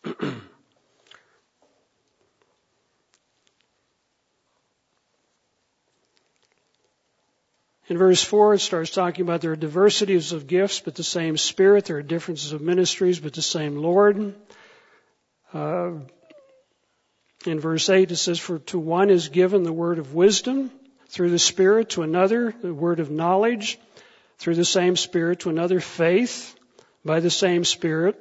In 7.89 7.97
verse 7.97 8.23
4, 8.23 8.53
it 8.53 8.59
starts 8.59 8.91
talking 8.91 9.23
about 9.23 9.41
there 9.41 9.51
are 9.51 9.57
diversities 9.57 10.31
of 10.31 10.47
gifts, 10.47 10.79
but 10.79 10.95
the 10.95 11.03
same 11.03 11.35
Spirit. 11.35 11.85
There 11.85 11.97
are 11.97 12.01
differences 12.01 12.53
of 12.53 12.61
ministries, 12.61 13.19
but 13.19 13.33
the 13.33 13.41
same 13.41 13.75
Lord. 13.75 14.35
Uh, 15.53 15.91
in 17.45 17.59
verse 17.59 17.89
8, 17.89 18.09
it 18.09 18.15
says, 18.15 18.39
For 18.39 18.59
to 18.59 18.79
one 18.79 19.09
is 19.09 19.27
given 19.27 19.63
the 19.63 19.73
word 19.73 19.99
of 19.99 20.13
wisdom 20.13 20.71
through 21.09 21.31
the 21.31 21.39
Spirit, 21.39 21.89
to 21.91 22.03
another 22.03 22.53
the 22.61 22.73
word 22.73 23.01
of 23.01 23.11
knowledge 23.11 23.77
through 24.37 24.55
the 24.55 24.65
same 24.65 24.95
Spirit, 24.95 25.41
to 25.41 25.49
another 25.49 25.81
faith 25.81 26.55
by 27.03 27.19
the 27.19 27.29
same 27.29 27.65
Spirit, 27.65 28.15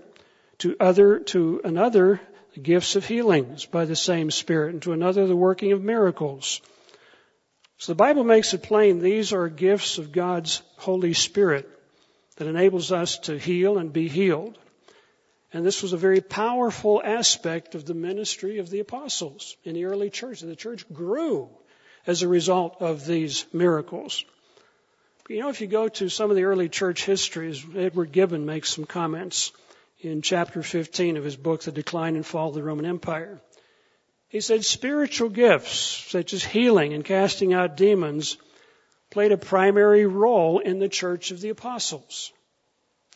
to 0.59 0.77
other 0.81 1.21
to 1.21 1.61
another 1.65 2.21
the 2.55 2.61
gifts 2.61 2.97
of 2.97 3.07
healings 3.07 3.65
by 3.65 3.85
the 3.85 3.97
same 3.97 4.31
Spirit, 4.31 4.73
and 4.73 4.83
to 4.83 4.93
another 4.93 5.27
the 5.27 5.37
working 5.37 5.73
of 5.73 5.83
miracles. 5.83 6.61
So 7.83 7.91
the 7.91 7.97
Bible 7.97 8.23
makes 8.23 8.55
it 8.55 8.63
plain 8.63 9.01
these 9.01 9.33
are 9.33 9.49
gifts 9.49 9.99
of 9.99 10.13
God's 10.13 10.63
Holy 10.77 11.15
Spirit 11.15 11.69
that 12.37 12.47
enables 12.47 12.93
us 12.93 13.19
to 13.27 13.37
heal 13.37 13.77
and 13.77 13.93
be 13.93 14.07
healed. 14.07 14.57
And 15.53 15.67
this 15.67 15.83
was 15.83 15.93
a 15.93 15.97
very 15.97 16.21
powerful 16.21 17.03
aspect 17.05 17.75
of 17.75 17.85
the 17.85 17.93
ministry 17.93 18.59
of 18.59 18.71
the 18.71 18.79
apostles 18.79 19.57
in 19.65 19.75
the 19.75 19.87
early 19.87 20.11
church. 20.11 20.43
And 20.43 20.51
The 20.53 20.55
church 20.55 20.85
grew 20.93 21.49
as 22.07 22.23
a 22.23 22.29
result 22.29 22.77
of 22.79 23.05
these 23.05 23.47
miracles. 23.53 24.25
But 25.25 25.35
you 25.35 25.41
know, 25.41 25.49
if 25.49 25.61
you 25.61 25.67
go 25.67 25.89
to 25.89 26.09
some 26.09 26.31
of 26.31 26.37
the 26.37 26.45
early 26.45 26.69
church 26.69 27.05
histories, 27.05 27.67
Edward 27.77 28.13
Gibbon 28.13 28.47
makes 28.47 28.71
some 28.71 28.85
comments 28.85 29.51
in 29.99 30.23
chapter 30.23 30.63
15 30.63 31.17
of 31.17 31.25
his 31.25 31.35
book, 31.35 31.63
The 31.63 31.73
Decline 31.73 32.15
and 32.15 32.25
Fall 32.25 32.51
of 32.51 32.55
the 32.55 32.63
Roman 32.63 32.87
Empire. 32.87 33.41
He 34.33 34.41
said 34.41 34.65
spiritual 34.65 35.29
gifts, 35.29 35.77
such 36.09 36.33
as 36.33 36.43
healing 36.43 36.95
and 36.95 37.05
casting 37.05 37.53
out 37.53 37.77
demons, 37.77 38.39
played 39.11 39.31
a 39.31 39.37
primary 39.37 40.07
role 40.07 40.59
in 40.59 40.79
the 40.79 40.89
church 40.89 41.33
of 41.33 41.43
the 41.43 41.51
apostles. 41.51 42.33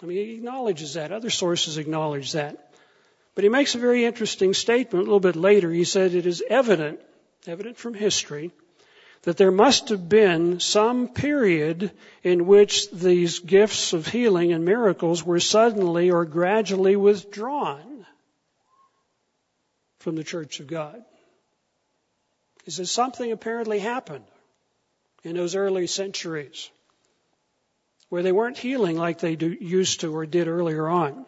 I 0.03 0.07
mean, 0.07 0.19
he 0.19 0.35
acknowledges 0.35 0.93
that. 0.93 1.13
Other 1.13 1.31
sources 1.31 1.79
acknowledge 1.79 2.33
that. 2.33 2.75
But 3.35 3.45
he 3.45 3.51
makes 3.51 3.75
a 3.75 3.79
very 3.79 4.05
interesting 4.05 4.53
statement 4.53 5.05
a 5.05 5.07
little 5.07 5.19
bit 5.19 5.37
later. 5.37 5.71
He 5.71 5.85
said, 5.85 6.15
It 6.15 6.27
is 6.27 6.45
evident 6.51 7.01
evident 7.49 7.79
from 7.79 7.95
history, 7.95 8.51
that 9.23 9.39
there 9.39 9.51
must 9.51 9.89
have 9.89 10.09
been 10.09 10.61
some 10.61 11.09
period 11.09 11.93
in 12.23 12.47
which 12.47 12.91
these 12.91 13.39
gifts 13.39 13.93
of 13.93 14.07
healing 14.07 14.53
and 14.53 14.65
miracles 14.65 15.25
were 15.25 15.41
suddenly 15.41 16.11
or 16.11 16.25
gradually 16.27 16.97
withdrawn 16.97 17.96
from 20.07 20.15
the 20.15 20.23
church 20.23 20.61
of 20.61 20.69
God. 20.69 21.03
He 22.65 22.71
says 22.71 22.93
something 22.93 23.33
apparently 23.33 23.81
happened 23.81 24.23
in 25.25 25.35
those 25.35 25.57
early 25.57 25.89
centuries 25.89 26.71
where 28.09 28.23
they 28.23 28.31
weren't 28.31 28.57
healing 28.57 28.97
like 28.97 29.19
they 29.19 29.35
do, 29.35 29.49
used 29.61 30.03
to 30.03 30.15
or 30.15 30.25
did 30.25 30.47
earlier 30.47 30.87
on. 30.87 31.27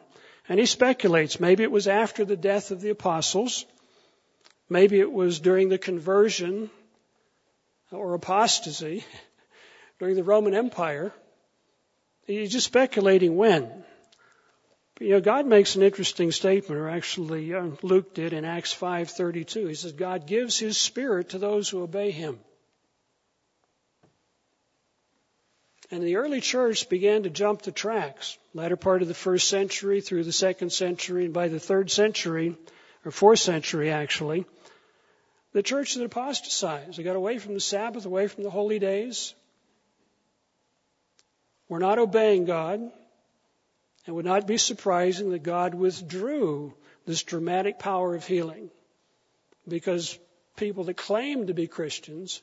And 0.49 0.61
he 0.61 0.67
speculates 0.67 1.41
maybe 1.41 1.65
it 1.65 1.73
was 1.73 1.89
after 1.89 2.25
the 2.25 2.37
death 2.37 2.71
of 2.71 2.81
the 2.81 2.91
apostles, 2.91 3.67
maybe 4.69 5.01
it 5.01 5.11
was 5.11 5.41
during 5.41 5.71
the 5.71 5.79
conversion 5.79 6.71
or 7.91 8.15
apostasy 8.15 9.05
during 9.99 10.15
the 10.15 10.23
Roman 10.23 10.55
Empire. 10.55 11.13
He's 12.29 12.53
just 12.53 12.67
speculating 12.67 13.37
when. 13.37 13.85
You 15.01 15.11
know, 15.11 15.21
God 15.21 15.47
makes 15.47 15.77
an 15.77 15.83
interesting 15.83 16.33
statement, 16.33 16.81
or 16.81 16.89
actually 16.89 17.55
uh, 17.55 17.71
Luke 17.83 18.15
did 18.15 18.33
in 18.33 18.45
Acts 18.45 18.75
5:32. 18.75 19.69
He 19.69 19.75
says, 19.75 19.93
"God 19.93 20.27
gives 20.27 20.59
His 20.59 20.77
Spirit 20.77 21.31
to 21.31 21.39
those 21.39 21.69
who 21.69 21.83
obey 21.83 22.11
Him." 22.11 22.41
And 25.91 26.03
the 26.03 26.17
early 26.17 26.41
church 26.41 26.89
began 26.89 27.23
to 27.23 27.31
jump 27.31 27.63
the 27.63 27.73
tracks. 27.73 28.37
Latter 28.55 28.77
part 28.77 29.01
of 29.01 29.09
the 29.09 29.15
first 29.15 29.49
century 29.49 30.01
through 30.01 30.25
the 30.25 30.33
second 30.33 30.71
century, 30.71 31.25
and 31.25 31.33
by 31.33 31.49
the 31.49 31.61
third 31.61 31.91
century, 31.91 32.57
or 33.05 33.13
fourth 33.13 33.39
century 33.39 33.91
actually, 33.91 34.47
the 35.53 35.63
church 35.63 35.95
had 35.95 36.03
apostatized. 36.03 36.99
They 36.99 37.05
got 37.05 37.17
away 37.17 37.39
from 37.39 37.55
the 37.55 37.61
Sabbath, 37.61 38.05
away 38.05 38.27
from 38.27 38.43
the 38.43 38.51
holy 38.51 38.81
days. 38.81 39.33
We're 41.69 41.79
not 41.79 41.99
obeying 41.99 42.47
God. 42.47 42.93
It 44.09 44.15
would 44.15 44.25
not 44.25 44.47
be 44.47 44.57
surprising 44.57 45.33
that 45.33 45.43
God 45.43 45.75
withdrew 45.75 46.73
this 47.05 47.25
dramatic 47.25 47.79
power 47.79 48.15
of 48.15 48.27
healing 48.27 48.71
because 49.69 50.19
people 50.57 50.85
that 50.85 50.97
claimed 50.97 51.49
to 51.49 51.55
be 51.55 51.67
Christians 51.67 52.41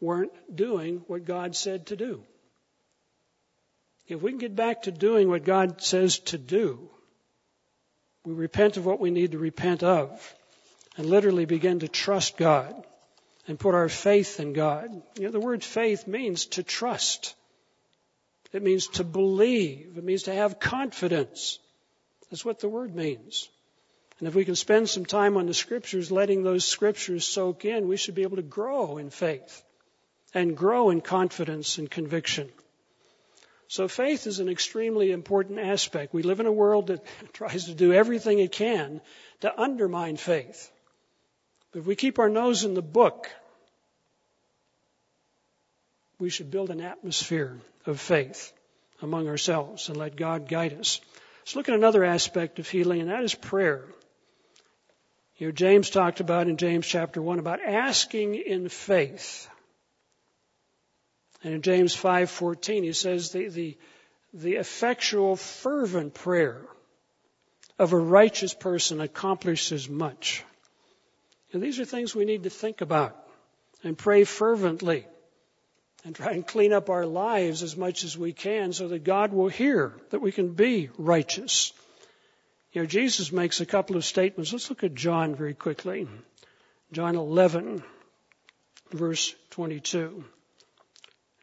weren't 0.00 0.30
doing 0.54 1.02
what 1.08 1.24
God 1.24 1.56
said 1.56 1.86
to 1.86 1.96
do. 1.96 2.22
If 4.06 4.22
we 4.22 4.30
can 4.30 4.38
get 4.38 4.54
back 4.54 4.82
to 4.82 4.92
doing 4.92 5.28
what 5.28 5.42
God 5.42 5.82
says 5.82 6.20
to 6.20 6.38
do, 6.38 6.88
we 8.24 8.32
repent 8.32 8.76
of 8.76 8.86
what 8.86 9.00
we 9.00 9.10
need 9.10 9.32
to 9.32 9.38
repent 9.38 9.82
of 9.82 10.34
and 10.96 11.06
literally 11.06 11.46
begin 11.46 11.80
to 11.80 11.88
trust 11.88 12.36
God 12.36 12.86
and 13.48 13.58
put 13.58 13.74
our 13.74 13.88
faith 13.88 14.38
in 14.38 14.52
God. 14.52 14.88
You 15.18 15.24
know, 15.24 15.30
the 15.32 15.40
word 15.40 15.64
faith 15.64 16.06
means 16.06 16.46
to 16.46 16.62
trust. 16.62 17.34
It 18.52 18.62
means 18.62 18.88
to 18.88 19.04
believe. 19.04 19.94
It 19.96 20.04
means 20.04 20.24
to 20.24 20.34
have 20.34 20.58
confidence. 20.58 21.58
That's 22.30 22.44
what 22.44 22.60
the 22.60 22.68
word 22.68 22.94
means. 22.94 23.48
And 24.18 24.28
if 24.28 24.34
we 24.34 24.44
can 24.44 24.56
spend 24.56 24.88
some 24.88 25.06
time 25.06 25.36
on 25.36 25.46
the 25.46 25.54
scriptures, 25.54 26.10
letting 26.10 26.42
those 26.42 26.64
scriptures 26.64 27.26
soak 27.26 27.64
in, 27.64 27.88
we 27.88 27.96
should 27.96 28.14
be 28.14 28.22
able 28.22 28.36
to 28.36 28.42
grow 28.42 28.98
in 28.98 29.10
faith 29.10 29.62
and 30.34 30.56
grow 30.56 30.90
in 30.90 31.00
confidence 31.00 31.78
and 31.78 31.90
conviction. 31.90 32.48
So 33.68 33.86
faith 33.86 34.26
is 34.26 34.40
an 34.40 34.48
extremely 34.48 35.12
important 35.12 35.58
aspect. 35.58 36.14
We 36.14 36.22
live 36.22 36.40
in 36.40 36.46
a 36.46 36.52
world 36.52 36.88
that 36.88 37.04
tries 37.32 37.66
to 37.66 37.74
do 37.74 37.92
everything 37.92 38.38
it 38.38 38.52
can 38.52 39.00
to 39.40 39.60
undermine 39.60 40.16
faith. 40.16 40.70
But 41.72 41.80
if 41.80 41.86
we 41.86 41.94
keep 41.94 42.18
our 42.18 42.30
nose 42.30 42.64
in 42.64 42.74
the 42.74 42.82
book, 42.82 43.30
we 46.18 46.30
should 46.30 46.50
build 46.50 46.70
an 46.70 46.80
atmosphere 46.80 47.60
of 47.88 48.00
faith 48.00 48.52
among 49.02 49.28
ourselves 49.28 49.88
and 49.88 49.96
let 49.96 50.16
God 50.16 50.48
guide 50.48 50.78
us. 50.78 51.00
Let's 51.40 51.56
look 51.56 51.68
at 51.68 51.74
another 51.74 52.04
aspect 52.04 52.58
of 52.58 52.68
healing, 52.68 53.00
and 53.00 53.10
that 53.10 53.24
is 53.24 53.34
prayer. 53.34 53.84
You 55.36 55.46
know, 55.46 55.52
James 55.52 55.88
talked 55.88 56.20
about 56.20 56.48
in 56.48 56.56
James 56.56 56.86
chapter 56.86 57.22
1 57.22 57.38
about 57.38 57.60
asking 57.62 58.34
in 58.34 58.68
faith. 58.68 59.48
And 61.42 61.54
in 61.54 61.62
James 61.62 61.94
5:14 61.96 62.82
he 62.82 62.92
says 62.92 63.30
the, 63.30 63.48
the, 63.48 63.78
the 64.34 64.54
effectual 64.56 65.36
fervent 65.36 66.14
prayer 66.14 66.66
of 67.78 67.92
a 67.92 67.98
righteous 67.98 68.52
person 68.52 69.00
accomplishes 69.00 69.88
much. 69.88 70.44
And 71.52 71.62
these 71.62 71.78
are 71.78 71.84
things 71.84 72.14
we 72.14 72.24
need 72.24 72.42
to 72.42 72.50
think 72.50 72.80
about 72.80 73.16
and 73.84 73.96
pray 73.96 74.24
fervently 74.24 75.06
and 76.08 76.16
try 76.16 76.32
and 76.32 76.46
clean 76.46 76.72
up 76.72 76.88
our 76.88 77.04
lives 77.04 77.62
as 77.62 77.76
much 77.76 78.02
as 78.02 78.16
we 78.16 78.32
can 78.32 78.72
so 78.72 78.88
that 78.88 79.04
God 79.04 79.30
will 79.30 79.48
hear 79.48 79.92
that 80.08 80.20
we 80.20 80.32
can 80.32 80.54
be 80.54 80.88
righteous. 80.96 81.72
You 82.72 82.80
know, 82.80 82.86
Jesus 82.86 83.30
makes 83.30 83.60
a 83.60 83.66
couple 83.66 83.94
of 83.96 84.06
statements. 84.06 84.50
Let's 84.50 84.70
look 84.70 84.84
at 84.84 84.94
John 84.94 85.34
very 85.34 85.52
quickly. 85.52 86.08
John 86.92 87.16
11, 87.16 87.84
verse 88.90 89.34
22. 89.50 90.24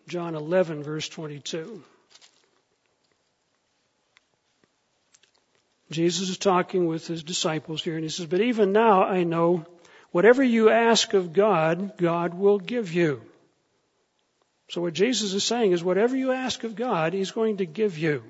John 0.07 0.33
11, 0.33 0.81
verse 0.81 1.07
22. 1.09 1.83
Jesus 5.91 6.29
is 6.29 6.39
talking 6.39 6.87
with 6.87 7.05
his 7.05 7.21
disciples 7.21 7.83
here, 7.83 7.93
and 7.93 8.03
he 8.03 8.09
says, 8.09 8.25
But 8.25 8.41
even 8.41 8.71
now 8.71 9.03
I 9.03 9.23
know 9.23 9.67
Whatever 10.15 10.43
you 10.43 10.69
ask 10.69 11.13
of 11.13 11.33
God, 11.33 11.97
God 11.97 12.35
will 12.35 12.57
give 12.57 12.93
you. 12.93 13.21
So 14.69 14.81
what 14.81 14.93
Jesus 14.93 15.33
is 15.33 15.43
saying 15.43 15.71
is 15.71 15.83
whatever 15.83 16.15
you 16.15 16.31
ask 16.31 16.63
of 16.63 16.75
God, 16.75 17.13
He's 17.13 17.31
going 17.31 17.57
to 17.57 17.65
give 17.65 17.97
you. 17.97 18.23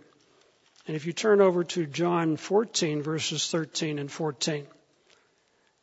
And 0.88 0.96
if 0.96 1.06
you 1.06 1.14
turn 1.14 1.42
over 1.42 1.64
to 1.64 1.86
John 1.86 2.38
14 2.38 3.02
verses 3.02 3.50
13 3.50 4.00
and 4.00 4.12
14, 4.12 4.68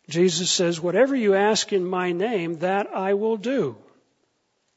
Jesus 0.09 0.51
says, 0.51 0.81
whatever 0.81 1.15
you 1.17 1.35
ask 1.35 1.73
in 1.73 1.85
my 1.85 2.13
name, 2.13 2.59
that 2.59 2.89
I 2.95 3.15
will 3.15 3.37
do, 3.37 3.77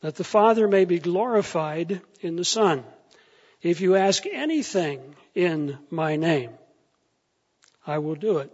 that 0.01 0.15
the 0.15 0.23
Father 0.23 0.67
may 0.67 0.85
be 0.85 0.99
glorified 0.99 2.01
in 2.21 2.35
the 2.35 2.45
Son. 2.45 2.83
If 3.61 3.81
you 3.81 3.95
ask 3.95 4.23
anything 4.31 5.15
in 5.33 5.77
my 5.89 6.15
name, 6.15 6.51
I 7.85 7.97
will 7.99 8.15
do 8.15 8.39
it. 8.39 8.51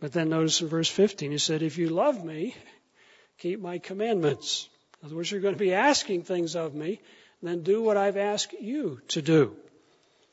But 0.00 0.12
then 0.12 0.30
notice 0.30 0.60
in 0.60 0.68
verse 0.68 0.88
15, 0.88 1.30
he 1.30 1.38
said, 1.38 1.62
If 1.62 1.76
you 1.76 1.88
love 1.88 2.24
me, 2.24 2.54
keep 3.38 3.60
my 3.60 3.78
commandments. 3.78 4.68
In 5.00 5.06
other 5.06 5.16
words, 5.16 5.30
you're 5.30 5.40
going 5.40 5.54
to 5.54 5.58
be 5.58 5.74
asking 5.74 6.22
things 6.22 6.56
of 6.56 6.74
me, 6.74 7.00
then 7.42 7.62
do 7.62 7.82
what 7.82 7.96
I've 7.96 8.16
asked 8.16 8.52
you 8.52 9.00
to 9.08 9.22
do, 9.22 9.56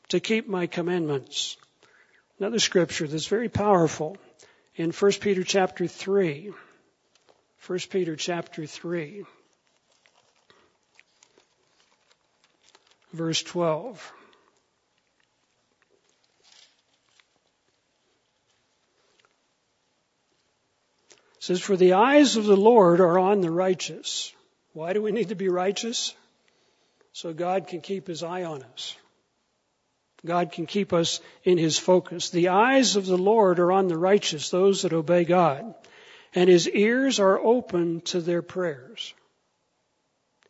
to 0.08 0.20
keep 0.20 0.48
my 0.48 0.66
commandments. 0.66 1.56
Another 2.38 2.58
scripture 2.58 3.06
that's 3.06 3.26
very 3.26 3.48
powerful 3.48 4.16
in 4.74 4.90
1 4.90 5.12
Peter 5.20 5.44
chapter 5.44 5.86
3. 5.86 6.52
1 7.66 7.78
Peter 7.90 8.16
chapter 8.16 8.66
3. 8.66 9.24
Verse 13.12 13.42
12. 13.42 14.12
says, 21.46 21.60
For 21.60 21.76
the 21.76 21.92
eyes 21.92 22.36
of 22.36 22.44
the 22.44 22.56
Lord 22.56 23.00
are 23.00 23.20
on 23.20 23.40
the 23.40 23.52
righteous. 23.52 24.34
Why 24.76 24.92
do 24.92 25.00
we 25.00 25.10
need 25.10 25.30
to 25.30 25.34
be 25.34 25.48
righteous? 25.48 26.14
So 27.14 27.32
God 27.32 27.66
can 27.66 27.80
keep 27.80 28.06
his 28.06 28.22
eye 28.22 28.44
on 28.44 28.62
us. 28.62 28.94
God 30.22 30.52
can 30.52 30.66
keep 30.66 30.92
us 30.92 31.22
in 31.44 31.56
his 31.56 31.78
focus. 31.78 32.28
The 32.28 32.48
eyes 32.48 32.94
of 32.94 33.06
the 33.06 33.16
Lord 33.16 33.58
are 33.58 33.72
on 33.72 33.88
the 33.88 33.96
righteous, 33.96 34.50
those 34.50 34.82
that 34.82 34.92
obey 34.92 35.24
God, 35.24 35.74
and 36.34 36.50
his 36.50 36.68
ears 36.68 37.20
are 37.20 37.40
open 37.40 38.02
to 38.12 38.20
their 38.20 38.42
prayers. 38.42 39.14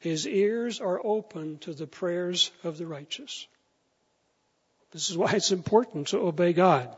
His 0.00 0.26
ears 0.26 0.80
are 0.80 1.00
open 1.06 1.58
to 1.58 1.72
the 1.72 1.86
prayers 1.86 2.50
of 2.64 2.78
the 2.78 2.86
righteous. 2.86 3.46
This 4.90 5.08
is 5.08 5.16
why 5.16 5.34
it's 5.34 5.52
important 5.52 6.08
to 6.08 6.18
obey 6.18 6.52
God. 6.52 6.92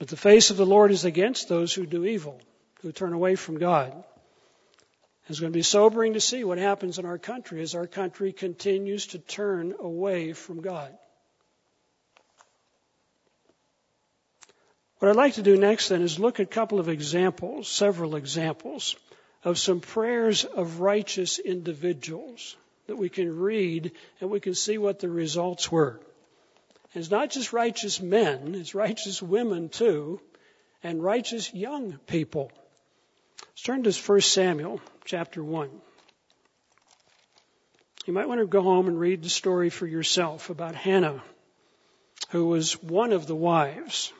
But 0.00 0.08
the 0.08 0.16
face 0.16 0.50
of 0.50 0.56
the 0.56 0.66
Lord 0.66 0.90
is 0.90 1.04
against 1.04 1.48
those 1.48 1.72
who 1.72 1.86
do 1.86 2.04
evil 2.04 2.40
who 2.82 2.90
turn 2.90 3.12
away 3.12 3.36
from 3.36 3.58
God. 3.58 4.02
It's 5.28 5.40
going 5.40 5.52
to 5.52 5.56
be 5.56 5.62
sobering 5.62 6.12
to 6.12 6.20
see 6.20 6.44
what 6.44 6.58
happens 6.58 6.98
in 6.98 7.04
our 7.04 7.18
country 7.18 7.60
as 7.60 7.74
our 7.74 7.86
country 7.86 8.32
continues 8.32 9.08
to 9.08 9.18
turn 9.18 9.74
away 9.80 10.32
from 10.32 10.60
God. 10.60 10.96
What 14.98 15.10
I'd 15.10 15.16
like 15.16 15.34
to 15.34 15.42
do 15.42 15.56
next 15.56 15.88
then 15.88 16.02
is 16.02 16.18
look 16.18 16.38
at 16.38 16.46
a 16.46 16.50
couple 16.50 16.78
of 16.78 16.88
examples, 16.88 17.68
several 17.68 18.14
examples, 18.14 18.96
of 19.42 19.58
some 19.58 19.80
prayers 19.80 20.44
of 20.44 20.80
righteous 20.80 21.38
individuals 21.38 22.56
that 22.86 22.96
we 22.96 23.08
can 23.08 23.36
read 23.36 23.92
and 24.20 24.30
we 24.30 24.40
can 24.40 24.54
see 24.54 24.78
what 24.78 25.00
the 25.00 25.08
results 25.08 25.70
were. 25.70 26.00
And 26.94 27.02
it's 27.02 27.10
not 27.10 27.30
just 27.30 27.52
righteous 27.52 28.00
men, 28.00 28.54
it's 28.54 28.74
righteous 28.74 29.20
women 29.20 29.68
too, 29.68 30.20
and 30.82 31.02
righteous 31.02 31.52
young 31.52 31.98
people 32.06 32.52
Let's 33.40 33.62
turn 33.62 33.82
to 33.82 33.92
1 33.92 34.20
Samuel 34.20 34.80
chapter 35.04 35.42
1. 35.42 35.70
You 38.06 38.12
might 38.12 38.28
want 38.28 38.40
to 38.40 38.46
go 38.46 38.62
home 38.62 38.86
and 38.86 38.98
read 38.98 39.22
the 39.22 39.28
story 39.28 39.68
for 39.68 39.86
yourself 39.86 40.48
about 40.48 40.74
Hannah, 40.74 41.22
who 42.30 42.46
was 42.46 42.80
one 42.82 43.12
of 43.12 43.26
the 43.26 43.34
wives 43.34 44.12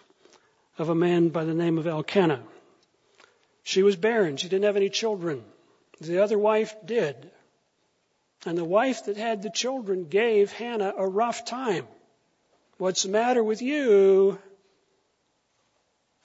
of 0.76 0.88
a 0.88 0.94
man 0.94 1.28
by 1.28 1.44
the 1.44 1.54
name 1.54 1.78
of 1.78 1.86
Elkanah. 1.86 2.42
She 3.62 3.82
was 3.82 3.96
barren. 3.96 4.36
She 4.36 4.48
didn't 4.48 4.64
have 4.64 4.76
any 4.76 4.90
children. 4.90 5.44
The 6.00 6.22
other 6.22 6.38
wife 6.38 6.74
did. 6.84 7.30
And 8.44 8.58
the 8.58 8.64
wife 8.64 9.06
that 9.06 9.16
had 9.16 9.42
the 9.42 9.50
children 9.50 10.04
gave 10.04 10.52
Hannah 10.52 10.94
a 10.96 11.08
rough 11.08 11.44
time. 11.44 11.86
What's 12.78 13.04
the 13.04 13.08
matter 13.08 13.42
with 13.42 13.62
you? 13.62 14.38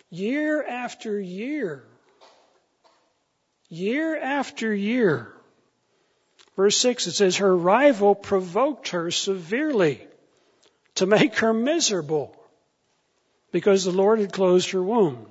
Year 0.09 0.63
after 0.63 1.19
year. 1.19 1.85
Year 3.71 4.17
after 4.17 4.75
year. 4.75 5.31
Verse 6.57 6.75
6, 6.75 7.07
it 7.07 7.13
says, 7.13 7.37
Her 7.37 7.55
rival 7.55 8.15
provoked 8.15 8.89
her 8.89 9.11
severely 9.11 10.05
to 10.95 11.05
make 11.05 11.35
her 11.35 11.53
miserable 11.53 12.35
because 13.53 13.85
the 13.85 13.93
Lord 13.93 14.19
had 14.19 14.33
closed 14.33 14.71
her 14.71 14.83
womb. 14.83 15.25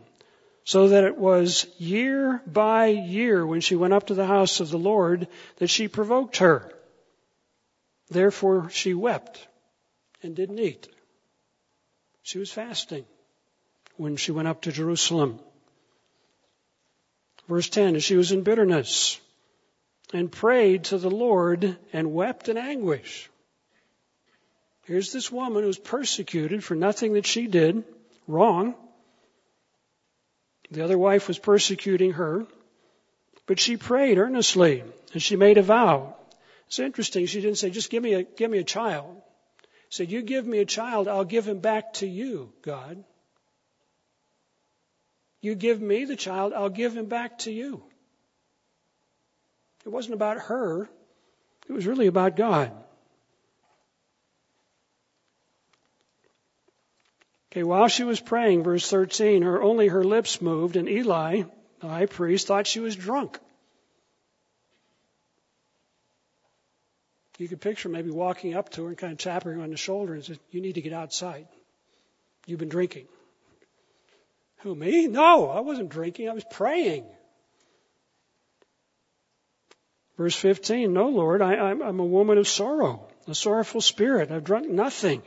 So 0.64 0.88
that 0.88 1.05
it 1.05 1.18
was 1.18 1.66
year 1.76 2.41
by 2.47 2.86
year 2.86 3.47
when 3.47 3.61
she 3.61 3.76
went 3.76 3.93
up 3.93 4.07
to 4.07 4.14
the 4.14 4.26
house 4.26 4.61
of 4.61 4.70
the 4.70 4.78
Lord 4.78 5.28
that 5.57 5.68
she 5.68 5.86
provoked 5.86 6.38
her. 6.38 6.72
Therefore 8.09 8.70
she 8.70 8.95
wept 8.95 9.47
and 10.22 10.34
didn't 10.34 10.61
eat. 10.61 10.88
She 12.22 12.38
was 12.38 12.51
fasting 12.51 13.05
when 13.99 14.16
she 14.16 14.32
went 14.32 14.49
up 14.49 14.62
to 14.62 14.72
Jerusalem. 14.72 15.41
Verse 17.51 17.68
10, 17.68 17.98
she 17.98 18.14
was 18.14 18.30
in 18.30 18.42
bitterness 18.42 19.20
and 20.14 20.30
prayed 20.30 20.84
to 20.84 20.98
the 20.98 21.11
Lord 21.11 21.76
and 21.92 22.14
wept 22.14 22.48
in 22.48 22.57
anguish. 22.57 23.28
Here's 24.84 25.12
this 25.12 25.32
woman 25.32 25.64
who's 25.64 25.76
persecuted 25.76 26.62
for 26.62 26.76
nothing 26.76 27.14
that 27.14 27.26
she 27.26 27.48
did 27.48 27.82
wrong. 28.28 28.76
The 30.70 30.84
other 30.84 30.96
wife 30.96 31.26
was 31.26 31.40
persecuting 31.40 32.12
her, 32.12 32.46
but 33.46 33.59
she 33.59 33.76
prayed 33.76 34.18
earnestly 34.18 34.84
and 35.12 35.20
she 35.20 35.34
made 35.34 35.59
a 35.59 35.62
vow. 35.62 36.14
It's 36.68 36.78
interesting. 36.78 37.26
She 37.26 37.40
didn't 37.40 37.59
say, 37.59 37.70
just 37.70 37.90
give 37.90 38.05
me 38.05 38.14
a, 38.14 38.22
give 38.22 38.48
me 38.48 38.59
a 38.59 38.64
child. 38.78 39.20
She 39.88 40.05
said, 40.05 40.12
you 40.12 40.22
give 40.22 40.46
me 40.46 40.61
a 40.61 40.64
child, 40.64 41.09
I'll 41.09 41.24
give 41.24 41.48
him 41.48 41.59
back 41.59 41.94
to 41.94 42.07
you, 42.07 42.53
God. 42.62 43.03
You 45.41 45.55
give 45.55 45.80
me 45.80 46.05
the 46.05 46.16
child, 46.16 46.53
I'll 46.53 46.68
give 46.68 46.97
him 46.97 47.07
back 47.07 47.38
to 47.41 47.53
you. 47.53 47.82
It 49.84 49.88
wasn't 49.88 50.14
about 50.14 50.38
her. 50.38 50.88
It 51.68 51.72
was 51.72 51.86
really 51.86 52.07
about 52.07 52.36
God. 52.36 52.72
Okay, 57.53 57.62
while 57.64 57.88
she 57.88 58.05
was 58.05 58.20
praying, 58.20 58.62
verse 58.62 58.88
13, 58.88 59.43
her, 59.43 59.61
only 59.61 59.88
her 59.88 60.05
lips 60.05 60.41
moved, 60.41 60.76
and 60.76 60.88
Eli, 60.88 61.43
the 61.80 61.88
high 61.88 62.07
priest, 62.07 62.47
thought 62.47 62.66
she 62.66 62.78
was 62.78 62.95
drunk. 62.95 63.38
You 67.38 67.49
could 67.49 67.61
picture 67.62 67.88
maybe 67.88 68.11
walking 68.11 68.55
up 68.55 68.68
to 68.72 68.82
her 68.82 68.88
and 68.88 68.99
kind 68.99 69.12
of 69.14 69.18
tapping 69.18 69.53
her 69.53 69.62
on 69.62 69.70
the 69.70 69.76
shoulder 69.78 70.12
and 70.12 70.22
said, 70.22 70.38
You 70.51 70.61
need 70.61 70.74
to 70.74 70.82
get 70.82 70.93
outside. 70.93 71.49
You've 72.47 72.59
been 72.61 72.68
drinking. 72.68 73.07
Who, 74.62 74.74
me? 74.74 75.06
No, 75.06 75.48
I 75.48 75.61
wasn't 75.61 75.88
drinking. 75.88 76.28
I 76.28 76.34
was 76.34 76.44
praying. 76.50 77.06
Verse 80.18 80.36
15, 80.36 80.92
No, 80.92 81.08
Lord, 81.08 81.40
I, 81.40 81.70
am 81.70 81.98
a 81.98 82.04
woman 82.04 82.36
of 82.36 82.46
sorrow, 82.46 83.08
a 83.26 83.34
sorrowful 83.34 83.80
spirit. 83.80 84.30
I've 84.30 84.44
drunk 84.44 84.68
nothing. 84.68 85.22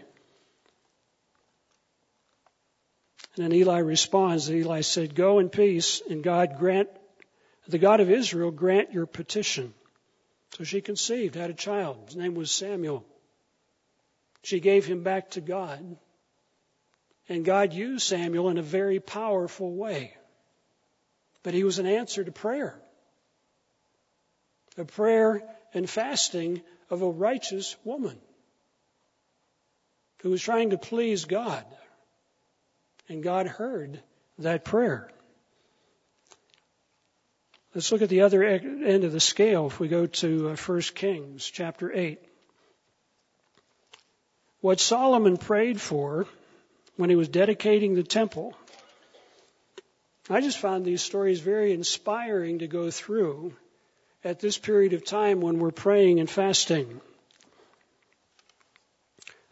And 3.35 3.45
then 3.45 3.53
Eli 3.53 3.79
responds, 3.79 4.51
Eli 4.51 4.81
said, 4.81 5.15
Go 5.15 5.39
in 5.39 5.49
peace, 5.49 6.03
and 6.07 6.23
God 6.23 6.57
grant, 6.59 6.89
the 7.67 7.79
God 7.79 8.01
of 8.01 8.11
Israel 8.11 8.51
grant 8.51 8.93
your 8.93 9.07
petition. 9.07 9.73
So 10.57 10.63
she 10.63 10.81
conceived, 10.81 11.33
had 11.33 11.49
a 11.49 11.55
child. 11.55 11.97
His 12.05 12.15
name 12.15 12.35
was 12.35 12.51
Samuel. 12.51 13.03
She 14.43 14.59
gave 14.59 14.85
him 14.85 15.01
back 15.01 15.31
to 15.31 15.41
God. 15.41 15.97
And 17.29 17.45
God 17.45 17.73
used 17.73 18.05
Samuel 18.05 18.49
in 18.49 18.57
a 18.57 18.63
very 18.63 18.99
powerful 18.99 19.73
way. 19.73 20.15
But 21.41 21.53
he 21.53 21.63
was 21.63 21.79
an 21.79 21.85
answer 21.85 22.23
to 22.23 22.31
prayer 22.31 22.79
a 24.77 24.85
prayer 24.85 25.43
and 25.73 25.87
fasting 25.87 26.61
of 26.89 27.03
a 27.03 27.09
righteous 27.09 27.75
woman 27.83 28.17
who 30.21 30.31
was 30.31 30.41
trying 30.41 30.71
to 30.71 30.77
please 30.77 31.25
God. 31.25 31.65
And 33.07 33.21
God 33.21 33.45
heard 33.45 34.01
that 34.39 34.65
prayer. 34.65 35.11
Let's 37.75 37.91
look 37.91 38.01
at 38.01 38.09
the 38.09 38.21
other 38.21 38.43
end 38.43 39.03
of 39.03 39.11
the 39.11 39.19
scale 39.19 39.67
if 39.67 39.79
we 39.79 39.87
go 39.87 40.05
to 40.05 40.55
1 40.55 40.77
uh, 40.77 40.81
Kings 40.95 41.45
chapter 41.45 41.91
8. 41.91 42.19
What 44.61 44.79
Solomon 44.79 45.37
prayed 45.37 45.81
for 45.81 46.27
when 46.95 47.09
he 47.09 47.15
was 47.15 47.27
dedicating 47.27 47.95
the 47.95 48.03
temple, 48.03 48.53
I 50.29 50.41
just 50.41 50.57
found 50.57 50.85
these 50.85 51.01
stories 51.01 51.39
very 51.39 51.73
inspiring 51.73 52.59
to 52.59 52.67
go 52.67 52.89
through 52.91 53.53
at 54.23 54.39
this 54.39 54.57
period 54.57 54.93
of 54.93 55.03
time 55.03 55.41
when 55.41 55.59
we're 55.59 55.71
praying 55.71 56.19
and 56.19 56.29
fasting. 56.29 57.01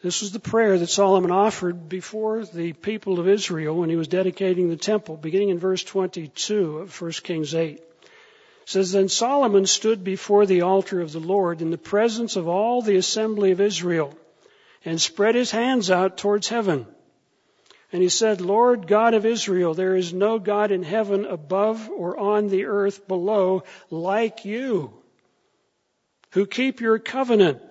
This 0.02 0.22
was 0.22 0.32
the 0.32 0.40
prayer 0.40 0.80
that 0.80 0.88
Solomon 0.88 1.30
offered 1.30 1.88
before 1.88 2.44
the 2.44 2.74
people 2.74 3.20
of 3.20 3.28
Israel 3.28 3.76
when 3.76 3.90
he 3.90 3.96
was 3.96 4.08
dedicating 4.08 4.70
the 4.70 4.78
temple, 4.78 5.16
beginning 5.16 5.50
in 5.50 5.60
verse 5.60 5.84
22 5.84 6.80
of 6.80 7.02
1 7.02 7.12
Kings 7.24 7.54
8. 7.54 7.78
It 7.78 7.84
says, 8.66 8.92
Then 8.92 9.10
Solomon 9.10 9.68
stood 9.68 10.04
before 10.04 10.46
the 10.46 10.62
altar 10.62 11.02
of 11.02 11.12
the 11.12 11.20
Lord 11.20 11.62
in 11.62 11.70
the 11.70 11.78
presence 11.78 12.36
of 12.36 12.48
all 12.48 12.82
the 12.82 12.96
assembly 12.96 13.52
of 13.52 13.62
Israel 13.62 14.18
and 14.84 15.00
spread 15.00 15.36
his 15.36 15.52
hands 15.52 15.92
out 15.92 16.18
towards 16.18 16.48
heaven. 16.48 16.88
And 17.92 18.02
he 18.02 18.10
said, 18.10 18.40
Lord 18.40 18.88
God 18.88 19.14
of 19.14 19.26
Israel, 19.26 19.74
there 19.74 19.96
is 19.96 20.14
no 20.14 20.40
God 20.40 20.72
in 20.72 20.84
heaven 20.84 21.26
above 21.26 21.90
or 21.90 22.18
on 22.18 22.48
the 22.48 22.66
earth 22.66 23.08
below 23.08 23.64
like 23.90 24.46
you, 24.46 24.94
who 26.32 26.46
keep 26.46 26.80
your 26.80 27.00
covenant 27.00 27.62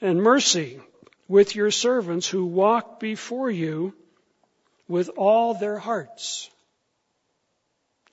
and 0.00 0.22
mercy 0.22 0.80
with 1.26 1.56
your 1.56 1.70
servants 1.70 2.28
who 2.28 2.44
walk 2.44 3.00
before 3.00 3.50
you 3.50 3.94
with 4.88 5.08
all 5.16 5.54
their 5.54 5.78
hearts. 5.78 6.48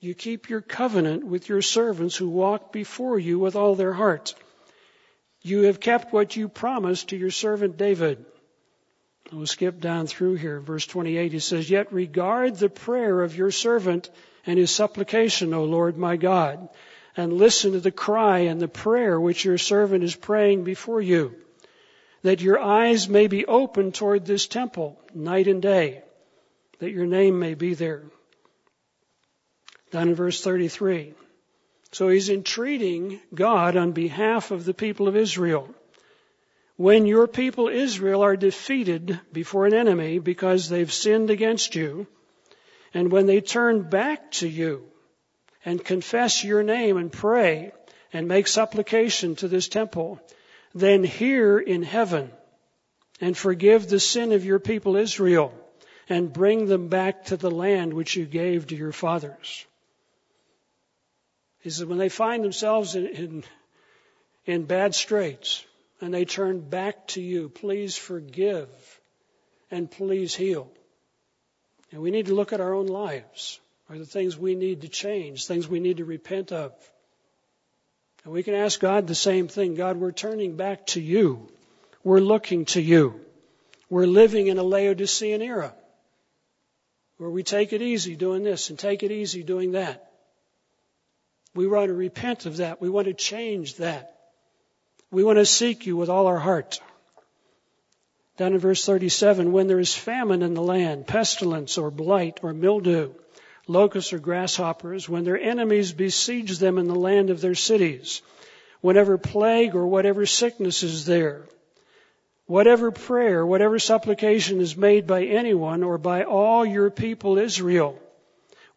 You 0.00 0.14
keep 0.14 0.48
your 0.48 0.60
covenant 0.60 1.24
with 1.24 1.48
your 1.48 1.62
servants 1.62 2.16
who 2.16 2.28
walk 2.28 2.72
before 2.72 3.18
you 3.18 3.38
with 3.38 3.56
all 3.56 3.74
their 3.74 3.92
hearts. 3.92 4.34
You 5.42 5.62
have 5.62 5.80
kept 5.80 6.12
what 6.12 6.36
you 6.36 6.48
promised 6.48 7.08
to 7.08 7.16
your 7.16 7.30
servant 7.30 7.76
David. 7.76 8.24
We'll 9.32 9.46
skip 9.46 9.78
down 9.78 10.06
through 10.06 10.36
here. 10.36 10.58
Verse 10.58 10.86
28, 10.86 11.32
he 11.32 11.38
says, 11.38 11.68
Yet 11.68 11.92
regard 11.92 12.56
the 12.56 12.70
prayer 12.70 13.22
of 13.22 13.36
your 13.36 13.50
servant 13.50 14.08
and 14.46 14.58
his 14.58 14.70
supplication, 14.70 15.52
O 15.52 15.64
Lord 15.64 15.98
my 15.98 16.16
God, 16.16 16.68
and 17.16 17.34
listen 17.34 17.72
to 17.72 17.80
the 17.80 17.92
cry 17.92 18.40
and 18.40 18.60
the 18.60 18.68
prayer 18.68 19.20
which 19.20 19.44
your 19.44 19.58
servant 19.58 20.02
is 20.02 20.14
praying 20.14 20.64
before 20.64 21.02
you, 21.02 21.34
that 22.22 22.40
your 22.40 22.58
eyes 22.58 23.08
may 23.08 23.26
be 23.26 23.44
open 23.44 23.92
toward 23.92 24.24
this 24.24 24.46
temple 24.46 24.98
night 25.14 25.46
and 25.46 25.60
day, 25.60 26.02
that 26.78 26.92
your 26.92 27.06
name 27.06 27.38
may 27.38 27.54
be 27.54 27.74
there. 27.74 28.04
Down 29.90 30.08
in 30.08 30.14
verse 30.14 30.42
33. 30.42 31.14
So 31.92 32.08
he's 32.08 32.30
entreating 32.30 33.20
God 33.34 33.76
on 33.76 33.92
behalf 33.92 34.50
of 34.50 34.64
the 34.64 34.74
people 34.74 35.08
of 35.08 35.16
Israel 35.16 35.68
when 36.78 37.06
your 37.06 37.26
people 37.26 37.68
Israel 37.68 38.22
are 38.22 38.36
defeated 38.36 39.20
before 39.32 39.66
an 39.66 39.74
enemy 39.74 40.20
because 40.20 40.68
they've 40.68 40.92
sinned 40.92 41.28
against 41.28 41.74
you, 41.74 42.06
and 42.94 43.10
when 43.10 43.26
they 43.26 43.40
turn 43.40 43.82
back 43.82 44.30
to 44.30 44.48
you 44.48 44.84
and 45.64 45.84
confess 45.84 46.44
your 46.44 46.62
name 46.62 46.96
and 46.96 47.10
pray 47.10 47.72
and 48.12 48.28
make 48.28 48.46
supplication 48.46 49.34
to 49.34 49.48
this 49.48 49.66
temple, 49.66 50.20
then 50.72 51.02
hear 51.02 51.58
in 51.58 51.82
heaven 51.82 52.30
and 53.20 53.36
forgive 53.36 53.88
the 53.88 53.98
sin 53.98 54.30
of 54.30 54.44
your 54.44 54.60
people 54.60 54.94
Israel 54.94 55.52
and 56.08 56.32
bring 56.32 56.66
them 56.66 56.86
back 56.86 57.24
to 57.24 57.36
the 57.36 57.50
land 57.50 57.92
which 57.92 58.14
you 58.14 58.24
gave 58.24 58.68
to 58.68 58.76
your 58.76 58.92
fathers. 58.92 59.66
He 61.58 61.70
says, 61.70 61.84
when 61.84 61.98
they 61.98 62.08
find 62.08 62.44
themselves 62.44 62.94
in, 62.94 63.06
in, 63.08 63.44
in 64.46 64.64
bad 64.64 64.94
straits, 64.94 65.64
and 66.00 66.12
they 66.12 66.24
turn 66.24 66.60
back 66.60 67.08
to 67.08 67.20
you. 67.20 67.48
Please 67.48 67.96
forgive 67.96 68.68
and 69.70 69.90
please 69.90 70.34
heal. 70.34 70.70
And 71.90 72.00
we 72.02 72.10
need 72.10 72.26
to 72.26 72.34
look 72.34 72.52
at 72.52 72.60
our 72.60 72.74
own 72.74 72.86
lives 72.86 73.60
are 73.88 73.98
the 73.98 74.06
things 74.06 74.36
we 74.36 74.54
need 74.54 74.82
to 74.82 74.88
change, 74.88 75.46
things 75.46 75.66
we 75.66 75.80
need 75.80 75.96
to 75.96 76.04
repent 76.04 76.52
of. 76.52 76.72
And 78.24 78.32
we 78.32 78.42
can 78.42 78.54
ask 78.54 78.78
God 78.78 79.06
the 79.06 79.14
same 79.14 79.48
thing. 79.48 79.74
God, 79.74 79.96
we're 79.96 80.12
turning 80.12 80.56
back 80.56 80.86
to 80.88 81.00
you. 81.00 81.48
We're 82.04 82.20
looking 82.20 82.66
to 82.66 82.82
you. 82.82 83.20
We're 83.88 84.06
living 84.06 84.48
in 84.48 84.58
a 84.58 84.62
Laodicean 84.62 85.40
era 85.40 85.72
where 87.16 87.30
we 87.30 87.42
take 87.42 87.72
it 87.72 87.80
easy 87.80 88.16
doing 88.16 88.42
this 88.42 88.70
and 88.70 88.78
take 88.78 89.02
it 89.02 89.10
easy 89.10 89.42
doing 89.42 89.72
that. 89.72 90.12
We 91.54 91.66
want 91.66 91.88
to 91.88 91.94
repent 91.94 92.44
of 92.46 92.58
that. 92.58 92.80
We 92.80 92.90
want 92.90 93.06
to 93.06 93.14
change 93.14 93.76
that. 93.76 94.17
We 95.10 95.24
want 95.24 95.38
to 95.38 95.46
seek 95.46 95.86
you 95.86 95.96
with 95.96 96.10
all 96.10 96.26
our 96.26 96.38
heart. 96.38 96.80
Down 98.36 98.52
in 98.52 98.58
verse 98.58 98.84
37, 98.84 99.52
when 99.52 99.66
there 99.66 99.80
is 99.80 99.94
famine 99.94 100.42
in 100.42 100.54
the 100.54 100.62
land, 100.62 101.06
pestilence 101.06 101.78
or 101.78 101.90
blight 101.90 102.40
or 102.42 102.52
mildew, 102.52 103.14
locusts 103.66 104.12
or 104.12 104.18
grasshoppers, 104.18 105.08
when 105.08 105.24
their 105.24 105.38
enemies 105.38 105.92
besiege 105.92 106.58
them 106.58 106.78
in 106.78 106.86
the 106.86 106.94
land 106.94 107.30
of 107.30 107.40
their 107.40 107.54
cities, 107.54 108.22
whenever 108.80 109.18
plague 109.18 109.74
or 109.74 109.86
whatever 109.86 110.26
sickness 110.26 110.82
is 110.82 111.06
there, 111.06 111.46
whatever 112.46 112.90
prayer, 112.90 113.44
whatever 113.44 113.78
supplication 113.78 114.60
is 114.60 114.76
made 114.76 115.06
by 115.06 115.24
anyone 115.24 115.82
or 115.82 115.98
by 115.98 116.22
all 116.24 116.64
your 116.64 116.90
people 116.90 117.38
Israel, 117.38 117.98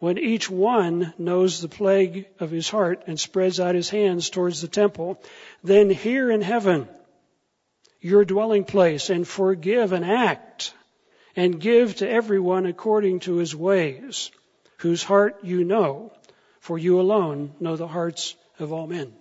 when 0.02 0.18
each 0.18 0.50
one 0.50 1.14
knows 1.20 1.62
the 1.62 1.68
plague 1.68 2.26
of 2.40 2.50
his 2.50 2.68
heart 2.68 3.04
and 3.06 3.20
spreads 3.20 3.60
out 3.60 3.76
his 3.76 3.88
hands 3.88 4.32
towards 4.32 4.60
the 4.60 4.68
temple, 4.68 5.22
then 5.64 5.92
hear 5.92 6.32
in 6.32 6.42
heaven 6.42 6.90
your 8.00 8.26
dwelling 8.26 8.66
place 8.66 9.12
and 9.12 9.28
forgive 9.28 9.94
and 9.94 10.04
act 10.04 10.74
and 11.36 11.62
give 11.62 11.98
to 11.98 12.10
everyone 12.10 12.66
according 12.66 13.20
to 13.20 13.36
his 13.36 13.56
ways 13.56 14.32
whose 14.78 15.04
heart 15.04 15.38
you 15.44 15.64
know, 15.64 16.12
for 16.62 16.80
you 16.80 17.00
alone 17.00 17.54
know 17.60 17.76
the 17.76 17.88
hearts 17.88 18.36
of 18.58 18.74
all 18.74 18.88
men. 18.88 19.14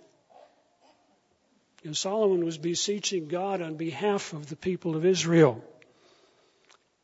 And 1.83 1.95
Solomon 1.95 2.43
was 2.43 2.57
beseeching 2.57 3.27
God 3.27 3.61
on 3.61 3.75
behalf 3.75 4.33
of 4.33 4.49
the 4.49 4.55
people 4.55 4.95
of 4.95 5.05
Israel. 5.05 5.63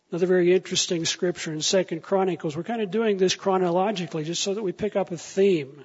Another 0.09 0.27
very 0.27 0.53
interesting 0.53 1.03
scripture 1.03 1.51
in 1.51 1.61
Second 1.61 2.01
Chronicles. 2.01 2.55
We're 2.55 2.63
kind 2.63 2.81
of 2.81 2.91
doing 2.91 3.17
this 3.17 3.35
chronologically 3.35 4.23
just 4.23 4.41
so 4.41 4.53
that 4.53 4.63
we 4.63 4.71
pick 4.71 4.95
up 4.95 5.11
a 5.11 5.17
theme 5.17 5.83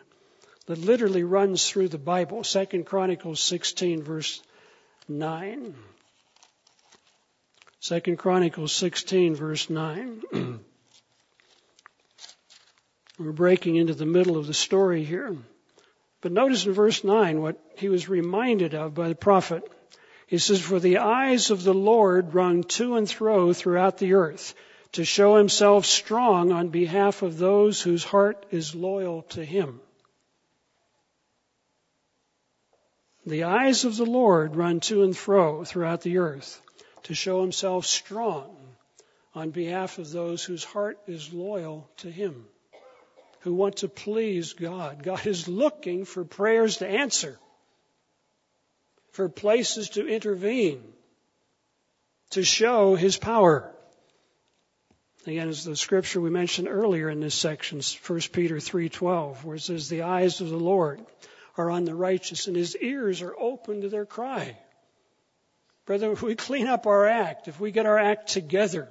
that 0.67 0.79
literally 0.79 1.25
runs 1.25 1.69
through 1.69 1.89
the 1.89 1.99
Bible. 1.99 2.45
Second 2.45 2.87
Chronicles 2.87 3.41
16 3.41 4.03
verse 4.05 4.41
9. 5.09 5.75
Second 7.81 8.17
Chronicles 8.17 8.73
16 8.73 9.35
verse 9.35 9.69
9. 9.69 10.23
We're 13.19 13.33
breaking 13.33 13.75
into 13.75 13.95
the 13.95 14.07
middle 14.07 14.37
of 14.37 14.47
the 14.47 14.55
story 14.55 15.03
here. 15.03 15.37
But 16.21 16.31
notice 16.31 16.65
in 16.65 16.75
verse 16.75 17.03
9 17.03 17.43
what 17.43 17.59
he 17.77 17.89
was 17.89 18.09
reminded 18.09 18.75
of 18.75 18.95
by 18.95 19.09
the 19.09 19.17
prophet. 19.17 19.65
He 20.33 20.39
says, 20.39 20.63
For 20.63 20.81
the 20.81 20.97
eyes 20.97 21.51
of 21.51 21.63
the 21.63 21.75
Lord 21.75 22.33
run 22.33 22.63
to 22.79 22.97
and 22.97 23.11
fro 23.11 23.53
throughout 23.53 23.99
the 23.99 24.15
earth 24.15 24.55
to 24.93 25.05
show 25.05 25.37
himself 25.37 25.85
strong 25.85 26.51
on 26.53 26.71
behalf 26.71 27.21
of 27.21 27.37
those 27.37 27.83
whose 27.83 28.03
heart 28.03 28.47
is 28.51 28.75
loyal 28.75 29.25
to 29.25 29.45
him. 29.45 29.83
The 33.27 33.45
eyes 33.45 33.85
of 33.85 33.99
the 33.99 34.07
Lord 34.07 34.57
run 34.57 34.81
to 34.89 35.03
and 35.03 35.15
fro 35.15 35.65
throughout 35.65 36.01
the 36.01 36.17
earth 36.17 36.63
to 37.03 37.15
show 37.15 37.43
himself 37.43 37.85
strong 37.85 38.57
on 39.35 39.51
behalf 39.51 39.99
of 39.99 40.11
those 40.11 40.43
whose 40.43 40.65
heart 40.65 40.99
is 41.07 41.31
loyal 41.31 41.91
to 41.99 42.11
him 42.11 42.47
who 43.41 43.53
want 43.53 43.77
to 43.77 43.89
please 43.89 44.55
God. 44.55 45.03
God 45.03 45.27
is 45.27 45.47
looking 45.47 46.07
for 46.07 46.25
prayers 46.25 46.79
to 46.79 46.89
answer, 46.89 47.39
for 49.13 49.29
places 49.29 49.91
to 49.91 50.07
intervene, 50.07 50.83
to 52.31 52.43
show 52.43 52.95
His 52.95 53.17
power. 53.17 53.71
Again, 55.27 55.49
as 55.49 55.65
the 55.65 55.77
scripture 55.77 56.21
we 56.21 56.31
mentioned 56.31 56.69
earlier 56.69 57.09
in 57.09 57.21
this 57.21 57.35
section, 57.35 57.81
1 57.81 58.21
Peter 58.33 58.57
3.12, 58.57 59.45
where 59.45 59.57
it 59.57 59.63
says, 59.63 59.89
the 59.89 60.03
eyes 60.03 60.41
of 60.41 60.49
the 60.49 60.59
Lord 60.59 61.01
are 61.57 61.71
on 61.71 61.85
the 61.85 61.95
righteous 61.95 62.49
and 62.49 62.57
His 62.57 62.75
ears 62.77 63.23
are 63.23 63.35
open 63.39 63.83
to 63.83 63.89
their 63.89 64.07
cry. 64.07 64.59
Brother, 65.85 66.11
if 66.13 66.23
we 66.23 66.35
clean 66.35 66.67
up 66.67 66.87
our 66.87 67.07
act, 67.07 67.49
if 67.49 67.61
we 67.61 67.71
get 67.71 67.87
our 67.87 67.99
act 67.99 68.29
together, 68.29 68.89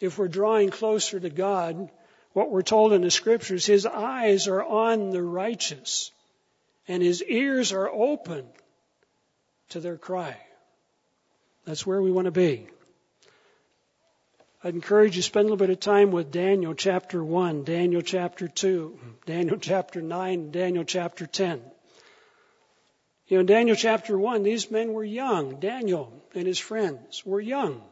if 0.00 0.18
we're 0.18 0.28
drawing 0.28 0.70
closer 0.70 1.18
to 1.18 1.30
God, 1.30 1.90
what 2.32 2.50
we're 2.50 2.62
told 2.62 2.92
in 2.92 3.02
the 3.02 3.10
scriptures, 3.10 3.66
his 3.66 3.86
eyes 3.86 4.46
are 4.46 4.62
on 4.62 5.10
the 5.10 5.22
righteous 5.22 6.12
and 6.86 7.02
his 7.02 7.22
ears 7.22 7.72
are 7.72 7.88
open 7.88 8.46
to 9.70 9.80
their 9.80 9.96
cry. 9.96 10.36
That's 11.64 11.86
where 11.86 12.00
we 12.00 12.10
want 12.10 12.26
to 12.26 12.30
be. 12.30 12.66
I'd 14.64 14.74
encourage 14.74 15.14
you 15.14 15.22
to 15.22 15.26
spend 15.26 15.44
a 15.44 15.50
little 15.50 15.56
bit 15.56 15.70
of 15.70 15.78
time 15.78 16.10
with 16.10 16.32
Daniel 16.32 16.74
chapter 16.74 17.22
1, 17.22 17.64
Daniel 17.64 18.02
chapter 18.02 18.48
2, 18.48 18.98
Daniel 19.26 19.56
chapter 19.56 20.00
9, 20.00 20.50
Daniel 20.50 20.84
chapter 20.84 21.26
10. 21.26 21.60
You 23.28 23.36
know, 23.36 23.40
in 23.40 23.46
Daniel 23.46 23.76
chapter 23.76 24.18
1, 24.18 24.42
these 24.42 24.70
men 24.70 24.92
were 24.92 25.04
young. 25.04 25.60
Daniel 25.60 26.12
and 26.34 26.46
his 26.46 26.58
friends 26.58 27.24
were 27.24 27.40
young. 27.40 27.82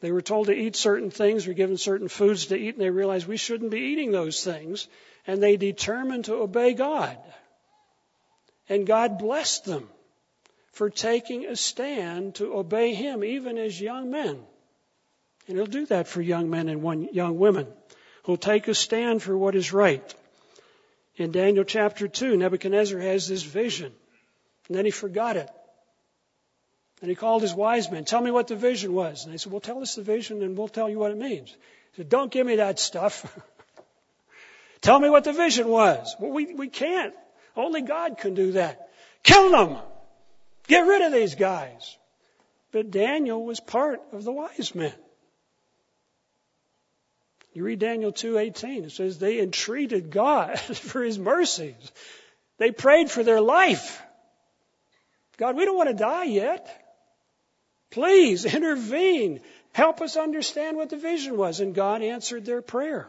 They 0.00 0.12
were 0.12 0.22
told 0.22 0.46
to 0.46 0.54
eat 0.54 0.76
certain 0.76 1.10
things, 1.10 1.46
were 1.46 1.54
given 1.54 1.76
certain 1.76 2.08
foods 2.08 2.46
to 2.46 2.56
eat, 2.56 2.76
and 2.76 2.80
they 2.80 2.90
realized 2.90 3.26
we 3.26 3.36
shouldn't 3.36 3.72
be 3.72 3.80
eating 3.80 4.12
those 4.12 4.44
things. 4.44 4.86
And 5.26 5.42
they 5.42 5.56
determined 5.56 6.26
to 6.26 6.36
obey 6.36 6.74
God. 6.74 7.18
And 8.68 8.86
God 8.86 9.18
blessed 9.18 9.64
them 9.64 9.88
for 10.78 10.90
taking 10.90 11.44
a 11.44 11.56
stand 11.56 12.36
to 12.36 12.54
obey 12.56 12.94
Him, 12.94 13.24
even 13.24 13.58
as 13.58 13.80
young 13.80 14.12
men. 14.12 14.38
And 15.48 15.56
He'll 15.56 15.66
do 15.66 15.86
that 15.86 16.06
for 16.06 16.22
young 16.22 16.50
men 16.50 16.68
and 16.68 17.08
young 17.12 17.36
women 17.36 17.66
who'll 18.22 18.36
take 18.36 18.68
a 18.68 18.74
stand 18.74 19.20
for 19.20 19.36
what 19.36 19.56
is 19.56 19.72
right. 19.72 20.14
In 21.16 21.32
Daniel 21.32 21.64
chapter 21.64 22.06
2, 22.06 22.36
Nebuchadnezzar 22.36 23.00
has 23.00 23.26
this 23.26 23.42
vision, 23.42 23.92
and 24.68 24.76
then 24.76 24.84
he 24.84 24.92
forgot 24.92 25.36
it. 25.36 25.50
And 27.00 27.10
he 27.10 27.16
called 27.16 27.42
his 27.42 27.54
wise 27.54 27.90
men, 27.90 28.04
tell 28.04 28.20
me 28.20 28.30
what 28.30 28.46
the 28.46 28.54
vision 28.54 28.92
was. 28.92 29.24
And 29.24 29.34
they 29.34 29.38
said, 29.38 29.50
well, 29.50 29.60
tell 29.60 29.82
us 29.82 29.96
the 29.96 30.02
vision 30.02 30.44
and 30.44 30.56
we'll 30.56 30.68
tell 30.68 30.88
you 30.88 31.00
what 31.00 31.10
it 31.10 31.18
means. 31.18 31.48
He 31.48 32.02
said, 32.02 32.08
don't 32.08 32.30
give 32.30 32.46
me 32.46 32.56
that 32.56 32.78
stuff. 32.78 33.26
tell 34.80 35.00
me 35.00 35.10
what 35.10 35.24
the 35.24 35.32
vision 35.32 35.66
was. 35.66 36.14
Well, 36.20 36.30
we, 36.30 36.54
we 36.54 36.68
can't. 36.68 37.14
Only 37.56 37.82
God 37.82 38.18
can 38.18 38.34
do 38.34 38.52
that. 38.52 38.90
Kill 39.24 39.50
them. 39.50 39.78
Get 40.68 40.86
rid 40.86 41.02
of 41.02 41.12
these 41.12 41.34
guys. 41.34 41.96
But 42.70 42.90
Daniel 42.90 43.44
was 43.44 43.58
part 43.58 44.00
of 44.12 44.24
the 44.24 44.32
wise 44.32 44.74
men. 44.74 44.92
You 47.54 47.64
read 47.64 47.80
Daniel 47.80 48.12
2:18 48.12 48.84
it 48.84 48.92
says 48.92 49.18
they 49.18 49.40
entreated 49.40 50.10
God 50.10 50.60
for 50.60 51.02
his 51.02 51.18
mercies. 51.18 51.92
They 52.58 52.70
prayed 52.70 53.10
for 53.10 53.24
their 53.24 53.40
life. 53.40 54.00
God, 55.38 55.56
we 55.56 55.64
don't 55.64 55.76
want 55.76 55.88
to 55.88 55.94
die 55.94 56.24
yet. 56.24 56.84
Please 57.90 58.44
intervene. 58.44 59.40
Help 59.72 60.00
us 60.02 60.16
understand 60.16 60.76
what 60.76 60.90
the 60.90 60.96
vision 60.96 61.36
was. 61.36 61.60
And 61.60 61.74
God 61.74 62.02
answered 62.02 62.44
their 62.44 62.60
prayer. 62.60 63.08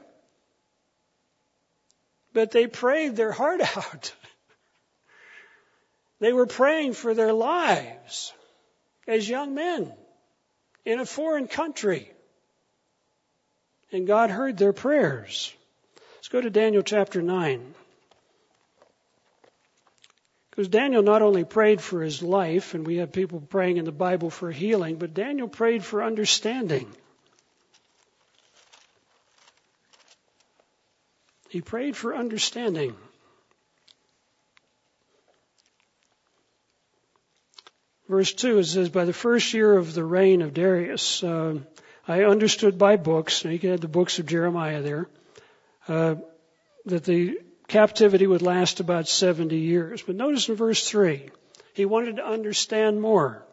But 2.31 2.51
they 2.51 2.67
prayed 2.67 3.15
their 3.15 3.31
heart 3.31 3.61
out. 3.77 4.13
They 6.19 6.33
were 6.33 6.45
praying 6.45 6.93
for 6.93 7.13
their 7.13 7.33
lives 7.33 8.33
as 9.07 9.27
young 9.27 9.55
men 9.55 9.91
in 10.85 10.99
a 10.99 11.05
foreign 11.05 11.47
country. 11.47 12.11
And 13.91 14.05
God 14.05 14.29
heard 14.29 14.57
their 14.57 14.73
prayers. 14.73 15.53
Let's 16.17 16.27
go 16.27 16.41
to 16.41 16.49
Daniel 16.49 16.83
chapter 16.83 17.21
9. 17.21 17.73
Because 20.51 20.67
Daniel 20.67 21.01
not 21.01 21.21
only 21.21 21.45
prayed 21.45 21.81
for 21.81 22.01
his 22.01 22.21
life, 22.21 22.73
and 22.73 22.85
we 22.85 22.97
have 22.97 23.13
people 23.13 23.39
praying 23.39 23.77
in 23.77 23.85
the 23.85 23.91
Bible 23.91 24.29
for 24.29 24.51
healing, 24.51 24.97
but 24.97 25.13
Daniel 25.13 25.47
prayed 25.47 25.85
for 25.85 26.03
understanding. 26.03 26.91
He 31.49 31.61
prayed 31.61 31.95
for 31.95 32.15
understanding. 32.15 32.95
Verse 38.09 38.33
2, 38.33 38.57
it 38.57 38.63
says, 38.65 38.89
By 38.89 39.05
the 39.05 39.13
first 39.13 39.53
year 39.53 39.77
of 39.77 39.93
the 39.93 40.03
reign 40.03 40.41
of 40.41 40.55
Darius, 40.55 41.23
uh, 41.23 41.59
I 42.07 42.23
understood 42.23 42.79
by 42.79 42.95
books, 42.95 43.45
and 43.45 43.53
you 43.53 43.69
had 43.69 43.81
the 43.81 43.87
books 43.87 44.17
of 44.17 44.25
Jeremiah 44.25 44.81
there, 44.81 45.07
uh, 45.87 46.15
that 46.87 47.03
the 47.03 47.39
captivity 47.67 48.25
would 48.25 48.41
last 48.41 48.79
about 48.79 49.07
70 49.07 49.55
years. 49.55 50.01
But 50.01 50.15
notice 50.15 50.49
in 50.49 50.55
verse 50.55 50.89
3, 50.89 51.29
he 51.75 51.85
wanted 51.85 52.15
to 52.15 52.25
understand 52.25 52.99
more. 52.99 53.45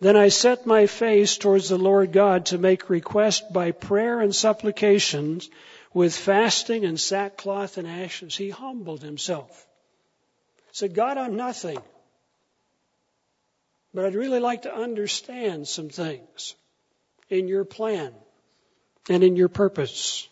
Then 0.00 0.18
I 0.18 0.28
set 0.28 0.66
my 0.66 0.86
face 0.86 1.38
towards 1.38 1.70
the 1.70 1.78
Lord 1.78 2.12
God 2.12 2.46
to 2.46 2.58
make 2.58 2.90
request 2.90 3.54
by 3.54 3.70
prayer 3.70 4.20
and 4.20 4.34
supplications 4.34 5.48
with 5.94 6.14
fasting 6.14 6.84
and 6.84 7.00
sackcloth 7.00 7.78
and 7.78 7.88
ashes. 7.88 8.36
He 8.36 8.50
humbled 8.50 9.02
himself. 9.02 9.66
Said, 10.72 10.94
God, 10.94 11.16
I'm 11.16 11.36
nothing. 11.36 11.78
But 13.94 14.06
I'd 14.06 14.14
really 14.14 14.40
like 14.40 14.62
to 14.62 14.74
understand 14.74 15.68
some 15.68 15.90
things 15.90 16.54
in 17.28 17.48
your 17.48 17.64
plan 17.64 18.12
and 19.08 19.22
in 19.22 19.36
your 19.36 19.48
purpose. 19.48 20.28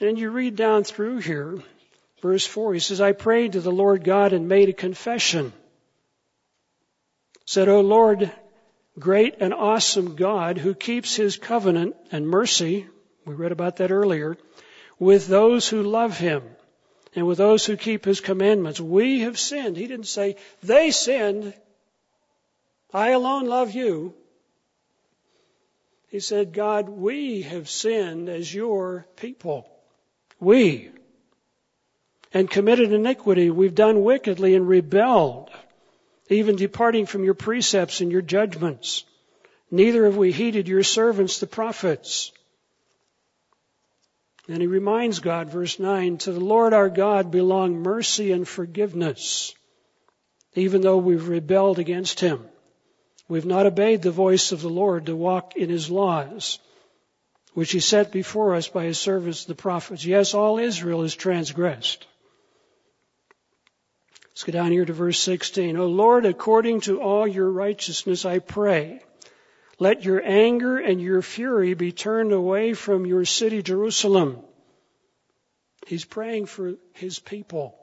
And 0.00 0.18
you 0.18 0.30
read 0.30 0.54
down 0.54 0.84
through 0.84 1.18
here, 1.18 1.62
verse 2.22 2.46
4, 2.46 2.74
he 2.74 2.80
says, 2.80 3.00
I 3.00 3.12
prayed 3.12 3.52
to 3.52 3.60
the 3.60 3.72
Lord 3.72 4.04
God 4.04 4.32
and 4.32 4.48
made 4.48 4.68
a 4.68 4.74
confession. 4.74 5.52
Said, 7.46 7.68
O 7.68 7.80
Lord, 7.80 8.30
great 8.98 9.36
and 9.40 9.54
awesome 9.54 10.14
God 10.14 10.58
who 10.58 10.74
keeps 10.74 11.16
his 11.16 11.36
covenant 11.36 11.96
and 12.12 12.28
mercy, 12.28 12.86
we 13.24 13.34
read 13.34 13.52
about 13.52 13.76
that 13.76 13.90
earlier, 13.90 14.36
with 14.98 15.26
those 15.26 15.68
who 15.68 15.82
love 15.82 16.18
him 16.18 16.42
and 17.14 17.26
with 17.26 17.38
those 17.38 17.64
who 17.64 17.76
keep 17.76 18.04
his 18.04 18.20
commandments. 18.20 18.80
We 18.80 19.20
have 19.20 19.38
sinned. 19.38 19.76
He 19.76 19.86
didn't 19.86 20.06
say, 20.06 20.36
they 20.62 20.90
sinned. 20.90 21.54
I 22.92 23.10
alone 23.10 23.46
love 23.46 23.72
you. 23.72 24.14
He 26.08 26.20
said, 26.20 26.54
God, 26.54 26.88
we 26.88 27.42
have 27.42 27.68
sinned 27.68 28.28
as 28.28 28.52
your 28.52 29.06
people. 29.16 29.68
We. 30.40 30.90
And 32.32 32.50
committed 32.50 32.92
iniquity. 32.92 33.50
We've 33.50 33.74
done 33.74 34.02
wickedly 34.02 34.54
and 34.54 34.66
rebelled, 34.66 35.50
even 36.30 36.56
departing 36.56 37.06
from 37.06 37.24
your 37.24 37.34
precepts 37.34 38.00
and 38.00 38.10
your 38.10 38.22
judgments. 38.22 39.04
Neither 39.70 40.06
have 40.06 40.16
we 40.16 40.32
heeded 40.32 40.66
your 40.66 40.82
servants, 40.82 41.40
the 41.40 41.46
prophets. 41.46 42.32
And 44.48 44.62
he 44.62 44.66
reminds 44.66 45.18
God, 45.18 45.50
verse 45.50 45.78
9, 45.78 46.16
to 46.18 46.32
the 46.32 46.40
Lord 46.40 46.72
our 46.72 46.88
God 46.88 47.30
belong 47.30 47.82
mercy 47.82 48.32
and 48.32 48.48
forgiveness, 48.48 49.54
even 50.54 50.80
though 50.80 50.96
we've 50.96 51.28
rebelled 51.28 51.78
against 51.78 52.20
him. 52.20 52.48
We've 53.28 53.44
not 53.44 53.66
obeyed 53.66 54.02
the 54.02 54.10
voice 54.10 54.52
of 54.52 54.62
the 54.62 54.70
Lord 54.70 55.06
to 55.06 55.16
walk 55.16 55.54
in 55.54 55.68
his 55.68 55.90
laws, 55.90 56.58
which 57.52 57.72
he 57.72 57.80
set 57.80 58.10
before 58.10 58.54
us 58.54 58.68
by 58.68 58.84
his 58.84 58.98
servants 58.98 59.44
the 59.44 59.54
prophets. 59.54 60.04
Yes, 60.04 60.32
all 60.32 60.58
Israel 60.58 61.02
is 61.02 61.14
transgressed. 61.14 62.06
Let's 64.30 64.44
go 64.44 64.52
down 64.52 64.72
here 64.72 64.84
to 64.84 64.92
verse 64.92 65.20
16. 65.20 65.76
O 65.76 65.86
Lord, 65.86 66.24
according 66.24 66.82
to 66.82 67.02
all 67.02 67.26
your 67.26 67.50
righteousness, 67.50 68.24
I 68.24 68.38
pray, 68.38 69.00
let 69.78 70.04
your 70.04 70.22
anger 70.24 70.78
and 70.78 71.00
your 71.00 71.22
fury 71.22 71.74
be 71.74 71.92
turned 71.92 72.32
away 72.32 72.72
from 72.72 73.04
your 73.04 73.24
city, 73.24 73.62
Jerusalem. 73.62 74.38
He's 75.86 76.04
praying 76.04 76.46
for 76.46 76.74
his 76.94 77.18
people, 77.18 77.78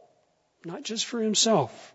not 0.64 0.84
just 0.84 1.06
for 1.06 1.22
himself. 1.22 1.95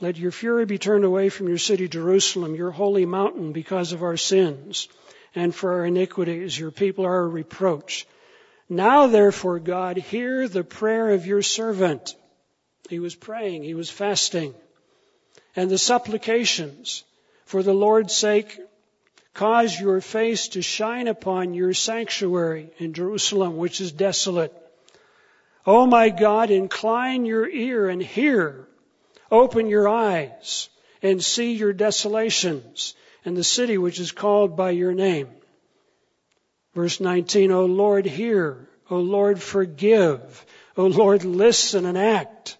Let 0.00 0.16
your 0.16 0.32
fury 0.32 0.66
be 0.66 0.78
turned 0.78 1.04
away 1.04 1.28
from 1.28 1.48
your 1.48 1.58
city, 1.58 1.86
Jerusalem, 1.86 2.56
your 2.56 2.72
holy 2.72 3.06
mountain, 3.06 3.52
because 3.52 3.92
of 3.92 4.02
our 4.02 4.16
sins 4.16 4.88
and 5.34 5.54
for 5.54 5.74
our 5.74 5.86
iniquities. 5.86 6.58
Your 6.58 6.72
people 6.72 7.06
are 7.06 7.22
a 7.22 7.28
reproach. 7.28 8.06
Now, 8.68 9.06
therefore, 9.06 9.60
God, 9.60 9.96
hear 9.96 10.48
the 10.48 10.64
prayer 10.64 11.10
of 11.10 11.26
your 11.26 11.42
servant. 11.42 12.16
He 12.90 12.98
was 12.98 13.14
praying, 13.14 13.62
he 13.62 13.74
was 13.74 13.88
fasting, 13.88 14.54
and 15.54 15.70
the 15.70 15.78
supplications. 15.78 17.04
For 17.44 17.62
the 17.62 17.74
Lord's 17.74 18.14
sake, 18.14 18.58
cause 19.32 19.78
your 19.78 20.00
face 20.00 20.48
to 20.48 20.62
shine 20.62 21.06
upon 21.06 21.54
your 21.54 21.72
sanctuary 21.72 22.70
in 22.78 22.94
Jerusalem, 22.94 23.58
which 23.58 23.80
is 23.80 23.92
desolate. 23.92 24.52
O 25.66 25.82
oh 25.82 25.86
my 25.86 26.08
God, 26.08 26.50
incline 26.50 27.26
your 27.26 27.48
ear 27.48 27.88
and 27.88 28.02
hear 28.02 28.66
Open 29.30 29.68
your 29.68 29.88
eyes 29.88 30.68
and 31.02 31.22
see 31.22 31.54
your 31.54 31.72
desolations 31.72 32.94
and 33.24 33.36
the 33.36 33.44
city 33.44 33.78
which 33.78 33.98
is 34.00 34.12
called 34.12 34.56
by 34.56 34.70
your 34.70 34.92
name. 34.92 35.28
Verse 36.74 37.00
19, 37.00 37.50
O 37.52 37.66
Lord, 37.66 38.06
hear. 38.06 38.68
O 38.90 38.98
Lord, 38.98 39.40
forgive. 39.40 40.44
O 40.76 40.86
Lord, 40.86 41.24
listen 41.24 41.86
and 41.86 41.96
act. 41.96 42.56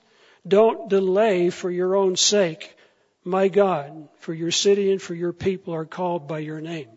Don't 0.46 0.88
delay 0.88 1.50
for 1.50 1.70
your 1.70 1.96
own 1.96 2.16
sake. 2.16 2.76
My 3.24 3.48
God, 3.48 4.08
for 4.18 4.34
your 4.34 4.50
city 4.50 4.92
and 4.92 5.00
for 5.00 5.14
your 5.14 5.32
people 5.32 5.74
are 5.74 5.86
called 5.86 6.28
by 6.28 6.40
your 6.40 6.60
name. 6.60 6.88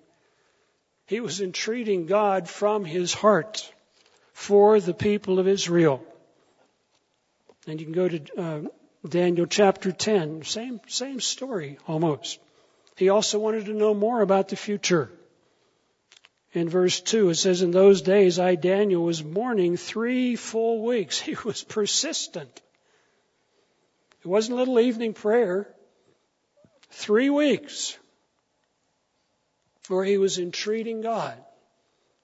He 1.05 1.21
was 1.21 1.39
entreating 1.39 2.05
God 2.05 2.49
from 2.49 2.83
his 2.83 3.13
heart 3.13 3.71
for 4.33 4.79
the 4.79 4.93
people 4.93 5.39
of 5.39 5.47
Israel. 5.47 6.03
And 7.65 7.79
you 7.79 7.85
can 7.85 7.95
go 7.95 8.09
to 8.09 8.21
uh, 8.37 8.59
Daniel 9.09 9.45
chapter 9.45 9.91
10, 9.91 10.43
same, 10.43 10.81
same 10.87 11.19
story 11.19 11.77
almost. 11.87 12.39
He 12.95 13.09
also 13.09 13.39
wanted 13.39 13.65
to 13.65 13.73
know 13.73 13.93
more 13.93 14.21
about 14.21 14.49
the 14.49 14.55
future. 14.55 15.11
In 16.53 16.69
verse 16.69 17.01
2, 17.01 17.29
it 17.29 17.35
says, 17.35 17.61
In 17.61 17.71
those 17.71 18.01
days 18.01 18.39
I, 18.39 18.55
Daniel, 18.55 19.03
was 19.03 19.23
mourning 19.23 19.77
three 19.77 20.35
full 20.35 20.83
weeks. 20.83 21.19
He 21.27 21.35
was 21.45 21.63
persistent. 21.63 22.61
It 24.23 24.27
wasn't 24.27 24.55
a 24.55 24.59
little 24.59 24.79
evening 24.79 25.13
prayer. 25.13 25.73
Three 26.89 27.29
weeks 27.29 27.97
where 29.87 30.03
he 30.03 30.17
was 30.17 30.39
entreating 30.39 31.01
God 31.01 31.37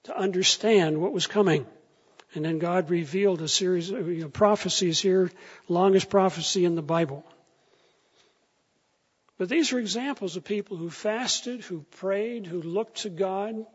to 0.04 0.16
understand 0.16 1.00
what 1.00 1.12
was 1.12 1.26
coming. 1.26 1.66
And 2.34 2.44
then 2.44 2.58
God 2.58 2.90
revealed 2.90 3.42
a 3.42 3.48
series 3.48 3.90
of 3.90 4.08
you 4.08 4.22
know, 4.22 4.28
prophecies 4.28 5.00
here, 5.00 5.30
longest 5.68 6.10
prophecy 6.10 6.64
in 6.64 6.74
the 6.74 6.82
Bible. 6.82 7.24
But 9.38 9.48
these 9.48 9.72
are 9.72 9.78
examples 9.78 10.36
of 10.36 10.44
people 10.44 10.76
who 10.76 10.90
fasted, 10.90 11.62
who 11.62 11.82
prayed, 11.92 12.46
who 12.46 12.60
looked 12.62 13.02
to 13.02 13.10
God 13.10 13.66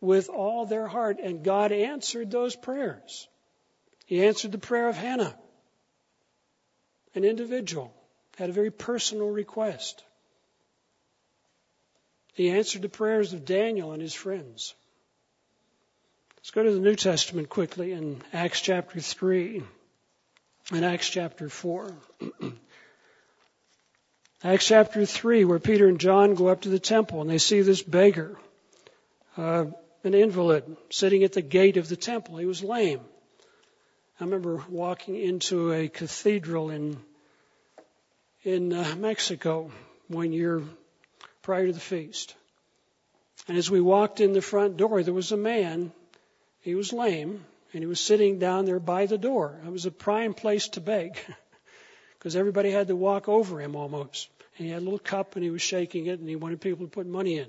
with 0.00 0.28
all 0.28 0.66
their 0.66 0.86
heart, 0.86 1.18
and 1.22 1.44
God 1.44 1.72
answered 1.72 2.30
those 2.30 2.56
prayers. 2.56 3.28
He 4.06 4.24
answered 4.24 4.52
the 4.52 4.58
prayer 4.58 4.88
of 4.88 4.96
Hannah, 4.96 5.38
an 7.14 7.24
individual, 7.24 7.92
had 8.36 8.50
a 8.50 8.52
very 8.52 8.70
personal 8.70 9.28
request. 9.28 10.02
He 12.34 12.50
answered 12.50 12.82
the 12.82 12.88
prayers 12.88 13.32
of 13.32 13.44
Daniel 13.44 13.92
and 13.92 14.00
his 14.00 14.14
friends. 14.14 14.74
Let's 16.40 16.52
go 16.52 16.62
to 16.62 16.72
the 16.72 16.80
New 16.80 16.96
Testament 16.96 17.50
quickly 17.50 17.92
in 17.92 18.22
Acts 18.32 18.62
chapter 18.62 18.98
3 18.98 19.62
and 20.72 20.84
Acts 20.86 21.10
chapter 21.10 21.50
4. 21.50 21.94
Acts 24.42 24.66
chapter 24.66 25.04
3, 25.04 25.44
where 25.44 25.58
Peter 25.58 25.86
and 25.86 26.00
John 26.00 26.34
go 26.34 26.48
up 26.48 26.62
to 26.62 26.70
the 26.70 26.78
temple 26.78 27.20
and 27.20 27.28
they 27.28 27.36
see 27.36 27.60
this 27.60 27.82
beggar, 27.82 28.38
uh, 29.36 29.66
an 30.02 30.14
invalid, 30.14 30.78
sitting 30.88 31.24
at 31.24 31.34
the 31.34 31.42
gate 31.42 31.76
of 31.76 31.90
the 31.90 31.96
temple. 31.96 32.38
He 32.38 32.46
was 32.46 32.64
lame. 32.64 33.02
I 34.18 34.24
remember 34.24 34.64
walking 34.70 35.16
into 35.16 35.74
a 35.74 35.88
cathedral 35.88 36.70
in 36.70 36.96
in 38.44 38.72
uh, 38.72 38.94
Mexico 38.96 39.70
one 40.08 40.32
year 40.32 40.62
prior 41.42 41.66
to 41.66 41.72
the 41.74 41.80
feast. 41.80 42.34
And 43.46 43.58
as 43.58 43.70
we 43.70 43.82
walked 43.82 44.20
in 44.20 44.32
the 44.32 44.40
front 44.40 44.78
door, 44.78 45.02
there 45.02 45.12
was 45.12 45.32
a 45.32 45.36
man 45.36 45.92
he 46.60 46.74
was 46.74 46.92
lame, 46.92 47.44
and 47.72 47.82
he 47.82 47.86
was 47.86 48.00
sitting 48.00 48.38
down 48.38 48.64
there 48.64 48.80
by 48.80 49.06
the 49.06 49.18
door. 49.18 49.58
It 49.64 49.70
was 49.70 49.86
a 49.86 49.90
prime 49.90 50.34
place 50.34 50.68
to 50.70 50.80
beg 50.80 51.18
because 52.18 52.36
everybody 52.36 52.70
had 52.70 52.88
to 52.88 52.96
walk 52.96 53.28
over 53.28 53.60
him 53.60 53.76
almost. 53.76 54.28
And 54.58 54.66
he 54.66 54.72
had 54.72 54.82
a 54.82 54.84
little 54.84 54.98
cup 54.98 55.36
and 55.36 55.44
he 55.44 55.50
was 55.50 55.62
shaking 55.62 56.06
it 56.06 56.20
and 56.20 56.28
he 56.28 56.36
wanted 56.36 56.60
people 56.60 56.86
to 56.86 56.90
put 56.90 57.06
money 57.06 57.38
in. 57.38 57.46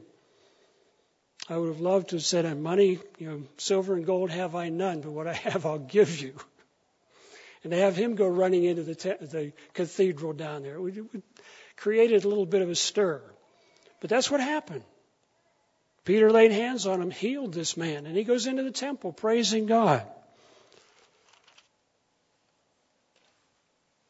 I 1.49 1.57
would 1.57 1.69
have 1.69 1.81
loved 1.81 2.09
to 2.09 2.17
have 2.17 2.23
said, 2.23 2.57
money, 2.57 2.99
you 3.17 3.29
know, 3.29 3.43
silver 3.57 3.95
and 3.95 4.05
gold 4.05 4.29
have 4.29 4.55
I 4.55 4.69
none, 4.69 5.01
but 5.01 5.11
what 5.11 5.27
I 5.27 5.33
have 5.49 5.65
I'll 5.65 5.79
give 5.79 6.21
you. 6.21 6.33
And 7.63 7.71
to 7.71 7.77
have 7.77 7.95
him 7.95 8.15
go 8.15 8.27
running 8.27 8.63
into 8.63 8.83
the, 8.83 8.95
te- 8.95 9.25
the 9.25 9.53
cathedral 9.73 10.33
down 10.33 10.63
there, 10.63 10.75
it 10.75 10.81
would 10.81 11.21
created 11.75 12.23
a 12.23 12.27
little 12.27 12.45
bit 12.45 12.61
of 12.61 12.69
a 12.69 12.75
stir. 12.75 13.21
But 13.99 14.09
that's 14.09 14.31
what 14.31 14.39
happened. 14.39 14.83
Peter 16.03 16.31
laid 16.31 16.51
hands 16.51 16.87
on 16.87 17.01
him, 17.01 17.11
healed 17.11 17.53
this 17.53 17.77
man, 17.77 18.05
and 18.05 18.17
he 18.17 18.23
goes 18.23 18.47
into 18.47 18.63
the 18.63 18.71
temple 18.71 19.13
praising 19.13 19.67
God. 19.67 20.05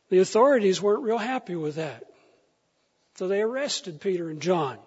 The 0.09 0.19
authorities 0.19 0.81
weren't 0.81 1.03
real 1.03 1.17
happy 1.17 1.55
with 1.55 1.75
that. 1.75 2.03
So 3.15 3.27
they 3.27 3.41
arrested 3.41 4.01
Peter 4.01 4.29
and 4.29 4.41
John 4.41 4.77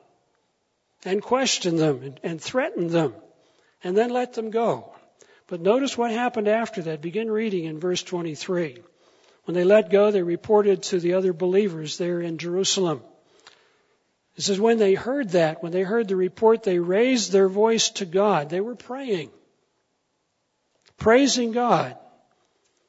and 1.05 1.23
questioned 1.23 1.79
them 1.79 2.03
and, 2.03 2.21
and 2.23 2.41
threatened 2.41 2.91
them 2.91 3.15
and 3.83 3.97
then 3.97 4.11
let 4.11 4.33
them 4.35 4.51
go. 4.51 4.95
But 5.47 5.61
notice 5.61 5.97
what 5.97 6.11
happened 6.11 6.49
after 6.49 6.83
that. 6.83 7.03
Begin 7.03 7.31
reading 7.31 7.65
in 7.65 7.79
verse 7.79 8.03
23. 8.03 8.79
When 9.45 9.55
they 9.55 9.65
let 9.65 9.91
go, 9.91 10.11
they 10.11 10.23
reported 10.23 10.83
to 10.85 10.99
the 10.99 11.15
other 11.15 11.33
believers 11.33 11.99
there 11.99 12.21
in 12.21 12.39
Jerusalem. 12.39 13.03
It 14.37 14.43
says, 14.43 14.59
when 14.59 14.79
they 14.79 14.95
heard 14.95 15.31
that, 15.31 15.63
when 15.63 15.71
they 15.71 15.83
heard 15.83 16.09
the 16.09 16.17
report, 16.17 16.65
they 16.65 16.81
raised 16.81 17.31
their 17.31 17.49
voice 17.49 17.91
to 17.91 18.05
God. 18.05 18.51
They 18.51 18.61
were 18.61 18.75
praying. 18.75 19.31
praising 20.97 21.53
God 21.53 21.97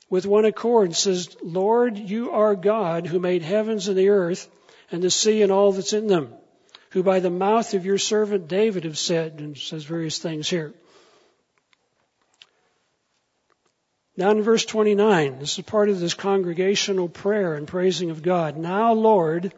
with 0.10 0.26
one 0.26 0.46
accord 0.46 0.88
and 0.88 0.96
says, 0.96 1.36
Lord, 1.44 1.98
you 1.98 2.32
are 2.32 2.56
God 2.56 3.08
who 3.08 3.20
made 3.20 3.42
heavens 3.42 3.88
and 3.88 3.98
the 3.98 4.10
earth 4.10 4.48
and 4.92 5.04
the 5.04 5.12
sea 5.12 5.42
and 5.42 5.52
all 5.52 5.72
that's 5.72 5.94
in 5.94 6.08
them, 6.08 6.34
who 6.92 7.04
by 7.04 7.20
the 7.20 7.30
mouth 7.30 7.74
of 7.74 7.86
your 7.86 7.98
servant 7.98 8.48
David 8.48 8.84
have 8.84 8.98
said, 8.98 9.40
and 9.40 9.58
says 9.58 9.84
various 9.84 10.20
things 10.20 10.50
here. 10.50 10.74
Now 14.18 14.32
in 14.32 14.42
verse 14.44 14.66
29, 14.66 15.40
this 15.40 15.58
is 15.58 15.66
part 15.66 15.90
of 15.90 16.00
this 16.00 16.14
congregational 16.14 17.10
prayer 17.10 17.56
and 17.56 17.68
praising 17.68 18.12
of 18.12 18.24
God. 18.24 18.56
Now, 18.56 18.94
Lord, 18.94 19.54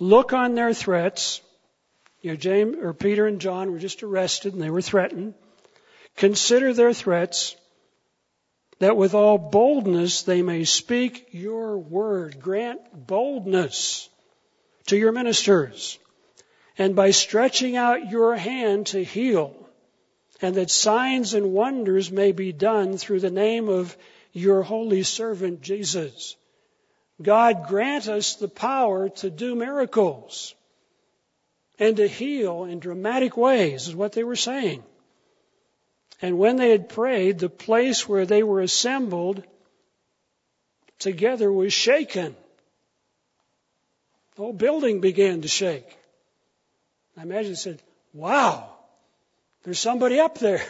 look 0.00 0.32
on 0.32 0.54
their 0.54 0.74
threats. 0.74 1.40
You 2.22 2.32
know, 2.32 2.36
James 2.36 2.76
or 2.82 2.92
Peter 2.92 3.26
and 3.26 3.40
John 3.40 3.70
were 3.70 3.78
just 3.78 4.02
arrested 4.02 4.52
and 4.52 4.62
they 4.62 4.70
were 4.70 4.82
threatened. 4.82 5.34
Consider 6.16 6.74
their 6.74 6.92
threats 6.92 7.54
that 8.80 8.96
with 8.96 9.14
all 9.14 9.38
boldness 9.38 10.22
they 10.22 10.42
may 10.42 10.64
speak 10.64 11.28
your 11.30 11.78
word. 11.78 12.40
Grant 12.40 13.06
boldness 13.06 14.08
to 14.86 14.96
your 14.96 15.12
ministers. 15.12 15.98
And 16.76 16.96
by 16.96 17.10
stretching 17.10 17.76
out 17.76 18.10
your 18.10 18.34
hand 18.36 18.88
to 18.88 19.04
heal, 19.04 19.54
and 20.42 20.54
that 20.54 20.70
signs 20.70 21.34
and 21.34 21.52
wonders 21.52 22.10
may 22.10 22.32
be 22.32 22.52
done 22.52 22.96
through 22.96 23.20
the 23.20 23.30
name 23.30 23.68
of 23.68 23.96
your 24.32 24.62
holy 24.62 25.02
servant 25.02 25.60
Jesus. 25.60 26.36
God 27.22 27.66
grant 27.68 28.08
us 28.08 28.36
the 28.36 28.48
power 28.48 29.08
to 29.08 29.30
do 29.30 29.54
miracles 29.54 30.54
and 31.78 31.96
to 31.96 32.08
heal 32.08 32.64
in 32.64 32.78
dramatic 32.78 33.36
ways, 33.36 33.88
is 33.88 33.94
what 33.94 34.12
they 34.12 34.24
were 34.24 34.36
saying. 34.36 34.82
And 36.22 36.38
when 36.38 36.56
they 36.56 36.70
had 36.70 36.88
prayed, 36.88 37.38
the 37.38 37.48
place 37.48 38.08
where 38.08 38.26
they 38.26 38.42
were 38.42 38.60
assembled 38.60 39.42
together 40.98 41.50
was 41.50 41.72
shaken. 41.72 42.36
The 44.36 44.42
whole 44.42 44.52
building 44.52 45.00
began 45.00 45.42
to 45.42 45.48
shake. 45.48 45.86
I 47.16 47.22
imagine 47.22 47.52
they 47.52 47.56
said, 47.56 47.82
Wow, 48.12 48.70
there's 49.62 49.78
somebody 49.78 50.20
up 50.20 50.38
there. 50.38 50.62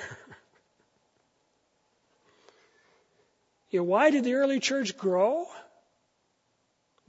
you 3.71 3.81
know, 3.81 3.85
why 3.85 4.11
did 4.11 4.25
the 4.25 4.35
early 4.35 4.61
church 4.61 4.97
grow? 4.97 5.47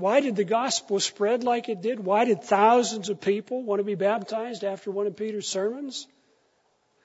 Why 0.02 0.20
did 0.20 0.36
the 0.36 0.44
gospel 0.44 1.00
spread 1.00 1.44
like 1.44 1.70
it 1.70 1.82
did? 1.82 2.00
Why 2.00 2.26
did 2.26 2.44
thousands 2.44 3.10
of 3.10 3.22
people 3.22 3.62
want 3.62 3.80
to 3.80 3.84
be 3.84 3.94
baptized 3.94 4.64
after 4.64 4.90
one 4.90 5.06
of 5.06 5.16
Peter's 5.16 5.48
sermons? 5.48 6.08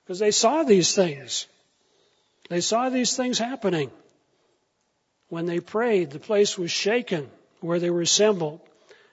Because 0.02 0.18
they 0.18 0.30
saw 0.30 0.62
these 0.62 0.94
things. 0.94 1.46
They 2.48 2.62
saw 2.62 2.88
these 2.88 3.14
things 3.14 3.38
happening. 3.38 3.90
When 5.28 5.44
they 5.44 5.60
prayed, 5.60 6.10
the 6.10 6.18
place 6.18 6.56
was 6.56 6.70
shaken 6.70 7.28
where 7.60 7.78
they 7.78 7.90
were 7.90 8.00
assembled. 8.00 8.60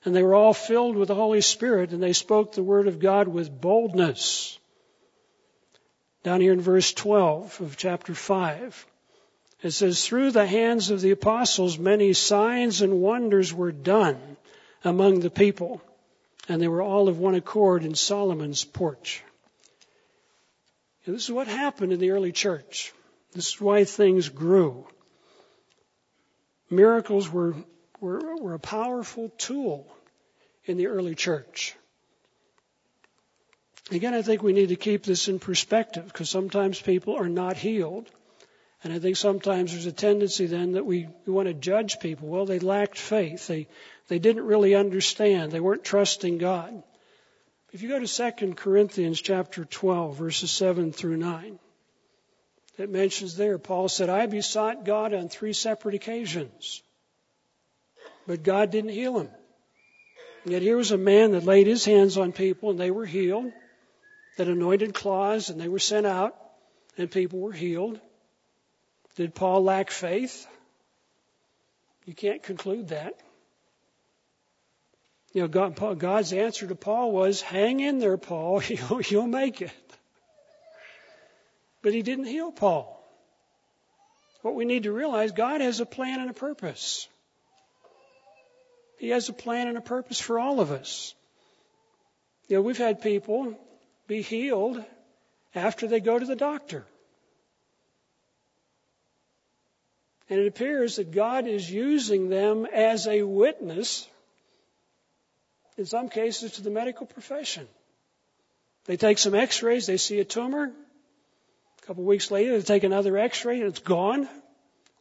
And 0.06 0.16
they 0.16 0.24
were 0.24 0.36
all 0.36 0.54
filled 0.54 0.96
with 0.96 1.10
the 1.10 1.16
Holy 1.16 1.42
Spirit 1.42 1.92
and 1.92 2.02
they 2.02 2.14
spoke 2.14 2.54
the 2.54 2.64
word 2.64 2.88
of 2.88 3.00
God 3.00 3.28
with 3.28 3.62
boldness. 3.62 4.58
Down 6.24 6.40
here 6.40 6.54
in 6.54 6.62
verse 6.62 6.94
12 6.94 7.60
of 7.60 7.76
chapter 7.76 8.16
5, 8.16 8.86
it 9.64 9.72
says, 9.72 10.06
Through 10.06 10.32
the 10.32 10.46
hands 10.46 10.92
of 10.92 11.02
the 11.02 11.12
apostles, 11.12 11.80
many 11.80 12.14
signs 12.14 12.82
and 12.82 13.02
wonders 13.02 13.54
were 13.54 13.72
done 13.72 14.20
among 14.84 15.22
the 15.22 15.30
people, 15.30 15.82
and 16.50 16.62
they 16.62 16.68
were 16.68 16.82
all 16.82 17.08
of 17.08 17.18
one 17.18 17.36
accord 17.36 17.86
in 17.86 17.96
Solomon's 17.96 18.66
porch. 18.66 19.24
And 21.06 21.16
this 21.16 21.24
is 21.24 21.32
what 21.32 21.48
happened 21.48 21.94
in 21.94 22.00
the 22.00 22.12
early 22.12 22.34
church. 22.34 22.94
This 23.32 23.48
is 23.48 23.62
why 23.62 23.86
things 23.86 24.30
grew. 24.30 24.86
Miracles 26.70 27.30
were, 27.30 27.56
were, 28.00 28.36
were 28.36 28.54
a 28.54 28.60
powerful 28.60 29.30
tool 29.38 29.88
in 30.66 30.78
the 30.78 30.88
early 30.88 31.16
church. 31.16 31.76
Again, 33.92 34.14
I 34.14 34.22
think 34.22 34.44
we 34.44 34.54
need 34.54 34.70
to 34.70 34.76
keep 34.76 35.04
this 35.04 35.28
in 35.28 35.40
perspective 35.40 36.06
because 36.06 36.30
sometimes 36.30 36.82
people 36.82 37.16
are 37.16 37.30
not 37.30 37.58
healed. 37.58 38.10
And 38.84 38.92
I 38.92 39.00
think 39.00 39.16
sometimes 39.16 39.72
there's 39.72 39.86
a 39.86 39.94
tendency 39.94 40.46
then 40.46 40.74
that 40.74 40.86
we, 40.86 41.08
we 41.26 41.34
want 41.34 41.48
to 41.48 41.54
judge 41.54 42.00
people. 42.00 42.28
Well, 42.28 42.46
they 42.46 42.60
lacked 42.60 42.98
faith. 42.98 43.48
They, 43.48 43.68
they 44.10 44.20
didn't 44.20 44.46
really 44.46 44.76
understand. 44.76 45.52
They 45.52 45.62
weren't 45.62 45.86
trusting 45.86 46.38
God. 46.38 46.84
If 47.72 47.82
you 47.82 47.90
go 47.90 48.00
to 48.00 48.32
2 48.38 48.54
Corinthians 48.54 49.22
chapter 49.22 49.64
12, 49.66 50.18
verses 50.18 50.52
7 50.52 50.92
through 50.92 51.18
9, 51.18 51.60
it 52.78 52.90
mentions 52.90 53.38
there, 53.38 53.58
Paul 53.58 53.88
said, 53.88 54.10
I 54.10 54.26
besought 54.26 54.86
God 54.86 55.14
on 55.14 55.30
three 55.30 55.54
separate 55.54 55.96
occasions, 55.96 56.84
but 58.28 58.44
God 58.44 58.72
didn't 58.72 58.92
heal 58.92 59.20
him. 59.20 59.30
Yet 60.46 60.62
here 60.62 60.76
was 60.76 60.92
a 60.92 60.98
man 60.98 61.32
that 61.32 61.46
laid 61.46 61.68
his 61.68 61.86
hands 61.86 62.18
on 62.18 62.32
people 62.32 62.72
and 62.72 62.80
they 62.80 62.92
were 62.92 63.06
healed, 63.06 63.52
that 64.38 64.50
anointed 64.50 64.94
claws 64.94 65.50
and 65.50 65.60
they 65.62 65.70
were 65.70 65.80
sent 65.80 66.06
out 66.06 66.36
and 66.98 67.10
people 67.10 67.40
were 67.40 67.54
healed. 67.54 68.00
Did 69.16 69.36
Paul 69.36 69.64
lack 69.64 69.92
faith? 69.92 70.48
You 72.06 72.14
can't 72.14 72.44
conclude 72.44 72.90
that. 72.90 73.16
You 75.34 75.42
know, 75.42 75.48
God, 75.48 76.00
God's 76.00 76.34
answer 76.34 76.68
to 76.68 76.76
Paul 76.76 77.12
was, 77.12 77.42
hang 77.42 77.80
in 77.80 78.00
there, 78.00 78.18
Paul, 78.18 78.62
you'll, 78.68 79.02
you'll 79.02 79.28
make 79.28 79.62
it. 79.62 79.72
But 81.82 81.94
he 81.94 82.02
didn't 82.02 82.26
heal 82.26 82.52
Paul. 82.52 83.00
What 84.42 84.56
we 84.56 84.66
need 84.66 84.84
to 84.84 84.92
realize, 84.92 85.32
God 85.32 85.62
has 85.62 85.80
a 85.80 85.86
plan 85.86 86.20
and 86.20 86.30
a 86.30 86.34
purpose. 86.34 87.08
He 89.00 89.10
has 89.10 89.30
a 89.30 89.34
plan 89.34 89.68
and 89.68 89.78
a 89.78 89.82
purpose 89.82 90.20
for 90.20 90.40
all 90.40 90.60
of 90.60 90.72
us. 90.72 91.16
You 92.48 92.58
know, 92.58 92.62
we've 92.62 92.78
had 92.78 93.02
people 93.02 93.58
be 94.08 94.22
healed 94.22 94.84
after 95.56 95.88
they 95.88 96.00
go 96.00 96.20
to 96.20 96.26
the 96.26 96.36
doctor. 96.36 96.86
And 100.34 100.42
it 100.42 100.48
appears 100.48 100.96
that 100.96 101.12
God 101.12 101.46
is 101.46 101.70
using 101.70 102.28
them 102.28 102.66
as 102.66 103.08
a 103.08 103.22
witness 103.22 104.08
in 105.78 105.86
some 105.86 106.10
cases, 106.10 106.54
to 106.54 106.64
the 106.64 106.72
medical 106.72 107.06
profession. 107.06 107.68
They 108.86 108.98
take 108.98 109.20
some 109.20 109.36
x 109.36 109.62
rays, 109.62 109.86
they 109.86 109.98
see 109.98 110.20
a 110.20 110.26
tumor. 110.26 110.72
A 110.72 111.86
couple 111.86 112.02
of 112.02 112.08
weeks 112.08 112.32
later, 112.32 112.58
they 112.58 112.64
take 112.64 112.84
another 112.84 113.16
x 113.16 113.46
ray 113.46 113.60
and 113.60 113.68
it's 113.68 113.82
gone. 113.82 114.28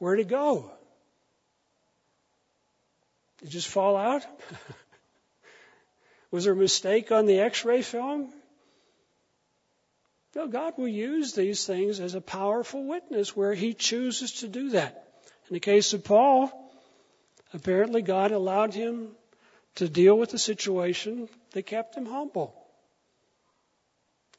Where'd 0.00 0.20
it 0.20 0.28
go? 0.28 0.70
Did 3.38 3.48
it 3.48 3.52
just 3.52 3.68
fall 3.68 3.96
out? 3.96 4.26
Was 6.30 6.44
there 6.44 6.52
a 6.52 6.56
mistake 6.56 7.10
on 7.10 7.24
the 7.24 7.40
x 7.40 7.64
ray 7.64 7.80
film? 7.80 8.30
No, 10.36 10.46
God 10.46 10.74
will 10.76 10.88
use 10.88 11.32
these 11.32 11.64
things 11.64 12.00
as 12.00 12.14
a 12.14 12.20
powerful 12.20 12.84
witness 12.84 13.34
where 13.34 13.54
He 13.54 13.72
chooses 13.72 14.32
to 14.40 14.48
do 14.48 14.68
that. 14.70 15.11
In 15.52 15.56
the 15.56 15.60
case 15.60 15.92
of 15.92 16.02
Paul, 16.02 16.50
apparently 17.52 18.00
God 18.00 18.32
allowed 18.32 18.72
him 18.72 19.08
to 19.74 19.86
deal 19.86 20.16
with 20.16 20.30
the 20.30 20.38
situation, 20.38 21.28
they 21.50 21.60
kept 21.60 21.94
him 21.94 22.06
humble. 22.06 22.54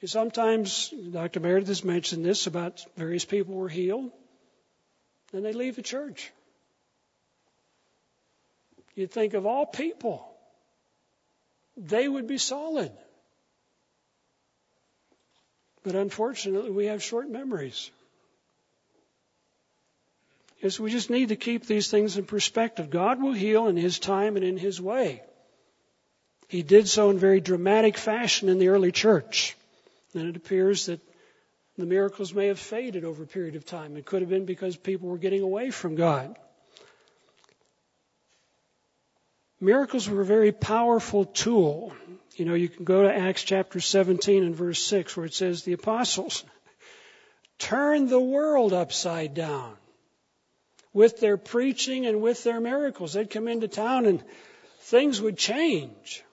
Sometimes, 0.03 0.91
Dr. 1.11 1.39
Meredith 1.39 1.67
has 1.67 1.83
mentioned 1.83 2.25
this 2.25 2.47
about 2.47 2.83
various 2.97 3.25
people 3.25 3.53
were 3.53 3.69
healed, 3.69 4.09
and 5.33 5.45
they 5.45 5.53
leave 5.53 5.75
the 5.75 5.83
church. 5.83 6.31
You'd 8.95 9.11
think 9.11 9.35
of 9.35 9.45
all 9.45 9.67
people, 9.67 10.27
they 11.77 12.07
would 12.07 12.25
be 12.25 12.39
solid. 12.39 12.91
But 15.83 15.93
unfortunately, 15.93 16.71
we 16.71 16.87
have 16.87 17.03
short 17.03 17.29
memories. 17.29 17.91
Is 20.63 20.79
we 20.79 20.91
just 20.91 21.09
need 21.09 21.29
to 21.29 21.35
keep 21.35 21.65
these 21.65 21.91
things 21.91 22.17
in 22.17 22.23
perspective. 22.23 22.89
God 22.89 23.21
will 23.21 23.33
heal 23.33 23.67
in 23.67 23.75
His 23.75 23.99
time 23.99 24.37
and 24.37 24.45
in 24.45 24.55
His 24.55 24.79
way. 24.79 25.21
He 26.47 26.63
did 26.63 26.87
so 26.87 27.09
in 27.09 27.19
very 27.19 27.41
dramatic 27.41 27.97
fashion 27.97 28.47
in 28.47 28.59
the 28.59 28.69
early 28.69 28.93
church. 28.93 29.57
And 30.13 30.29
it 30.29 30.37
appears 30.37 30.85
that 30.85 31.01
the 31.77 31.85
miracles 31.85 32.33
may 32.33 32.47
have 32.47 32.59
faded 32.59 33.03
over 33.03 33.23
a 33.23 33.27
period 33.27 33.55
of 33.57 33.65
time. 33.65 33.97
It 33.97 34.05
could 34.05 34.21
have 34.21 34.29
been 34.29 34.45
because 34.45 34.77
people 34.77 35.09
were 35.09 35.17
getting 35.17 35.41
away 35.41 35.69
from 35.69 35.95
God. 35.95 36.33
Miracles 39.59 40.07
were 40.07 40.21
a 40.21 40.25
very 40.25 40.53
powerful 40.53 41.25
tool. 41.25 41.93
You 42.37 42.45
know, 42.45 42.53
you 42.53 42.69
can 42.69 42.85
go 42.85 43.03
to 43.03 43.13
Acts 43.13 43.43
chapter 43.43 43.81
17 43.81 44.43
and 44.43 44.55
verse 44.55 44.81
6 44.81 45.17
where 45.17 45.25
it 45.25 45.33
says 45.33 45.63
the 45.63 45.73
apostles 45.73 46.45
turned 47.59 48.07
the 48.07 48.19
world 48.19 48.71
upside 48.71 49.33
down 49.33 49.75
with 50.93 51.19
their 51.19 51.37
preaching 51.37 52.05
and 52.05 52.21
with 52.21 52.43
their 52.43 52.59
miracles. 52.59 53.13
They'd 53.13 53.29
come 53.29 53.47
into 53.47 53.67
town 53.67 54.05
and 54.05 54.23
things 54.81 55.19
would 55.19 55.37
change. 55.37 56.23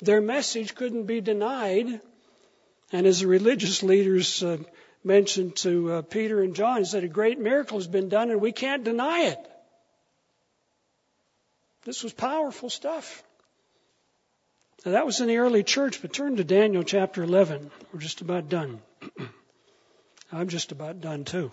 Their 0.00 0.20
message 0.20 0.74
couldn't 0.74 1.04
be 1.04 1.20
denied. 1.20 2.00
And 2.92 3.06
as 3.06 3.20
the 3.20 3.28
religious 3.28 3.82
leaders 3.82 4.42
uh, 4.42 4.58
mentioned 5.04 5.56
to 5.56 5.92
uh, 5.92 6.02
Peter 6.02 6.42
and 6.42 6.54
John, 6.54 6.78
he 6.78 6.84
said, 6.84 7.04
a 7.04 7.08
great 7.08 7.38
miracle 7.38 7.78
has 7.78 7.86
been 7.86 8.08
done 8.08 8.30
and 8.30 8.40
we 8.40 8.52
can't 8.52 8.82
deny 8.82 9.26
it. 9.26 9.38
This 11.84 12.02
was 12.02 12.12
powerful 12.12 12.68
stuff. 12.68 13.22
Now, 14.84 14.92
that 14.92 15.06
was 15.06 15.20
in 15.20 15.28
the 15.28 15.36
early 15.36 15.62
church, 15.62 16.00
but 16.00 16.12
turn 16.12 16.36
to 16.36 16.44
Daniel 16.44 16.82
chapter 16.82 17.22
11. 17.22 17.70
We're 17.92 18.00
just 18.00 18.22
about 18.22 18.48
done. 18.48 18.80
I'm 20.32 20.48
just 20.48 20.72
about 20.72 21.00
done 21.00 21.24
too. 21.24 21.52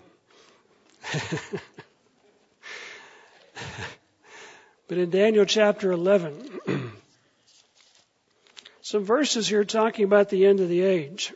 but 4.88 4.98
in 4.98 5.10
Daniel 5.10 5.44
chapter 5.44 5.92
11, 5.92 6.60
some 8.80 9.04
verses 9.04 9.48
here 9.48 9.64
talking 9.64 10.04
about 10.04 10.28
the 10.28 10.46
end 10.46 10.60
of 10.60 10.68
the 10.68 10.82
age. 10.82 11.32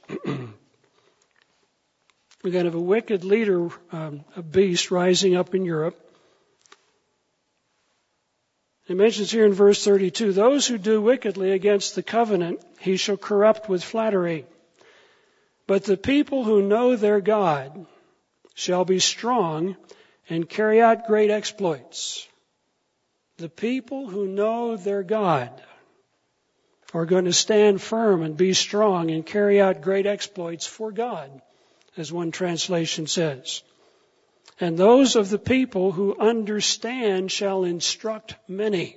We're 2.43 2.51
going 2.51 2.64
to 2.64 2.70
have 2.70 2.75
a 2.75 2.81
wicked 2.81 3.23
leader, 3.23 3.68
um, 3.93 4.25
a 4.37 4.43
beast 4.43 4.91
rising 4.91 5.37
up 5.37 5.55
in 5.55 5.64
Europe. 5.64 5.99
It 8.89 8.97
mentions 8.97 9.31
here 9.31 9.47
in 9.47 9.53
verse 9.53 9.85
32, 9.85 10.33
those 10.33 10.66
who 10.66 10.77
do 10.77 11.01
wickedly 11.01 11.53
against 11.53 11.95
the 11.95 12.03
covenant, 12.03 12.61
he 12.81 12.97
shall 12.97 13.16
corrupt 13.16 13.68
with 13.68 13.85
flattery. 13.85 14.45
But 15.68 15.85
the 15.85 15.97
people 15.97 16.43
who 16.43 16.62
know 16.62 16.97
their 16.97 17.20
God 17.20 17.87
shall 18.55 18.85
be 18.85 18.99
strong 18.99 19.77
and 20.29 20.49
carry 20.49 20.81
out 20.81 21.07
great 21.07 21.31
exploits. 21.31 22.27
The 23.39 23.49
people 23.49 24.09
who 24.09 24.27
know 24.27 24.77
their 24.77 25.03
God 25.03 25.51
are 26.95 27.07
going 27.07 27.25
to 27.25 27.33
stand 27.33 27.81
firm 27.81 28.23
and 28.23 28.37
be 28.37 28.53
strong 28.53 29.11
and 29.11 29.25
carry 29.25 29.61
out 29.61 29.83
great 29.83 30.07
exploits 30.07 30.66
for 30.66 30.93
God 30.93 31.31
as 31.97 32.12
one 32.12 32.31
translation 32.31 33.07
says. 33.07 33.62
And 34.61 34.79
those 34.79 35.16
of 35.16 35.31
the 35.31 35.39
people 35.39 35.93
who 35.93 36.16
understand 36.18 37.33
shall 37.33 37.64
instruct 37.64 38.37
many. 38.47 38.97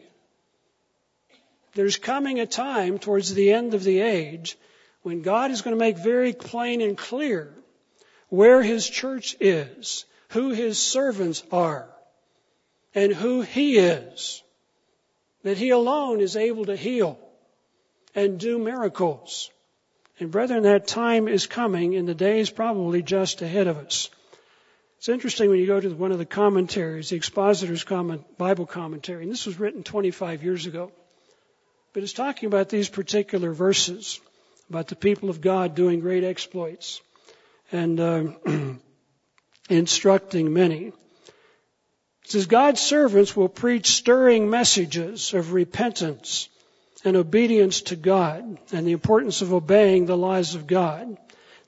There's 1.74 1.98
coming 1.98 2.40
a 2.40 2.46
time 2.46 3.00
towards 3.00 3.34
the 3.34 3.52
end 3.52 3.74
of 3.74 3.84
the 3.84 4.00
age 4.00 4.58
when 5.02 5.22
God 5.22 5.52
is 5.52 5.62
going 5.62 5.76
to 5.76 5.80
make 5.80 5.98
very 5.98 6.34
plain 6.34 6.82
and 6.82 6.98
clear 6.98 7.54
where 8.30 8.62
His 8.62 8.90
church 8.90 9.36
is, 9.40 10.06
who 10.36 10.50
His 10.50 10.78
servants 10.78 11.44
are, 11.50 11.88
and 12.94 13.14
who 13.14 13.42
He 13.42 13.78
is. 13.78 14.44
That 15.44 15.58
He 15.58 15.70
alone 15.70 16.20
is 16.20 16.36
able 16.36 16.66
to 16.66 16.76
heal 16.76 17.18
and 18.14 18.38
do 18.38 18.60
miracles. 18.60 19.50
And 20.20 20.32
brethren, 20.32 20.64
that 20.64 20.88
time 20.88 21.30
is 21.30 21.48
coming 21.48 21.94
in 21.94 22.06
the 22.06 22.14
days 22.14 22.50
probably 22.50 23.02
just 23.02 23.42
ahead 23.42 23.68
of 23.68 23.78
us. 23.78 24.10
It's 24.98 25.08
interesting 25.08 25.50
when 25.50 25.60
you 25.60 25.68
go 25.68 25.80
to 25.80 25.90
one 25.94 26.12
of 26.12 26.18
the 26.18 26.26
commentaries, 26.26 27.12
the 27.12 27.16
Expositor's 27.16 27.86
comment, 27.86 28.38
Bible 28.38 28.66
commentary, 28.66 29.24
and 29.24 29.32
this 29.32 29.46
was 29.46 29.58
written 29.58 29.84
25 29.84 30.44
years 30.44 30.66
ago. 30.66 30.92
But 31.94 32.04
it's 32.04 32.12
talking 32.12 32.48
about 32.48 32.68
these 32.68 32.90
particular 32.90 33.54
verses, 33.54 34.20
about 34.70 34.90
the 34.90 34.98
people 34.98 35.30
of 35.30 35.40
God 35.40 35.76
doing 35.76 36.02
great 36.02 36.26
exploits 36.26 37.00
and 37.72 38.00
uh, 38.02 38.24
instructing 39.70 40.54
many. 40.54 40.88
It 40.88 42.32
says, 42.32 42.46
God's 42.48 42.82
servants 42.82 43.36
will 43.36 43.50
preach 43.50 43.92
stirring 43.92 44.50
messages 44.50 45.34
of 45.34 45.54
repentance 45.54 46.50
and 47.04 47.16
obedience 47.16 47.82
to 47.84 47.96
God 47.96 48.58
and 48.72 48.88
the 48.88 48.94
importance 48.94 49.42
of 49.42 49.54
obeying 49.54 50.06
the 50.06 50.18
laws 50.18 50.56
of 50.56 50.66
God, 50.66 51.18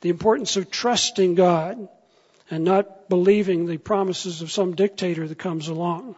the 0.02 0.10
importance 0.10 0.58
of 0.58 0.72
trusting 0.72 1.36
God 1.36 1.88
and 2.50 2.64
not 2.64 3.10
believing 3.10 3.66
the 3.66 3.78
promises 3.78 4.42
of 4.42 4.52
some 4.52 4.76
dictator 4.76 5.28
that 5.28 5.38
comes 5.38 5.68
along. 5.68 6.16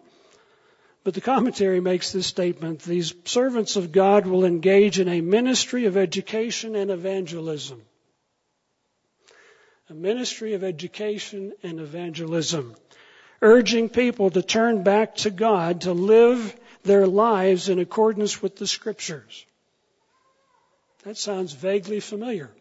But 1.03 1.13
the 1.13 1.21
commentary 1.21 1.79
makes 1.79 2.11
this 2.11 2.27
statement, 2.27 2.81
these 2.81 3.13
servants 3.25 3.75
of 3.77 3.91
God 3.91 4.27
will 4.27 4.45
engage 4.45 4.99
in 4.99 5.07
a 5.07 5.21
ministry 5.21 5.85
of 5.85 5.97
education 5.97 6.75
and 6.75 6.91
evangelism. 6.91 7.81
A 9.89 9.93
ministry 9.93 10.53
of 10.53 10.63
education 10.63 11.53
and 11.63 11.79
evangelism, 11.79 12.75
urging 13.41 13.89
people 13.89 14.29
to 14.29 14.43
turn 14.43 14.83
back 14.83 15.15
to 15.17 15.31
God, 15.31 15.81
to 15.81 15.93
live 15.93 16.55
their 16.83 17.07
lives 17.07 17.69
in 17.69 17.79
accordance 17.79 18.39
with 18.39 18.55
the 18.55 18.67
scriptures. 18.67 19.45
That 21.03 21.17
sounds 21.17 21.53
vaguely 21.53 22.01
familiar 22.01 22.51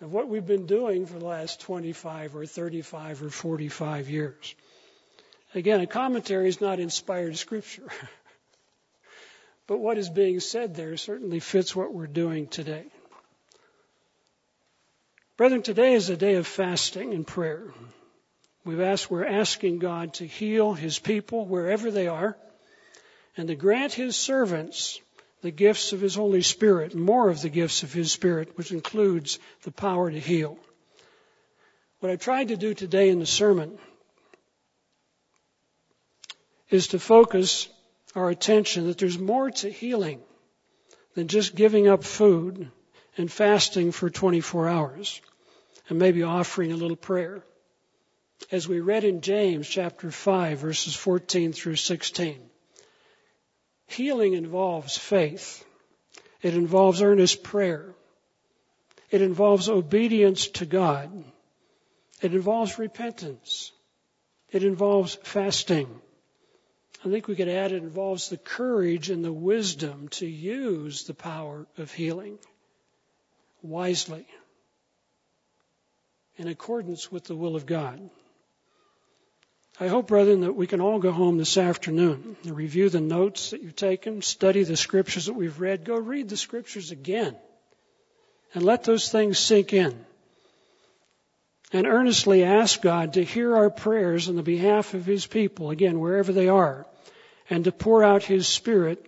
of 0.00 0.12
what 0.12 0.28
we've 0.28 0.46
been 0.46 0.66
doing 0.66 1.06
for 1.06 1.18
the 1.18 1.24
last 1.24 1.60
25 1.62 2.36
or 2.36 2.46
35 2.46 3.22
or 3.22 3.30
45 3.30 4.10
years. 4.10 4.54
Again, 5.54 5.80
a 5.80 5.86
commentary 5.86 6.48
is 6.48 6.60
not 6.60 6.78
inspired 6.78 7.36
scripture. 7.36 7.88
but 9.66 9.78
what 9.78 9.98
is 9.98 10.08
being 10.08 10.40
said 10.40 10.74
there 10.74 10.96
certainly 10.96 11.40
fits 11.40 11.74
what 11.74 11.92
we're 11.92 12.06
doing 12.06 12.46
today. 12.46 12.84
Brethren, 15.36 15.62
today 15.62 15.94
is 15.94 16.10
a 16.10 16.16
day 16.16 16.34
of 16.34 16.46
fasting 16.46 17.12
and 17.12 17.26
prayer. 17.26 17.74
We've 18.64 18.80
asked, 18.80 19.10
we're 19.10 19.26
asking 19.26 19.80
God 19.80 20.14
to 20.14 20.26
heal 20.26 20.74
His 20.74 20.98
people 20.98 21.44
wherever 21.46 21.90
they 21.90 22.06
are 22.06 22.36
and 23.36 23.48
to 23.48 23.54
grant 23.54 23.92
his 23.92 24.16
servants 24.16 25.00
the 25.42 25.50
gifts 25.50 25.92
of 25.92 26.00
his 26.00 26.14
Holy 26.14 26.40
Spirit, 26.40 26.94
more 26.94 27.28
of 27.28 27.42
the 27.42 27.50
gifts 27.50 27.82
of 27.82 27.92
his 27.92 28.10
Spirit, 28.10 28.56
which 28.56 28.72
includes 28.72 29.38
the 29.62 29.70
power 29.70 30.10
to 30.10 30.18
heal. 30.18 30.56
What 32.00 32.10
I 32.10 32.16
tried 32.16 32.48
to 32.48 32.56
do 32.56 32.72
today 32.72 33.10
in 33.10 33.18
the 33.18 33.26
sermon 33.26 33.78
is 36.70 36.88
to 36.88 36.98
focus 36.98 37.68
our 38.14 38.30
attention 38.30 38.86
that 38.86 38.98
there's 38.98 39.18
more 39.18 39.50
to 39.50 39.70
healing 39.70 40.20
than 41.14 41.28
just 41.28 41.54
giving 41.54 41.88
up 41.88 42.04
food 42.04 42.70
and 43.18 43.30
fasting 43.30 43.92
for 43.92 44.08
24 44.08 44.68
hours 44.68 45.20
and 45.88 45.98
maybe 45.98 46.22
offering 46.22 46.72
a 46.72 46.76
little 46.76 46.96
prayer. 46.96 47.42
As 48.50 48.66
we 48.66 48.80
read 48.80 49.04
in 49.04 49.20
James 49.20 49.68
chapter 49.68 50.10
5 50.10 50.58
verses 50.58 50.94
14 50.94 51.52
through 51.52 51.76
16. 51.76 52.40
Healing 53.86 54.34
involves 54.34 54.96
faith. 54.96 55.64
It 56.42 56.54
involves 56.54 57.02
earnest 57.02 57.42
prayer. 57.42 57.94
It 59.10 59.22
involves 59.22 59.68
obedience 59.68 60.48
to 60.48 60.66
God. 60.66 61.24
It 62.20 62.34
involves 62.34 62.78
repentance. 62.78 63.72
It 64.50 64.64
involves 64.64 65.16
fasting. 65.22 65.88
I 67.04 67.10
think 67.10 67.28
we 67.28 67.36
could 67.36 67.48
add 67.48 67.72
it 67.72 67.82
involves 67.82 68.30
the 68.30 68.38
courage 68.38 69.10
and 69.10 69.24
the 69.24 69.32
wisdom 69.32 70.08
to 70.12 70.26
use 70.26 71.04
the 71.04 71.14
power 71.14 71.66
of 71.76 71.92
healing 71.92 72.38
wisely 73.62 74.26
in 76.36 76.48
accordance 76.48 77.10
with 77.12 77.24
the 77.24 77.36
will 77.36 77.56
of 77.56 77.66
God. 77.66 78.10
I 79.80 79.88
hope, 79.88 80.06
brethren, 80.06 80.42
that 80.42 80.52
we 80.52 80.68
can 80.68 80.80
all 80.80 81.00
go 81.00 81.10
home 81.10 81.36
this 81.36 81.58
afternoon 81.58 82.36
and 82.44 82.56
review 82.56 82.88
the 82.88 83.00
notes 83.00 83.50
that 83.50 83.60
you've 83.60 83.74
taken, 83.74 84.22
study 84.22 84.62
the 84.62 84.76
scriptures 84.76 85.26
that 85.26 85.32
we've 85.32 85.58
read, 85.58 85.84
go 85.84 85.96
read 85.96 86.28
the 86.28 86.36
scriptures 86.36 86.92
again, 86.92 87.34
and 88.54 88.62
let 88.62 88.84
those 88.84 89.10
things 89.10 89.38
sink 89.38 89.72
in. 89.72 90.04
And 91.72 91.88
earnestly 91.88 92.44
ask 92.44 92.80
God 92.80 93.14
to 93.14 93.24
hear 93.24 93.56
our 93.56 93.68
prayers 93.68 94.28
on 94.28 94.36
the 94.36 94.44
behalf 94.44 94.94
of 94.94 95.04
His 95.04 95.26
people, 95.26 95.70
again, 95.70 95.98
wherever 95.98 96.32
they 96.32 96.46
are, 96.46 96.86
and 97.50 97.64
to 97.64 97.72
pour 97.72 98.04
out 98.04 98.22
His 98.22 98.46
Spirit 98.46 99.04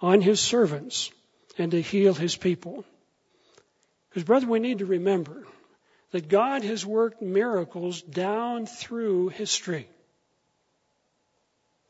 on 0.00 0.20
His 0.20 0.40
servants 0.40 1.12
and 1.58 1.70
to 1.70 1.80
heal 1.80 2.12
His 2.12 2.34
people. 2.34 2.84
Because, 4.08 4.24
brother, 4.24 4.48
we 4.48 4.58
need 4.58 4.80
to 4.80 4.86
remember 4.86 5.46
that 6.12 6.28
God 6.28 6.62
has 6.62 6.86
worked 6.86 7.20
miracles 7.20 8.00
down 8.02 8.66
through 8.66 9.28
history. 9.30 9.88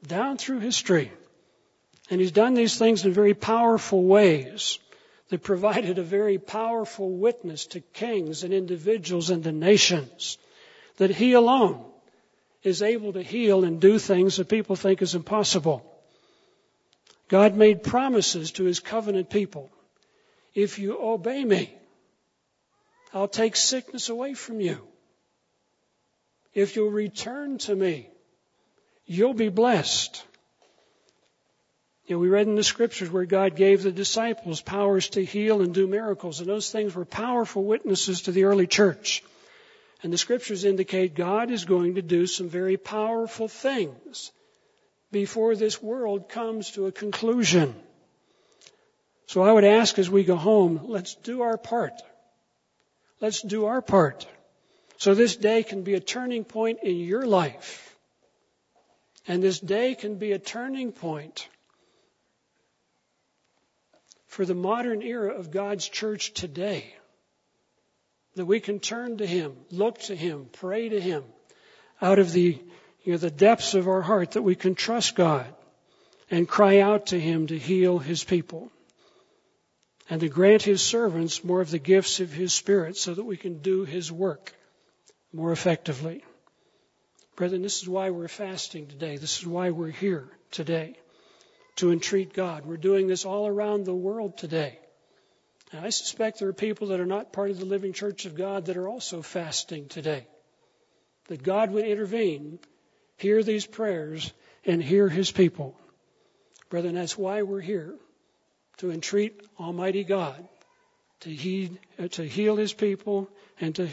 Down 0.07 0.39
through 0.39 0.61
history. 0.61 1.13
And 2.09 2.21
He's 2.21 2.33
done 2.33 2.55
these 2.55 2.79
things 2.79 3.05
in 3.05 3.13
very 3.13 3.35
powerful 3.35 4.03
ways 4.03 4.79
that 5.29 5.43
provided 5.43 5.99
a 5.99 6.03
very 6.03 6.39
powerful 6.39 7.11
witness 7.11 7.67
to 7.67 7.81
kings 7.81 8.45
and 8.45 8.55
individuals 8.55 9.31
and 9.31 9.43
the 9.43 9.53
nations 9.53 10.39
that 10.99 11.11
He 11.11 11.33
alone 11.33 11.85
is 12.63 12.83
able 12.83 13.15
to 13.15 13.23
heal 13.23 13.65
and 13.65 13.81
do 13.81 13.99
things 13.99 14.37
that 14.37 14.49
people 14.49 14.77
think 14.77 15.03
is 15.03 15.17
impossible. 15.17 15.85
God 17.29 17.57
made 17.57 17.83
promises 17.83 18.53
to 18.53 18.65
His 18.65 18.79
covenant 18.79 19.31
people. 19.31 19.71
If 20.55 20.79
you 20.79 20.99
obey 21.01 21.45
me, 21.45 21.75
I'll 23.15 23.29
take 23.29 23.57
sickness 23.57 24.09
away 24.09 24.35
from 24.35 24.61
you. 24.61 24.81
If 26.55 26.77
you'll 26.77 26.91
return 26.91 27.59
to 27.59 27.75
me, 27.75 28.09
you'll 29.07 29.35
be 29.35 29.49
blessed. 29.49 30.25
You 32.07 32.17
know, 32.17 32.21
we 32.21 32.29
read 32.29 32.47
in 32.47 32.57
the 32.57 32.65
scriptures 32.65 33.11
where 33.11 33.25
God 33.25 33.57
gave 33.57 33.83
the 33.83 33.93
disciples 33.93 34.61
powers 34.61 35.11
to 35.11 35.25
heal 35.25 35.63
and 35.63 35.73
do 35.73 35.87
miracles, 35.87 36.41
and 36.41 36.49
those 36.49 36.71
things 36.71 36.95
were 36.95 37.05
powerful 37.05 37.65
witnesses 37.65 38.23
to 38.23 38.33
the 38.33 38.45
early 38.45 38.67
church. 38.67 39.23
And 40.03 40.13
the 40.13 40.19
scriptures 40.19 40.65
indicate 40.65 41.15
God 41.15 41.51
is 41.51 41.65
going 41.65 41.95
to 41.95 42.03
do 42.03 42.27
some 42.27 42.49
very 42.49 42.77
powerful 42.77 43.47
things 43.47 44.33
before 45.13 45.55
this 45.55 45.81
world 45.81 46.29
comes 46.29 46.73
to 46.73 46.87
a 46.87 46.93
conclusion. 46.93 47.75
So 49.27 49.43
I 49.43 49.53
would 49.53 49.65
ask 49.65 49.99
as 49.99 50.11
we 50.11 50.25
go 50.25 50.37
home, 50.37 50.81
let's 50.85 51.15
do 51.15 51.43
our 51.43 51.57
part. 51.57 51.93
Let's 53.23 53.41
do 53.41 53.67
our 53.67 53.81
part. 53.81 54.27
So 54.99 55.15
this 55.15 55.37
day 55.37 55.63
can 55.63 55.83
be 55.83 55.95
a 55.95 56.01
turning 56.01 56.45
point 56.45 56.81
in 56.83 56.97
your 56.97 57.25
life. 57.25 57.97
And 59.29 59.41
this 59.41 59.61
day 59.61 59.95
can 59.95 60.17
be 60.17 60.33
a 60.33 60.41
turning 60.41 60.91
point 60.91 61.49
for 64.27 64.45
the 64.45 64.57
modern 64.57 65.03
era 65.03 65.35
of 65.39 65.53
God's 65.53 65.89
church 65.89 66.33
today. 66.33 66.93
That 68.35 68.47
we 68.47 68.59
can 68.59 68.81
turn 68.81 69.19
to 69.19 69.27
Him, 69.27 69.55
look 69.71 70.01
to 70.01 70.17
Him, 70.17 70.47
pray 70.51 70.89
to 70.89 71.01
Him 71.01 71.23
out 72.01 72.19
of 72.19 72.33
the, 72.33 72.61
you 73.05 73.13
know, 73.13 73.19
the 73.19 73.31
depths 73.31 73.75
of 73.75 73.87
our 73.87 74.03
heart 74.03 74.33
that 74.33 74.43
we 74.43 74.57
can 74.57 74.75
trust 74.75 75.15
God 75.15 75.47
and 76.29 76.49
cry 76.49 76.81
out 76.81 77.07
to 77.07 77.21
Him 77.21 77.47
to 77.47 77.59
heal 77.59 78.01
His 78.01 78.25
people 78.25 78.73
and 80.09 80.21
to 80.21 80.29
grant 80.29 80.63
His 80.63 80.83
servants 80.83 81.45
more 81.45 81.61
of 81.61 81.71
the 81.71 81.79
gifts 81.79 82.21
of 82.21 82.33
His 82.33 82.53
Spirit 82.53 82.97
so 82.97 83.15
that 83.15 83.25
we 83.25 83.37
can 83.37 83.59
do 83.59 83.85
His 83.85 84.11
work 84.11 84.53
more 85.33 85.53
effectively. 85.53 86.25
Brethren, 87.37 87.63
this 87.63 87.83
is 87.83 87.89
why 87.89 88.11
we're 88.11 88.29
fasting 88.29 88.87
today. 88.87 89.17
This 89.17 89.39
is 89.39 89.47
why 89.47 89.71
we're 89.71 89.89
here 89.89 90.29
today 90.51 90.97
to 91.77 91.91
entreat 91.91 92.35
God. 92.35 92.67
We're 92.67 92.77
doing 92.77 93.07
this 93.07 93.25
all 93.25 93.47
around 93.47 93.85
the 93.85 93.95
world 93.95 94.37
today. 94.37 94.79
And 95.73 95.85
I 95.85 95.89
suspect 95.89 96.39
there 96.39 96.49
are 96.49 96.53
people 96.53 96.89
that 96.89 97.01
are 97.01 97.07
not 97.07 97.33
part 97.33 97.51
of 97.51 97.59
the 97.59 97.65
living 97.65 97.95
church 97.95 98.27
of 98.27 98.35
God 98.35 98.67
that 98.67 98.77
are 98.77 98.89
also 98.89 99.23
fasting 99.23 99.89
today. 99.89 100.27
That 101.29 101.43
God 101.43 101.71
would 101.71 101.87
intervene, 101.87 102.59
hear 103.17 103.43
these 103.43 103.65
prayers, 103.65 104.31
and 104.67 104.83
hear 104.83 105.09
his 105.09 105.31
people. 105.31 105.75
Brethren, 106.69 106.95
that's 106.95 107.17
why 107.17 107.43
we're 107.43 107.61
here 107.61 107.95
to 108.83 108.91
entreat 108.91 109.41
Almighty 109.61 110.03
God 110.03 110.45
to, 111.21 111.31
heed, 111.31 111.79
to 112.11 112.27
heal 112.27 112.57
his 112.57 112.73
people 112.73 113.29
and 113.61 113.77
to, 113.77 113.89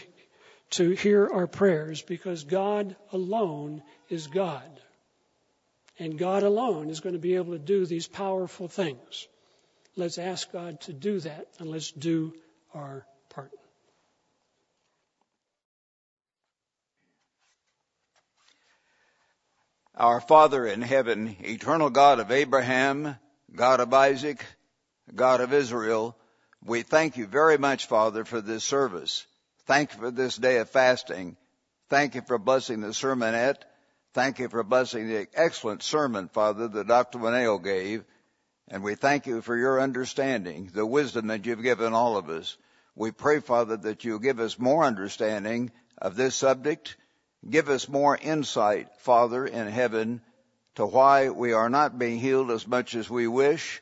to 0.71 0.89
hear 0.89 1.29
our 1.31 1.45
prayers 1.45 2.01
because 2.01 2.43
God 2.43 2.95
alone 3.11 3.83
is 4.09 4.25
God. 4.25 4.67
And 5.99 6.17
God 6.17 6.41
alone 6.41 6.89
is 6.89 7.01
going 7.01 7.13
to 7.13 7.19
be 7.19 7.35
able 7.35 7.53
to 7.53 7.59
do 7.59 7.85
these 7.85 8.07
powerful 8.07 8.67
things. 8.67 9.27
Let's 9.95 10.17
ask 10.17 10.51
God 10.51 10.81
to 10.81 10.93
do 10.93 11.19
that 11.19 11.45
and 11.59 11.69
let's 11.69 11.91
do 11.91 12.33
our 12.73 13.05
part. 13.29 13.51
Our 19.93 20.19
Father 20.19 20.65
in 20.65 20.81
heaven, 20.81 21.35
eternal 21.41 21.91
God 21.91 22.19
of 22.19 22.31
Abraham, 22.31 23.17
God 23.55 23.81
of 23.81 23.93
Isaac, 23.93 24.43
God 25.15 25.41
of 25.41 25.53
Israel, 25.53 26.15
we 26.63 26.83
thank 26.83 27.17
you 27.17 27.25
very 27.25 27.57
much, 27.57 27.87
Father, 27.87 28.25
for 28.25 28.41
this 28.41 28.63
service. 28.63 29.25
Thank 29.65 29.93
you 29.93 29.99
for 29.99 30.11
this 30.11 30.35
day 30.35 30.57
of 30.57 30.69
fasting. 30.69 31.37
Thank 31.89 32.15
you 32.15 32.21
for 32.21 32.37
blessing 32.37 32.81
the 32.81 32.89
sermonette. 32.89 33.63
Thank 34.13 34.39
you 34.39 34.49
for 34.49 34.63
blessing 34.63 35.07
the 35.07 35.27
excellent 35.33 35.83
sermon, 35.83 36.27
Father, 36.29 36.67
that 36.67 36.87
Dr. 36.87 37.19
Winnail 37.19 37.63
gave. 37.63 38.03
And 38.67 38.83
we 38.83 38.95
thank 38.95 39.25
you 39.25 39.41
for 39.41 39.55
your 39.55 39.81
understanding, 39.81 40.69
the 40.73 40.85
wisdom 40.85 41.27
that 41.27 41.45
you've 41.45 41.63
given 41.63 41.93
all 41.93 42.17
of 42.17 42.29
us. 42.29 42.57
We 42.95 43.11
pray, 43.11 43.39
Father, 43.39 43.77
that 43.77 44.03
you 44.03 44.19
give 44.19 44.39
us 44.39 44.59
more 44.59 44.83
understanding 44.83 45.71
of 45.97 46.15
this 46.15 46.35
subject. 46.35 46.97
Give 47.47 47.69
us 47.69 47.87
more 47.87 48.17
insight, 48.17 48.89
Father, 48.99 49.45
in 49.45 49.67
heaven 49.67 50.21
to 50.75 50.85
why 50.85 51.29
we 51.29 51.53
are 51.53 51.69
not 51.69 51.97
being 51.97 52.19
healed 52.19 52.51
as 52.51 52.67
much 52.67 52.95
as 52.95 53.09
we 53.09 53.27
wish. 53.27 53.81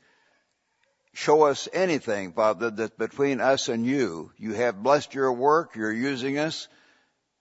Show 1.19 1.45
us 1.45 1.67
anything, 1.73 2.33
Father, 2.33 2.69
that 2.69 2.99
between 2.99 3.41
us 3.41 3.69
and 3.69 3.87
you. 3.87 4.31
You 4.37 4.53
have 4.53 4.83
blessed 4.83 5.15
your 5.15 5.33
work. 5.33 5.75
You're 5.75 5.91
using 5.91 6.37
us, 6.37 6.67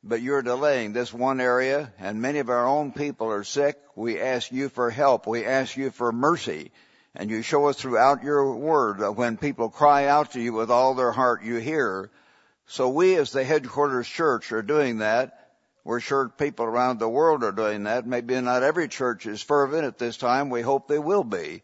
but 0.03 0.23
you're 0.23 0.41
delaying 0.41 0.95
this 0.95 1.13
one 1.13 1.43
area 1.43 1.93
and 1.99 2.23
many 2.23 2.39
of 2.39 2.49
our 2.49 2.67
own 2.67 2.93
people 2.93 3.31
are 3.31 3.45
sick. 3.45 3.79
We 3.95 4.19
ask 4.19 4.51
you 4.51 4.71
for 4.71 4.89
help. 4.89 5.27
We 5.27 5.45
ask 5.45 5.77
you 5.77 5.91
for 5.91 6.11
mercy. 6.11 6.73
And 7.15 7.29
you 7.29 7.43
show 7.43 7.67
us 7.67 7.77
throughout 7.77 8.23
your 8.23 8.55
word 8.55 9.01
that 9.01 9.13
when 9.13 9.37
people 9.37 9.69
cry 9.69 10.07
out 10.07 10.33
to 10.33 10.41
you 10.41 10.55
with 10.55 10.71
all 10.71 10.95
their 10.95 11.13
heart, 11.13 11.45
you 11.45 11.57
hear. 11.57 12.11
So 12.67 12.89
we 12.89 13.17
as 13.17 13.31
the 13.31 13.45
headquarters 13.45 14.09
church 14.09 14.53
are 14.53 14.63
doing 14.63 14.99
that. 14.99 15.51
We're 15.85 16.01
sure 16.01 16.31
people 16.31 16.65
around 16.65 16.99
the 16.99 17.11
world 17.11 17.45
are 17.45 17.53
doing 17.53 17.83
that. 17.83 18.07
Maybe 18.07 18.41
not 18.41 18.63
every 18.63 18.89
church 18.89 19.27
is 19.27 19.43
fervent 19.43 19.85
at 19.85 19.99
this 19.99 20.17
time. 20.17 20.49
We 20.49 20.63
hope 20.63 20.89
they 20.89 20.99
will 20.99 21.25
be. 21.25 21.61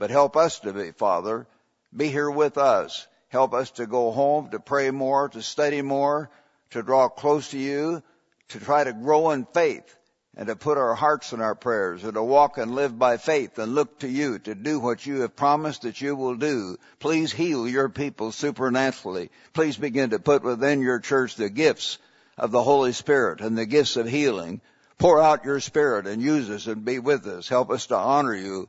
But 0.00 0.08
help 0.08 0.34
us 0.34 0.60
to 0.60 0.72
be, 0.72 0.92
Father. 0.92 1.46
Be 1.94 2.08
here 2.08 2.30
with 2.30 2.56
us. 2.56 3.06
Help 3.28 3.52
us 3.52 3.70
to 3.72 3.86
go 3.86 4.10
home, 4.12 4.48
to 4.50 4.58
pray 4.58 4.90
more, 4.90 5.28
to 5.28 5.42
study 5.42 5.82
more, 5.82 6.30
to 6.70 6.82
draw 6.82 7.10
close 7.10 7.50
to 7.50 7.58
you, 7.58 8.02
to 8.48 8.58
try 8.58 8.82
to 8.82 8.94
grow 8.94 9.30
in 9.32 9.44
faith 9.44 9.94
and 10.34 10.46
to 10.46 10.56
put 10.56 10.78
our 10.78 10.94
hearts 10.94 11.34
in 11.34 11.42
our 11.42 11.54
prayers 11.54 12.02
and 12.02 12.14
to 12.14 12.22
walk 12.22 12.56
and 12.56 12.74
live 12.74 12.98
by 12.98 13.18
faith 13.18 13.58
and 13.58 13.74
look 13.74 13.98
to 13.98 14.08
you 14.08 14.38
to 14.38 14.54
do 14.54 14.80
what 14.80 15.04
you 15.04 15.20
have 15.20 15.36
promised 15.36 15.82
that 15.82 16.00
you 16.00 16.16
will 16.16 16.36
do. 16.36 16.78
Please 16.98 17.30
heal 17.30 17.68
your 17.68 17.90
people 17.90 18.32
supernaturally. 18.32 19.30
Please 19.52 19.76
begin 19.76 20.10
to 20.10 20.18
put 20.18 20.42
within 20.42 20.80
your 20.80 21.00
church 21.00 21.36
the 21.36 21.50
gifts 21.50 21.98
of 22.38 22.52
the 22.52 22.62
Holy 22.62 22.92
Spirit 22.92 23.42
and 23.42 23.56
the 23.56 23.66
gifts 23.66 23.98
of 23.98 24.08
healing. 24.08 24.62
Pour 24.96 25.20
out 25.20 25.44
your 25.44 25.60
Spirit 25.60 26.06
and 26.06 26.22
use 26.22 26.48
us 26.48 26.66
and 26.66 26.86
be 26.86 26.98
with 26.98 27.26
us. 27.26 27.48
Help 27.50 27.70
us 27.70 27.88
to 27.88 27.96
honor 27.96 28.34
you 28.34 28.66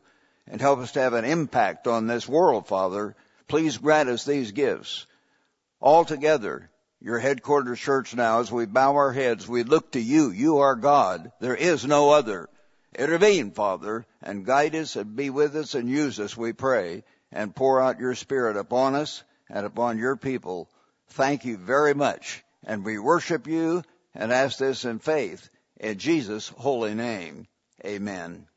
and 0.47 0.59
help 0.61 0.79
us 0.79 0.93
to 0.93 0.99
have 1.01 1.13
an 1.13 1.25
impact 1.25 1.87
on 1.87 2.07
this 2.07 2.27
world, 2.27 2.67
Father. 2.67 3.15
Please 3.47 3.77
grant 3.77 4.09
us 4.09 4.25
these 4.25 4.51
gifts. 4.51 5.05
All 5.79 6.05
together, 6.05 6.69
your 6.99 7.19
headquarters 7.19 7.79
church 7.79 8.13
now, 8.13 8.39
as 8.39 8.51
we 8.51 8.65
bow 8.65 8.95
our 8.95 9.11
heads, 9.11 9.47
we 9.47 9.63
look 9.63 9.91
to 9.93 9.99
you. 9.99 10.29
You 10.31 10.59
are 10.59 10.75
God. 10.75 11.31
There 11.39 11.55
is 11.55 11.85
no 11.85 12.11
other. 12.11 12.47
Intervene, 12.95 13.51
Father, 13.51 14.05
and 14.21 14.45
guide 14.45 14.75
us 14.75 14.95
and 14.95 15.15
be 15.15 15.29
with 15.29 15.55
us 15.55 15.73
and 15.73 15.89
use 15.89 16.19
us, 16.19 16.35
we 16.37 16.53
pray, 16.53 17.03
and 17.31 17.55
pour 17.55 17.81
out 17.81 17.99
your 17.99 18.15
Spirit 18.15 18.57
upon 18.57 18.95
us 18.95 19.23
and 19.49 19.65
upon 19.65 19.97
your 19.97 20.15
people. 20.15 20.69
Thank 21.09 21.45
you 21.45 21.57
very 21.57 21.93
much. 21.93 22.43
And 22.65 22.85
we 22.85 22.99
worship 22.99 23.47
you 23.47 23.83
and 24.13 24.31
ask 24.31 24.59
this 24.59 24.85
in 24.85 24.99
faith 24.99 25.49
in 25.79 25.97
Jesus' 25.97 26.49
holy 26.49 26.93
name. 26.93 27.47
Amen. 27.85 28.47